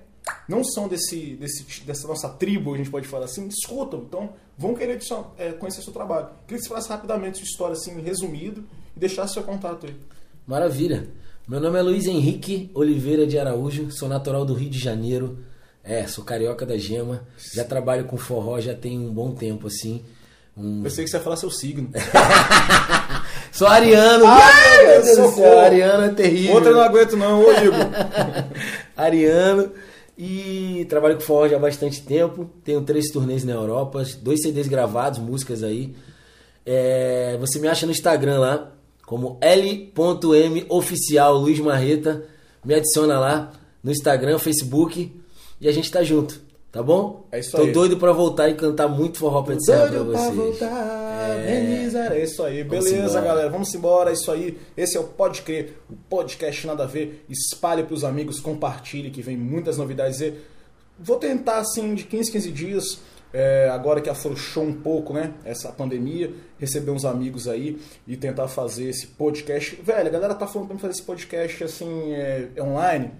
não 0.49 0.63
são 0.63 0.87
desse, 0.87 1.35
desse, 1.35 1.81
dessa 1.81 2.07
nossa 2.07 2.27
tribo, 2.27 2.73
a 2.73 2.77
gente 2.77 2.89
pode 2.89 3.07
falar 3.07 3.25
assim, 3.25 3.47
escutam. 3.47 3.99
Então, 3.99 4.33
vão 4.57 4.73
querer 4.73 4.99
é, 5.37 5.51
conhecer 5.51 5.83
seu 5.83 5.93
trabalho. 5.93 6.29
Queria 6.47 6.57
que 6.57 6.63
você 6.63 6.69
falasse 6.69 6.89
rapidamente 6.89 7.37
sua 7.37 7.45
história, 7.45 7.73
assim, 7.73 8.01
resumido, 8.01 8.63
e 8.95 8.99
deixasse 8.99 9.35
seu 9.35 9.43
contato 9.43 9.85
aí. 9.85 9.95
Maravilha. 10.47 11.07
Meu 11.47 11.59
nome 11.61 11.77
é 11.77 11.81
Luiz 11.83 12.07
Henrique 12.07 12.71
Oliveira 12.73 13.27
de 13.27 13.37
Araújo, 13.39 13.91
sou 13.91 14.09
natural 14.09 14.43
do 14.43 14.53
Rio 14.53 14.69
de 14.69 14.79
Janeiro. 14.79 15.37
É, 15.87 16.05
sou 16.05 16.21
carioca 16.21 16.65
da 16.65 16.77
gema. 16.77 17.21
Já 17.53 17.63
trabalho 17.63 18.03
com 18.03 18.17
forró 18.17 18.59
já 18.59 18.75
tem 18.75 18.99
um 18.99 19.09
bom 19.09 19.31
tempo, 19.31 19.67
assim. 19.67 20.03
Hum. 20.57 20.81
Pensei 20.83 21.05
que 21.05 21.09
você 21.09 21.15
ia 21.15 21.23
falar 21.23 21.37
seu 21.37 21.49
signo. 21.49 21.89
Sou 23.53 23.67
ariano. 23.67 24.25
Ai, 24.25 24.85
meu 24.85 25.01
Deus 25.03 25.17
do 25.17 25.35
céu, 25.35 25.59
ariano 25.59 26.03
é 26.05 26.09
terrível. 26.09 26.55
Outra 26.55 26.69
eu 26.71 26.75
não 26.75 26.83
aguento 26.83 27.15
não, 27.15 27.39
ô 27.39 27.51
Igor. 27.51 27.73
ariano. 28.95 29.71
E 30.17 30.85
trabalho 30.89 31.15
com 31.15 31.21
forró 31.21 31.47
já 31.47 31.55
há 31.55 31.59
bastante 31.59 32.01
tempo. 32.01 32.49
Tenho 32.63 32.81
três 32.81 33.09
turnês 33.09 33.43
na 33.43 33.53
Europa, 33.53 34.03
dois 34.21 34.41
CDs 34.41 34.67
gravados, 34.67 35.19
músicas 35.19 35.63
aí. 35.63 35.95
É, 36.65 37.37
você 37.39 37.59
me 37.59 37.67
acha 37.67 37.85
no 37.85 37.91
Instagram 37.91 38.39
lá, 38.39 38.71
como 39.05 39.37
L.M 39.41 40.65
oficial 40.69 41.37
Luiz 41.37 41.59
Marreta. 41.59 42.25
Me 42.65 42.75
adiciona 42.75 43.19
lá 43.19 43.53
no 43.83 43.91
Instagram, 43.91 44.37
Facebook 44.37 45.11
e 45.59 45.67
a 45.67 45.71
gente 45.71 45.91
tá 45.91 46.03
junto. 46.03 46.47
Tá 46.71 46.83
bom? 46.83 47.25
É 47.31 47.39
isso 47.39 47.55
Tô 47.55 47.63
aí. 47.63 47.71
doido 47.71 47.97
pra 47.97 48.11
voltar 48.11 48.49
e 48.49 48.53
cantar 48.53 48.87
muito 48.87 49.17
forró 49.17 49.41
pra 49.41 49.59
serra 49.59 49.87
pra 49.87 50.03
vocês. 50.03 50.25
Pra 50.25 50.31
voltar, 50.31 51.29
é... 51.47 51.89
é 52.11 52.23
isso 52.23 52.43
aí. 52.43 52.63
Beleza, 52.63 53.21
galera. 53.21 53.49
Vamos 53.49 53.73
embora. 53.73 54.09
É 54.09 54.13
isso 54.13 54.29
aí. 54.29 54.57
Esse 54.75 54.97
é 54.97 54.99
o 54.99 55.05
Pode 55.05 55.41
Crer, 55.43 55.77
o 55.89 55.95
podcast 56.09 56.67
Nada 56.67 56.83
a 56.83 56.85
Ver. 56.85 57.25
Espalhe 57.29 57.83
pros 57.83 58.03
amigos, 58.03 58.39
compartilhe 58.39 59.09
que 59.09 59.21
vem 59.21 59.37
muitas 59.37 59.77
novidades. 59.77 60.19
E 60.19 60.33
vou 60.99 61.17
tentar, 61.17 61.59
assim, 61.59 61.95
de 61.95 62.03
15, 62.03 62.31
15 62.31 62.51
dias, 62.51 62.99
é, 63.33 63.69
agora 63.71 64.01
que 64.01 64.09
afrouxou 64.09 64.63
um 64.63 64.73
pouco, 64.73 65.13
né? 65.13 65.33
Essa 65.45 65.71
pandemia, 65.71 66.33
receber 66.59 66.91
uns 66.91 67.05
amigos 67.05 67.47
aí 67.47 67.79
e 68.05 68.17
tentar 68.17 68.49
fazer 68.49 68.89
esse 68.89 69.07
podcast. 69.07 69.79
Velho, 69.81 70.07
a 70.07 70.11
galera 70.11 70.35
tá 70.35 70.45
falando 70.45 70.67
pra 70.67 70.75
mim 70.75 70.81
fazer 70.81 70.93
esse 70.93 71.03
podcast, 71.03 71.63
assim, 71.63 72.11
é, 72.11 72.49
online 72.59 73.11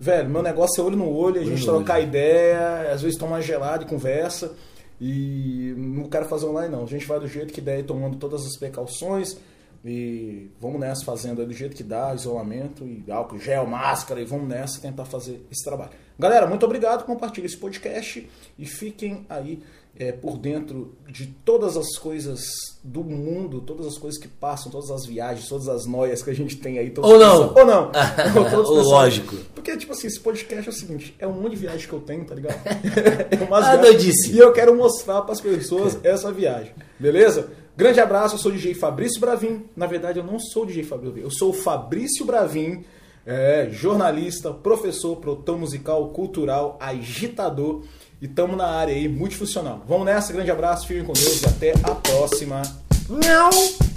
Velho, 0.00 0.30
meu 0.30 0.42
negócio 0.42 0.80
é 0.80 0.84
olho 0.84 0.96
no 0.96 1.10
olho, 1.10 1.40
a 1.40 1.44
gente 1.44 1.64
trocar 1.64 2.00
ideia, 2.00 2.92
às 2.92 3.02
vezes 3.02 3.18
toma 3.18 3.42
gelado 3.42 3.84
e 3.84 3.86
conversa. 3.86 4.54
E 5.00 5.74
não 5.76 6.08
quero 6.08 6.26
fazer 6.26 6.46
online 6.46 6.74
não. 6.74 6.84
A 6.84 6.86
gente 6.86 7.06
vai 7.06 7.20
do 7.20 7.26
jeito 7.26 7.52
que 7.52 7.60
der, 7.60 7.84
tomando 7.84 8.16
todas 8.16 8.44
as 8.46 8.56
precauções. 8.56 9.36
E 9.84 10.50
vamos 10.60 10.80
nessa 10.80 11.04
fazendo 11.04 11.44
do 11.46 11.52
jeito 11.52 11.76
que 11.76 11.84
dá, 11.84 12.12
isolamento 12.14 12.84
e 12.84 13.10
álcool 13.10 13.38
gel, 13.38 13.66
máscara, 13.66 14.20
e 14.20 14.24
vamos 14.24 14.48
nessa 14.48 14.80
tentar 14.80 15.04
fazer 15.04 15.40
esse 15.50 15.64
trabalho. 15.64 15.92
Galera, 16.18 16.46
muito 16.46 16.66
obrigado, 16.66 17.04
compartilhe 17.04 17.46
esse 17.46 17.56
podcast 17.56 18.28
e 18.58 18.66
fiquem 18.66 19.24
aí 19.28 19.62
é, 19.98 20.12
por 20.12 20.38
dentro 20.38 20.94
de 21.08 21.26
todas 21.44 21.76
as 21.76 21.96
coisas 21.96 22.40
do 22.84 23.02
mundo, 23.02 23.60
todas 23.60 23.86
as 23.86 23.98
coisas 23.98 24.20
que 24.20 24.28
passam, 24.28 24.70
todas 24.70 24.90
as 24.90 25.04
viagens, 25.04 25.48
todas 25.48 25.68
as 25.68 25.86
noias 25.86 26.22
que 26.22 26.30
a 26.30 26.34
gente 26.34 26.56
tem 26.56 26.78
aí. 26.78 26.92
Ou 26.98 27.18
não. 27.18 27.54
Ou 27.54 27.64
não. 27.64 27.90
Ou 28.54 28.82
Lógico. 28.82 29.36
Porque, 29.54 29.76
tipo 29.76 29.92
assim, 29.92 30.06
esse 30.06 30.20
podcast 30.20 30.68
é 30.68 30.70
o 30.70 30.74
seguinte, 30.74 31.14
é 31.18 31.26
um 31.26 31.32
monte 31.32 31.50
de 31.50 31.56
viagem 31.56 31.88
que 31.88 31.92
eu 31.92 32.00
tenho, 32.00 32.24
tá 32.24 32.34
ligado? 32.34 32.60
é 32.64 33.44
umas 33.44 33.64
ah, 33.64 33.76
viagens, 33.76 34.26
e 34.26 34.38
eu 34.38 34.52
quero 34.52 34.76
mostrar 34.76 35.22
para 35.22 35.32
as 35.32 35.40
pessoas 35.40 35.98
essa 36.04 36.30
viagem. 36.30 36.72
Beleza? 36.98 37.50
Grande 37.78 38.00
abraço, 38.00 38.34
eu 38.34 38.38
sou 38.40 38.50
o 38.50 38.54
DJ 38.56 38.74
Fabrício 38.74 39.20
Bravin. 39.20 39.62
Na 39.76 39.86
verdade, 39.86 40.18
eu 40.18 40.24
não 40.24 40.40
sou 40.40 40.64
o 40.64 40.66
DJ 40.66 40.82
Fabrício 40.82 41.12
Bravin, 41.12 41.24
eu 41.24 41.30
sou 41.30 41.50
o 41.50 41.52
Fabrício 41.52 42.24
Bravin, 42.24 42.84
é, 43.24 43.68
jornalista, 43.70 44.52
professor, 44.52 45.14
produtor 45.14 45.56
musical, 45.56 46.08
cultural, 46.08 46.76
agitador 46.80 47.84
e 48.20 48.24
estamos 48.24 48.56
na 48.56 48.66
área 48.66 48.92
aí, 48.92 49.08
multifuncional. 49.08 49.84
Vamos 49.86 50.06
nessa, 50.06 50.32
grande 50.32 50.50
abraço, 50.50 50.88
fiquem 50.88 51.04
com 51.04 51.12
Deus 51.12 51.40
e 51.40 51.46
até 51.46 51.70
a 51.84 51.94
próxima. 51.94 52.62
Não. 53.08 53.87